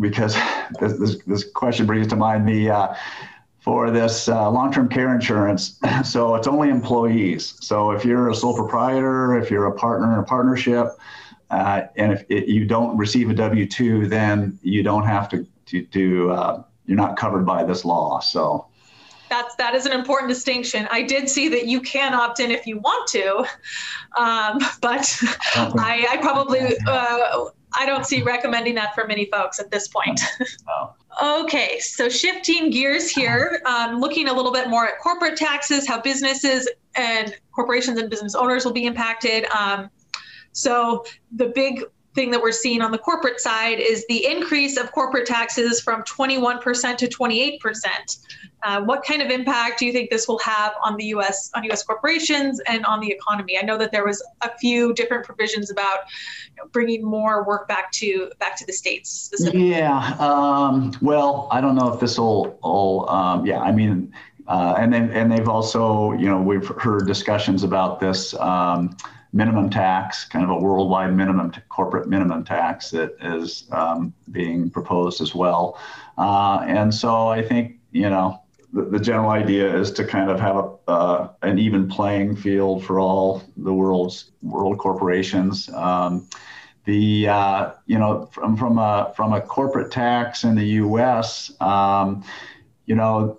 because 0.00 0.34
this, 0.80 0.98
this, 0.98 1.18
this, 1.26 1.50
question 1.52 1.86
brings 1.86 2.06
to 2.08 2.16
mind 2.16 2.46
the 2.48 2.70
uh, 2.70 2.94
for 3.60 3.90
this 3.90 4.28
uh, 4.28 4.50
long-term 4.50 4.88
care 4.88 5.14
insurance. 5.14 5.78
So 6.04 6.34
it's 6.34 6.46
only 6.46 6.68
employees. 6.68 7.54
So 7.60 7.90
if 7.92 8.04
you're 8.04 8.30
a 8.30 8.34
sole 8.34 8.54
proprietor, 8.54 9.36
if 9.36 9.50
you're 9.50 9.66
a 9.66 9.74
partner 9.74 10.12
in 10.12 10.18
a 10.18 10.24
partnership, 10.24 10.88
uh, 11.50 11.82
and 11.96 12.12
if 12.12 12.24
it, 12.28 12.48
you 12.48 12.64
don't 12.64 12.96
receive 12.96 13.30
a 13.30 13.34
W 13.34 13.66
two, 13.66 14.06
then 14.06 14.58
you 14.62 14.82
don't 14.82 15.04
have 15.04 15.28
to 15.30 15.46
to, 15.72 15.82
to 15.86 16.30
uh, 16.30 16.62
you're 16.86 16.96
not 16.96 17.16
covered 17.16 17.44
by 17.44 17.64
this 17.64 17.84
law. 17.84 18.20
So 18.20 18.66
that's 19.28 19.54
that 19.56 19.74
is 19.74 19.86
an 19.86 19.92
important 19.92 20.28
distinction. 20.28 20.86
I 20.90 21.02
did 21.02 21.28
see 21.28 21.48
that 21.48 21.66
you 21.66 21.80
can 21.80 22.12
opt 22.12 22.40
in 22.40 22.50
if 22.50 22.66
you 22.66 22.78
want 22.78 23.08
to, 23.10 23.38
um, 24.18 24.58
but 24.80 25.18
I, 25.54 26.06
I, 26.10 26.18
probably 26.20 26.76
uh, 26.86 27.46
I 27.74 27.86
don't 27.86 28.04
see 28.04 28.22
recommending 28.22 28.74
that 28.74 28.94
for 28.94 29.06
many 29.06 29.24
folks 29.26 29.58
at 29.58 29.70
this 29.70 29.88
point. 29.88 30.20
okay, 31.22 31.78
so 31.80 32.10
shifting 32.10 32.68
gears 32.70 33.08
here, 33.10 33.62
um, 33.64 34.00
looking 34.00 34.28
a 34.28 34.32
little 34.32 34.52
bit 34.52 34.68
more 34.68 34.86
at 34.86 34.98
corporate 34.98 35.38
taxes, 35.38 35.88
how 35.88 36.00
businesses 36.00 36.68
and 36.94 37.34
corporations 37.52 37.98
and 37.98 38.10
business 38.10 38.34
owners 38.34 38.66
will 38.66 38.72
be 38.72 38.84
impacted. 38.84 39.46
Um, 39.46 39.88
so 40.52 41.06
the 41.34 41.46
big 41.46 41.84
thing 42.14 42.30
that 42.30 42.40
we're 42.40 42.52
seeing 42.52 42.82
on 42.82 42.90
the 42.90 42.98
corporate 42.98 43.40
side 43.40 43.80
is 43.80 44.04
the 44.08 44.26
increase 44.26 44.76
of 44.76 44.92
corporate 44.92 45.26
taxes 45.26 45.80
from 45.80 46.02
21% 46.02 46.96
to 46.98 47.08
28%. 47.08 47.58
Uh, 48.64 48.80
what 48.82 49.02
kind 49.04 49.20
of 49.20 49.30
impact 49.30 49.80
do 49.80 49.86
you 49.86 49.92
think 49.92 50.08
this 50.08 50.28
will 50.28 50.38
have 50.38 50.72
on 50.84 50.96
the 50.96 51.06
U.S. 51.06 51.50
on 51.54 51.64
U.S. 51.64 51.82
corporations 51.82 52.60
and 52.68 52.86
on 52.86 53.00
the 53.00 53.10
economy? 53.10 53.58
I 53.58 53.62
know 53.62 53.76
that 53.76 53.90
there 53.90 54.04
was 54.04 54.24
a 54.42 54.56
few 54.58 54.94
different 54.94 55.24
provisions 55.24 55.70
about 55.70 56.00
you 56.50 56.62
know, 56.62 56.68
bringing 56.70 57.04
more 57.04 57.44
work 57.44 57.66
back 57.66 57.90
to 57.92 58.30
back 58.38 58.56
to 58.58 58.66
the 58.66 58.72
states. 58.72 59.32
Yeah. 59.52 60.14
Um, 60.20 60.96
well, 61.02 61.48
I 61.50 61.60
don't 61.60 61.74
know 61.74 61.92
if 61.92 61.98
this 61.98 62.18
will. 62.18 62.56
will 62.62 63.10
um, 63.10 63.44
yeah. 63.44 63.60
I 63.60 63.72
mean, 63.72 64.12
uh, 64.46 64.76
and 64.78 64.92
then 64.92 65.10
and 65.10 65.32
they've 65.32 65.48
also 65.48 66.12
you 66.12 66.26
know 66.26 66.40
we've 66.40 66.66
heard 66.66 67.08
discussions 67.08 67.64
about 67.64 67.98
this. 67.98 68.32
Um, 68.34 68.96
minimum 69.32 69.70
tax, 69.70 70.24
kind 70.24 70.44
of 70.44 70.50
a 70.50 70.58
worldwide 70.58 71.14
minimum 71.14 71.52
corporate 71.68 72.08
minimum 72.08 72.44
tax 72.44 72.90
that 72.90 73.16
is 73.20 73.64
um, 73.72 74.12
being 74.30 74.70
proposed 74.70 75.20
as 75.20 75.34
well. 75.34 75.78
Uh, 76.18 76.64
and 76.66 76.94
so 76.94 77.28
I 77.28 77.42
think 77.42 77.76
you 77.92 78.10
know 78.10 78.40
the, 78.72 78.84
the, 78.84 79.00
general 79.00 79.30
idea 79.30 79.74
is 79.74 79.90
to 79.92 80.04
kind 80.04 80.30
of 80.30 80.40
have 80.40 80.56
a, 80.56 80.72
uh, 80.88 81.28
an 81.42 81.58
even 81.58 81.88
playing 81.88 82.36
field 82.36 82.84
for 82.84 83.00
all 83.00 83.42
the 83.56 83.72
world's 83.72 84.30
world 84.42 84.78
corporations. 84.78 85.68
Um, 85.70 86.28
the 86.84 87.28
uh, 87.28 87.70
you 87.86 87.98
know 87.98 88.26
from 88.26 88.56
from 88.56 88.78
a 88.78 89.12
from 89.16 89.32
a 89.32 89.40
corporate 89.40 89.90
tax 89.90 90.44
in 90.44 90.54
the 90.54 90.64
U.S. 90.64 91.52
Um, 91.60 92.24
you 92.86 92.94
know 92.94 93.38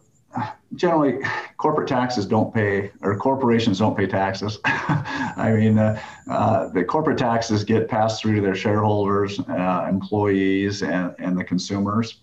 generally 0.76 1.20
corporate 1.58 1.88
taxes 1.88 2.26
don't 2.26 2.54
pay 2.54 2.92
or 3.02 3.18
corporations 3.18 3.80
don't 3.80 3.96
pay 3.96 4.08
taxes. 4.08 4.60
I 4.66 5.54
mean 5.56 5.78
uh, 5.78 6.00
uh, 6.30 6.70
the 6.70 6.84
corporate 6.84 7.18
taxes 7.18 7.64
get 7.64 7.88
passed 7.88 8.22
through 8.22 8.36
to 8.36 8.42
their 8.42 8.56
shareholders 8.56 9.40
uh, 9.40 9.88
employees 9.90 10.84
and, 10.84 11.16
and 11.20 11.38
the 11.38 11.44
consumers. 11.44 12.18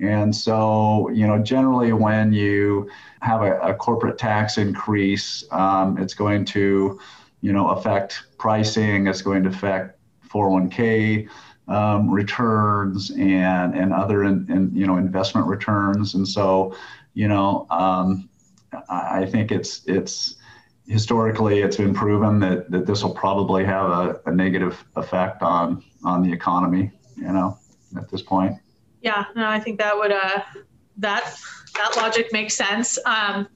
And 0.00 0.34
so 0.34 1.08
you 1.10 1.26
know 1.26 1.42
generally 1.42 1.92
when 1.92 2.32
you 2.32 2.90
have 3.20 3.42
a, 3.42 3.58
a 3.60 3.74
corporate 3.74 4.18
tax 4.18 4.58
increase 4.58 5.44
um, 5.50 5.98
it's 5.98 6.14
going 6.14 6.44
to 6.46 7.00
you 7.40 7.52
know 7.52 7.70
affect 7.70 8.24
pricing 8.38 9.06
it's 9.06 9.22
going 9.22 9.42
to 9.44 9.48
affect 9.48 9.98
401k 10.28 11.28
um, 11.68 12.10
returns 12.10 13.10
and 13.10 13.74
and 13.74 13.92
other 13.92 14.24
in, 14.24 14.50
in, 14.50 14.74
you 14.74 14.86
know 14.86 14.96
investment 14.96 15.46
returns. 15.46 16.14
And 16.14 16.26
so 16.26 16.76
you 17.14 17.28
know, 17.28 17.66
um, 17.70 18.28
I 18.88 19.24
think 19.26 19.52
it's 19.52 19.82
it's 19.86 20.36
historically, 20.86 21.60
it's 21.60 21.76
been 21.76 21.94
proven 21.94 22.40
that, 22.40 22.70
that 22.70 22.86
this 22.86 23.02
will 23.02 23.14
probably 23.14 23.64
have 23.64 23.90
a, 23.90 24.20
a 24.26 24.34
negative 24.34 24.84
effect 24.96 25.42
on 25.42 25.82
on 26.04 26.22
the 26.22 26.32
economy. 26.32 26.90
You 27.16 27.32
know, 27.32 27.58
at 27.96 28.10
this 28.10 28.22
point. 28.22 28.56
Yeah, 29.00 29.24
no, 29.36 29.46
I 29.46 29.60
think 29.60 29.78
that 29.78 29.96
would 29.96 30.12
uh, 30.12 30.40
that 30.98 31.36
that 31.76 31.96
logic 31.96 32.32
makes 32.32 32.54
sense. 32.54 32.98
Um, 33.06 33.48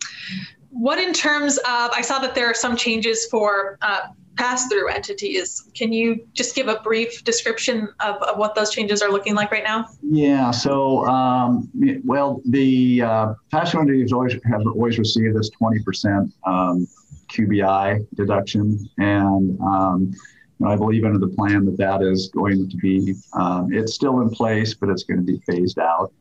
what 0.71 0.99
in 0.99 1.13
terms 1.13 1.59
of? 1.59 1.91
I 1.93 2.03
saw 2.03 2.19
that 2.21 2.35
there 2.35 2.47
are 2.47 2.55
some 2.55 2.77
changes 2.77 3.27
for 3.27 3.79
uh, 3.83 4.09
pass-through 4.39 4.89
entities. 4.89 5.69
Can 5.75 5.93
you 5.93 6.25
just 6.33 6.55
give 6.55 6.69
a 6.69 6.81
brief 6.81 7.25
description 7.25 7.89
of, 8.01 8.23
of 8.23 8.39
what 8.39 8.55
those 8.55 8.71
changes 8.71 9.03
are 9.03 9.11
looking 9.11 9.35
like 9.35 9.51
right 9.51 9.65
now? 9.65 9.87
Yeah. 10.01 10.53
So, 10.53 11.05
um, 11.07 11.69
well, 12.05 12.41
the 12.47 13.03
uh, 13.03 13.35
pass-through 13.51 13.83
entities 13.83 14.13
always 14.13 14.35
have 14.35 14.65
always 14.67 14.99
received 14.99 15.37
this 15.37 15.51
twenty 15.51 15.83
percent 15.83 16.33
um, 16.47 16.87
QBI 17.33 18.07
deduction, 18.15 18.89
and 18.99 19.61
um, 19.61 20.13
you 20.13 20.67
know, 20.67 20.71
I 20.71 20.77
believe 20.77 21.05
under 21.05 21.19
the 21.19 21.35
plan 21.35 21.65
that 21.67 21.77
that 21.79 22.03
is 22.03 22.29
going 22.29 22.71
to 22.71 22.77
be 22.77 23.15
um, 23.33 23.73
it's 23.73 23.95
still 23.95 24.21
in 24.21 24.31
place, 24.31 24.73
but 24.73 24.89
it's 24.89 25.03
going 25.03 25.19
to 25.19 25.27
be 25.27 25.41
phased 25.47 25.79
out. 25.79 26.13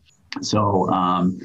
So. 0.41 0.89
Um, 0.89 1.39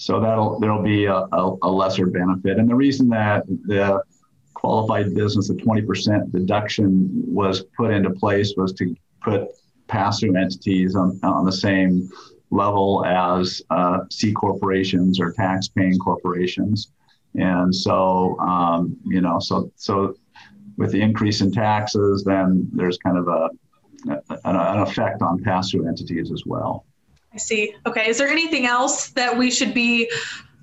so 0.00 0.20
that'll 0.20 0.60
there'll 0.60 0.80
be 0.80 1.06
a, 1.06 1.12
a, 1.12 1.56
a 1.62 1.68
lesser 1.68 2.06
benefit, 2.06 2.56
and 2.56 2.70
the 2.70 2.74
reason 2.76 3.08
that 3.08 3.44
the 3.48 4.00
qualified 4.58 5.14
business, 5.14 5.46
the 5.48 5.54
20% 5.54 6.32
deduction 6.32 7.08
was 7.26 7.64
put 7.76 7.92
into 7.92 8.10
place 8.10 8.54
was 8.56 8.72
to 8.72 8.94
put 9.22 9.48
pass-through 9.86 10.36
entities 10.36 10.96
on, 10.96 11.18
on 11.22 11.44
the 11.44 11.52
same 11.52 12.08
level 12.50 13.04
as 13.06 13.62
uh, 13.70 14.00
C 14.10 14.32
corporations 14.32 15.20
or 15.20 15.32
tax-paying 15.32 15.98
corporations. 15.98 16.90
And 17.36 17.72
so, 17.74 18.36
um, 18.40 18.96
you 19.04 19.20
know, 19.20 19.38
so 19.38 19.70
so 19.76 20.16
with 20.76 20.90
the 20.92 21.00
increase 21.00 21.40
in 21.40 21.52
taxes, 21.52 22.24
then 22.24 22.68
there's 22.72 22.98
kind 22.98 23.16
of 23.16 23.28
a 23.28 23.50
an, 24.06 24.56
an 24.56 24.78
effect 24.80 25.22
on 25.22 25.42
pass-through 25.42 25.86
entities 25.86 26.32
as 26.32 26.42
well. 26.46 26.84
I 27.32 27.36
see. 27.36 27.74
Okay. 27.86 28.08
Is 28.08 28.18
there 28.18 28.28
anything 28.28 28.66
else 28.66 29.10
that 29.10 29.36
we 29.36 29.50
should 29.50 29.74
be 29.74 30.10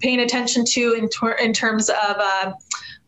paying 0.02 0.20
attention 0.20 0.66
to 0.66 0.93
in, 0.93 1.08
ter- 1.10 1.34
in 1.34 1.54
terms 1.54 1.89
of 1.89 2.16
uh, 2.20 2.54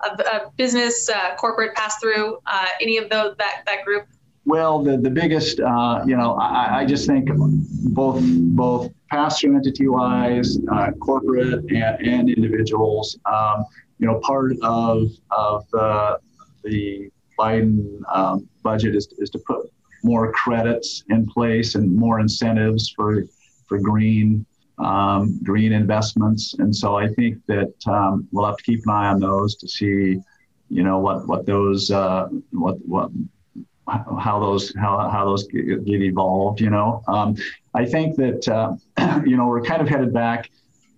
of 0.01 0.55
business, 0.57 1.09
uh, 1.09 1.35
corporate 1.35 1.75
pass 1.75 1.97
through, 1.99 2.37
uh, 2.45 2.67
any 2.81 2.97
of 2.97 3.09
those 3.09 3.35
that 3.37 3.63
that 3.65 3.83
group? 3.85 4.07
Well, 4.45 4.81
the 4.81 4.97
the 4.97 5.09
biggest, 5.09 5.59
uh, 5.59 6.03
you 6.05 6.15
know, 6.15 6.35
I, 6.35 6.79
I 6.79 6.85
just 6.85 7.07
think 7.07 7.29
both 7.33 8.21
both 8.23 8.91
pass 9.09 9.39
through 9.39 9.55
entity 9.55 9.87
wise, 9.87 10.57
uh, 10.71 10.91
corporate 10.91 11.65
and, 11.69 12.07
and 12.07 12.29
individuals. 12.29 13.17
Um, 13.25 13.65
you 13.99 14.07
know, 14.07 14.19
part 14.19 14.53
of 14.61 15.09
of 15.31 15.65
the 15.71 16.19
the 16.63 17.09
Biden 17.37 18.01
um, 18.13 18.47
budget 18.63 18.95
is 18.95 19.07
is 19.17 19.29
to 19.31 19.39
put 19.39 19.69
more 20.03 20.31
credits 20.31 21.03
in 21.09 21.25
place 21.27 21.75
and 21.75 21.93
more 21.93 22.19
incentives 22.19 22.89
for 22.95 23.23
for 23.67 23.79
green 23.79 24.45
um, 24.77 25.39
green 25.43 25.73
investments. 25.73 26.53
And 26.59 26.75
so 26.75 26.95
I 26.95 27.07
think 27.07 27.45
that 27.47 27.73
um, 27.87 28.27
we'll 28.31 28.45
have 28.45 28.57
to 28.57 28.63
keep 28.63 28.81
an 28.85 28.91
eye 28.91 29.07
on 29.07 29.19
those 29.19 29.55
to 29.57 29.67
see, 29.67 30.19
you 30.69 30.83
know, 30.83 30.99
what 30.99 31.27
what 31.27 31.45
those 31.45 31.91
uh, 31.91 32.27
what 32.51 32.77
what 32.85 33.09
how 33.87 34.39
those 34.39 34.73
how, 34.75 35.09
how 35.09 35.25
those 35.25 35.47
get, 35.47 35.87
evolved. 35.87 36.61
You 36.61 36.69
know, 36.69 37.03
um, 37.07 37.35
I 37.73 37.85
think 37.85 38.15
that 38.17 38.47
uh, 38.47 39.21
you 39.25 39.37
know 39.37 39.47
we're 39.47 39.61
kind 39.61 39.81
of 39.81 39.89
headed 39.89 40.13
back. 40.13 40.49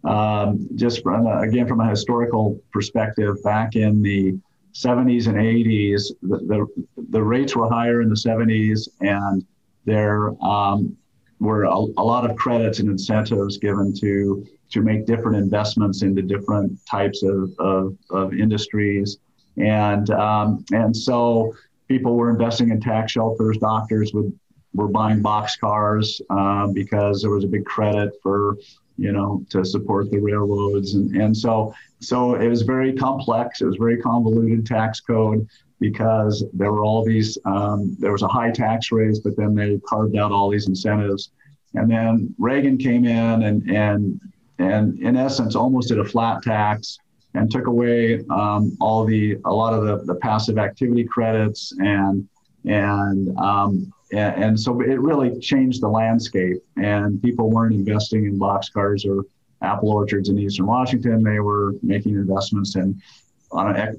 Um, 0.06 0.70
just 0.76 1.04
from, 1.04 1.28
uh, 1.28 1.42
again 1.42 1.68
from 1.68 1.82
a 1.82 1.90
historical 1.90 2.58
perspective, 2.72 3.36
back 3.44 3.76
in 3.76 4.02
the 4.02 4.40
70s 4.74 5.28
and 5.28 5.36
80s, 5.36 6.04
the, 6.22 6.38
the, 6.38 6.86
the 7.10 7.22
rates 7.22 7.54
were 7.54 7.68
higher 7.68 8.02
in 8.02 8.08
the 8.08 8.16
70s, 8.16 8.88
and 9.02 9.46
there 9.84 10.30
um, 10.42 10.96
were 11.40 11.64
a, 11.64 11.74
a, 11.74 12.04
lot 12.04 12.30
of 12.30 12.36
credits 12.36 12.80
and 12.80 12.90
incentives 12.90 13.58
given 13.58 13.94
to 13.94 14.46
to 14.72 14.82
make 14.82 15.06
different 15.06 15.38
investments 15.38 16.04
into 16.04 16.22
different 16.22 16.78
types 16.86 17.24
of, 17.24 17.52
of, 17.60 17.98
of 18.12 18.34
industries. 18.34 19.18
And 19.58 20.10
um, 20.12 20.64
and 20.72 20.96
so 20.96 21.56
people 21.88 22.16
were 22.16 22.30
investing 22.30 22.70
in 22.70 22.80
tax 22.80 23.14
shelters. 23.14 23.58
Doctors 23.58 24.14
would 24.14 24.38
were 24.74 24.88
buying 24.88 25.22
box 25.22 25.58
cars 25.58 26.22
um, 26.30 26.74
because 26.74 27.22
there 27.22 27.32
was 27.32 27.44
a 27.44 27.48
big 27.48 27.66
credit 27.66 28.14
for 28.22 28.58
you 28.98 29.12
know 29.12 29.44
to 29.50 29.66
support 29.66 30.12
the 30.12 30.20
railroads. 30.20 30.94
And, 30.94 31.16
and 31.16 31.36
so 31.36 31.74
so 32.00 32.36
it 32.36 32.48
was 32.48 32.62
very 32.62 32.94
complex. 32.94 33.62
It 33.62 33.66
was 33.66 33.78
very 33.78 33.98
convoluted 33.98 34.66
tax 34.66 35.00
code 35.00 35.48
because 35.80 36.44
there 36.54 36.72
were 36.72 36.84
all 36.84 37.04
these, 37.04 37.38
um, 37.46 37.96
there 38.00 38.12
was 38.12 38.22
a 38.22 38.28
high 38.28 38.52
tax 38.52 38.92
raise, 38.92 39.20
but 39.20 39.36
then 39.38 39.56
they 39.56 39.80
carved 39.88 40.18
out 40.18 40.32
all 40.32 40.50
these 40.50 40.68
incentives. 40.68 41.32
And 41.76 41.90
then 41.90 42.34
Reagan 42.38 42.78
came 42.78 43.06
in 43.06 43.44
and, 43.44 43.70
and, 43.70 44.20
and 44.58 45.00
in 45.00 45.16
essence, 45.16 45.56
almost 45.56 45.90
did 45.90 46.00
a 46.00 46.06
flat 46.06 46.42
tax 46.44 46.98
and 47.34 47.50
took 47.50 47.68
away 47.68 48.24
um, 48.30 48.76
all 48.82 49.06
the, 49.06 49.38
a 49.46 49.54
lot 49.54 49.74
of 49.74 49.86
the, 49.86 50.04
the 50.06 50.20
passive 50.20 50.58
activity 50.58 51.04
credits 51.04 51.74
and, 51.80 52.28
and, 52.66 53.38
um, 53.38 53.94
and, 54.12 54.44
and 54.44 54.60
so 54.60 54.82
it 54.82 55.00
really 55.00 55.40
changed 55.40 55.82
the 55.82 55.88
landscape 55.88 56.58
and 56.78 57.22
people 57.22 57.50
weren't 57.50 57.74
investing 57.74 58.26
in 58.26 58.40
boxcars 58.40 59.06
or 59.06 59.24
apple 59.62 59.92
orchards 59.92 60.30
in 60.30 60.40
Eastern 60.40 60.66
Washington. 60.66 61.24
They 61.24 61.40
were 61.40 61.76
making 61.84 62.16
investments 62.16 62.76
in 62.76 63.00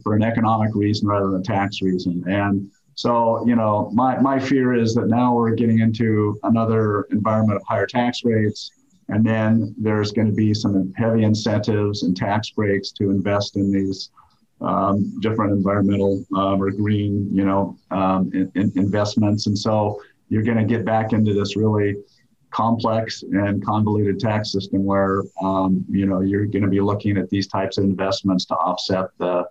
for 0.03 0.15
an 0.15 0.23
economic 0.23 0.75
reason 0.75 1.09
rather 1.09 1.31
than 1.31 1.41
a 1.41 1.45
tax 1.45 1.83
reason. 1.83 2.23
And 2.29 2.71
so, 2.95 3.47
you 3.47 3.57
know, 3.57 3.91
my, 3.95 4.19
my 4.21 4.39
fear 4.39 4.75
is 4.75 4.95
that 4.95 5.09
now 5.09 5.35
we're 5.35 5.55
getting 5.55 5.81
into 5.81 6.39
another 6.43 7.03
environment 7.11 7.57
of 7.57 7.63
higher 7.67 7.87
tax 7.87 8.25
rates. 8.25 8.71
And 9.09 9.25
then 9.25 9.75
there's 9.79 10.13
going 10.13 10.29
to 10.29 10.35
be 10.35 10.55
some 10.55 10.93
heavy 10.97 11.25
incentives 11.25 12.03
and 12.03 12.17
tax 12.17 12.51
breaks 12.51 12.93
to 12.93 13.11
invest 13.11 13.57
in 13.57 13.73
these 13.73 14.11
um, 14.61 15.19
different 15.21 15.53
environmental 15.53 16.25
um, 16.37 16.63
or 16.63 16.71
green, 16.71 17.29
you 17.33 17.45
know, 17.45 17.77
um, 17.91 18.31
in, 18.35 18.53
in 18.55 18.73
investments. 18.77 19.47
And 19.47 19.59
so 19.59 20.01
you're 20.29 20.43
going 20.43 20.59
to 20.59 20.65
get 20.65 20.85
back 20.85 21.13
into 21.13 21.33
this 21.35 21.57
really 21.57 21.97
complex 22.51 23.23
and 23.23 23.65
convoluted 23.65 24.19
tax 24.19 24.53
system 24.53 24.85
where 24.85 25.23
um, 25.43 25.85
you 25.89 26.07
know 26.07 26.21
you're 26.21 26.47
going 26.47 26.63
to 26.63 26.69
be 26.69 26.81
looking 26.81 27.17
at 27.17 27.31
these 27.31 27.47
types 27.47 27.79
of 27.79 27.85
investments 27.85 28.45
to 28.47 28.55
offset 28.55 29.07
the 29.19 29.47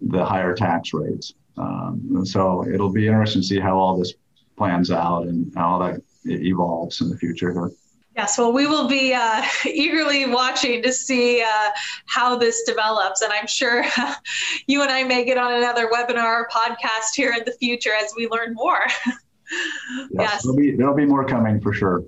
the 0.00 0.24
higher 0.24 0.54
tax 0.54 0.92
rates. 0.92 1.34
Um, 1.56 2.24
so 2.24 2.66
it'll 2.66 2.92
be 2.92 3.06
interesting 3.06 3.42
to 3.42 3.46
see 3.46 3.60
how 3.60 3.78
all 3.78 3.96
this 3.96 4.14
plans 4.56 4.90
out 4.90 5.26
and 5.26 5.52
how 5.56 5.78
that 5.78 6.00
evolves 6.24 7.00
in 7.00 7.08
the 7.08 7.16
future. 7.16 7.70
Yes, 8.16 8.38
well, 8.38 8.52
we 8.52 8.66
will 8.66 8.86
be 8.86 9.12
uh, 9.12 9.42
eagerly 9.66 10.26
watching 10.26 10.82
to 10.82 10.92
see 10.92 11.42
uh, 11.42 11.70
how 12.06 12.36
this 12.36 12.62
develops. 12.62 13.22
And 13.22 13.32
I'm 13.32 13.46
sure 13.46 13.84
you 14.66 14.82
and 14.82 14.90
I 14.90 15.02
may 15.02 15.24
get 15.24 15.36
on 15.36 15.52
another 15.52 15.88
webinar 15.88 16.42
or 16.42 16.48
podcast 16.48 17.14
here 17.16 17.32
in 17.32 17.44
the 17.44 17.52
future 17.52 17.92
as 17.92 18.12
we 18.16 18.28
learn 18.28 18.54
more. 18.54 18.86
yes, 19.50 20.08
yes. 20.12 20.42
There'll, 20.42 20.56
be, 20.56 20.76
there'll 20.76 20.96
be 20.96 21.06
more 21.06 21.24
coming 21.24 21.60
for 21.60 21.72
sure. 21.72 22.04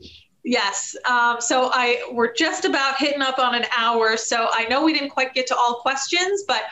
Yes. 0.46 0.94
Um, 1.10 1.40
so 1.40 1.70
I 1.72 2.08
we're 2.12 2.32
just 2.32 2.64
about 2.64 2.98
hitting 2.98 3.20
up 3.20 3.40
on 3.40 3.56
an 3.56 3.64
hour. 3.76 4.16
So 4.16 4.46
I 4.52 4.64
know 4.66 4.84
we 4.84 4.92
didn't 4.92 5.10
quite 5.10 5.34
get 5.34 5.48
to 5.48 5.56
all 5.56 5.80
questions, 5.80 6.44
but 6.46 6.62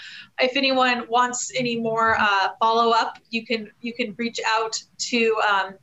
if 0.40 0.56
anyone 0.56 1.06
wants 1.08 1.50
any 1.56 1.80
more 1.80 2.16
uh, 2.16 2.50
follow 2.60 2.92
up, 2.92 3.18
you 3.30 3.44
can 3.44 3.72
you 3.80 3.92
can 3.92 4.14
reach 4.16 4.38
out 4.48 4.80
to 5.10 5.36
um, 5.48 5.74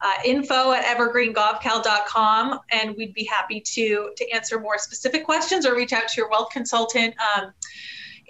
uh, 0.00 0.12
info 0.24 0.72
at 0.72 0.84
evergreengavekal.com 0.84 2.60
and 2.72 2.96
we'd 2.96 3.12
be 3.12 3.24
happy 3.24 3.60
to 3.60 4.12
to 4.16 4.30
answer 4.30 4.58
more 4.58 4.78
specific 4.78 5.24
questions 5.26 5.66
or 5.66 5.74
reach 5.74 5.92
out 5.92 6.08
to 6.08 6.20
your 6.20 6.30
wealth 6.30 6.48
consultant. 6.52 7.14
Um, 7.36 7.52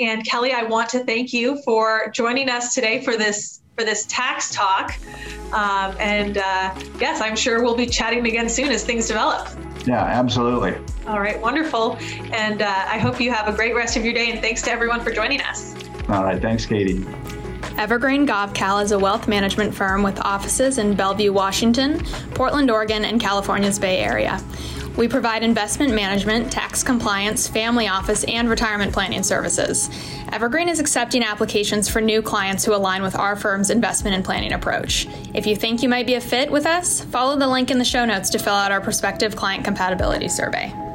and 0.01 0.27
Kelly, 0.27 0.53
I 0.53 0.65
want 0.65 0.89
to 0.91 1.05
thank 1.05 1.33
you 1.33 1.63
for 1.65 2.11
joining 2.13 2.51
us 2.51 2.75
today 2.75 3.03
for 3.05 3.17
this 3.17 3.63
for 3.77 3.85
this 3.85 4.07
tax 4.07 4.51
talk. 4.51 4.99
Um, 5.53 5.95
and 6.01 6.39
uh, 6.39 6.75
yes, 6.99 7.21
I'm 7.21 7.37
sure 7.37 7.63
we'll 7.63 7.77
be 7.77 7.87
chatting 7.87 8.27
again 8.27 8.49
soon 8.49 8.71
as 8.71 8.85
things 8.85 9.07
develop. 9.07 9.49
Yeah, 9.87 10.03
absolutely. 10.03 10.75
All 11.07 11.21
right, 11.21 11.41
wonderful. 11.41 11.97
And 12.33 12.63
uh, 12.63 12.67
I 12.67 12.99
hope 12.99 13.21
you 13.21 13.31
have 13.31 13.53
a 13.53 13.57
great 13.57 13.75
rest 13.75 13.97
of 13.97 14.05
your 14.05 14.15
day. 14.15 14.31
And 14.31 14.41
thanks 14.41 14.63
to 14.63 14.71
everyone 14.71 15.01
for 15.03 15.13
joining 15.13 15.41
us. 15.43 15.75
All 16.09 16.25
right, 16.25 16.41
thanks, 16.41 16.65
Katie. 16.67 17.05
Evergreen 17.77 18.27
Gavekal 18.27 18.83
is 18.83 18.93
a 18.93 18.99
wealth 18.99 19.29
management 19.29 19.75
firm 19.75 20.03
with 20.03 20.19
offices 20.21 20.79
in 20.79 20.95
Bellevue, 20.95 21.33
Washington, 21.33 22.03
Portland, 22.35 22.71
Oregon, 22.71 23.05
and 23.05 23.21
California's 23.21 23.79
Bay 23.79 23.99
Area. 23.99 24.43
We 24.97 25.09
provide 25.09 25.43
investment 25.43 25.93
management, 25.93 26.51
tax 26.51 26.83
compliance, 26.83 27.47
family 27.47 27.87
office, 27.87 28.25
and 28.25 28.49
retirement 28.49 28.93
planning 28.93 29.23
services. 29.23 29.91
Evergreen 30.33 30.69
is 30.69 30.81
accepting 30.81 31.23
applications 31.23 31.89
for 31.89 32.01
new 32.01 32.23
clients 32.23 32.65
who 32.65 32.75
align 32.75 33.03
with 33.03 33.15
our 33.15 33.37
firm's 33.37 33.71
investment 33.71 34.17
and 34.17 34.25
planning 34.25 34.53
approach. 34.53 35.07
If 35.35 35.47
you 35.47 35.55
think 35.55 35.83
you 35.83 35.89
might 35.89 36.07
be 36.07 36.15
a 36.15 36.21
fit 36.21 36.51
with 36.51 36.65
us, 36.65 37.03
follow 37.03 37.37
the 37.37 37.49
link 37.49 37.71
in 37.71 37.79
the 37.79 37.85
show 37.85 38.05
notes 38.05 38.31
to 38.31 38.39
fill 38.39 38.55
out 38.55 38.73
our 38.73 38.81
prospective 38.81 39.37
client 39.37 39.65
compatibility 39.65 40.29
survey. 40.29 40.86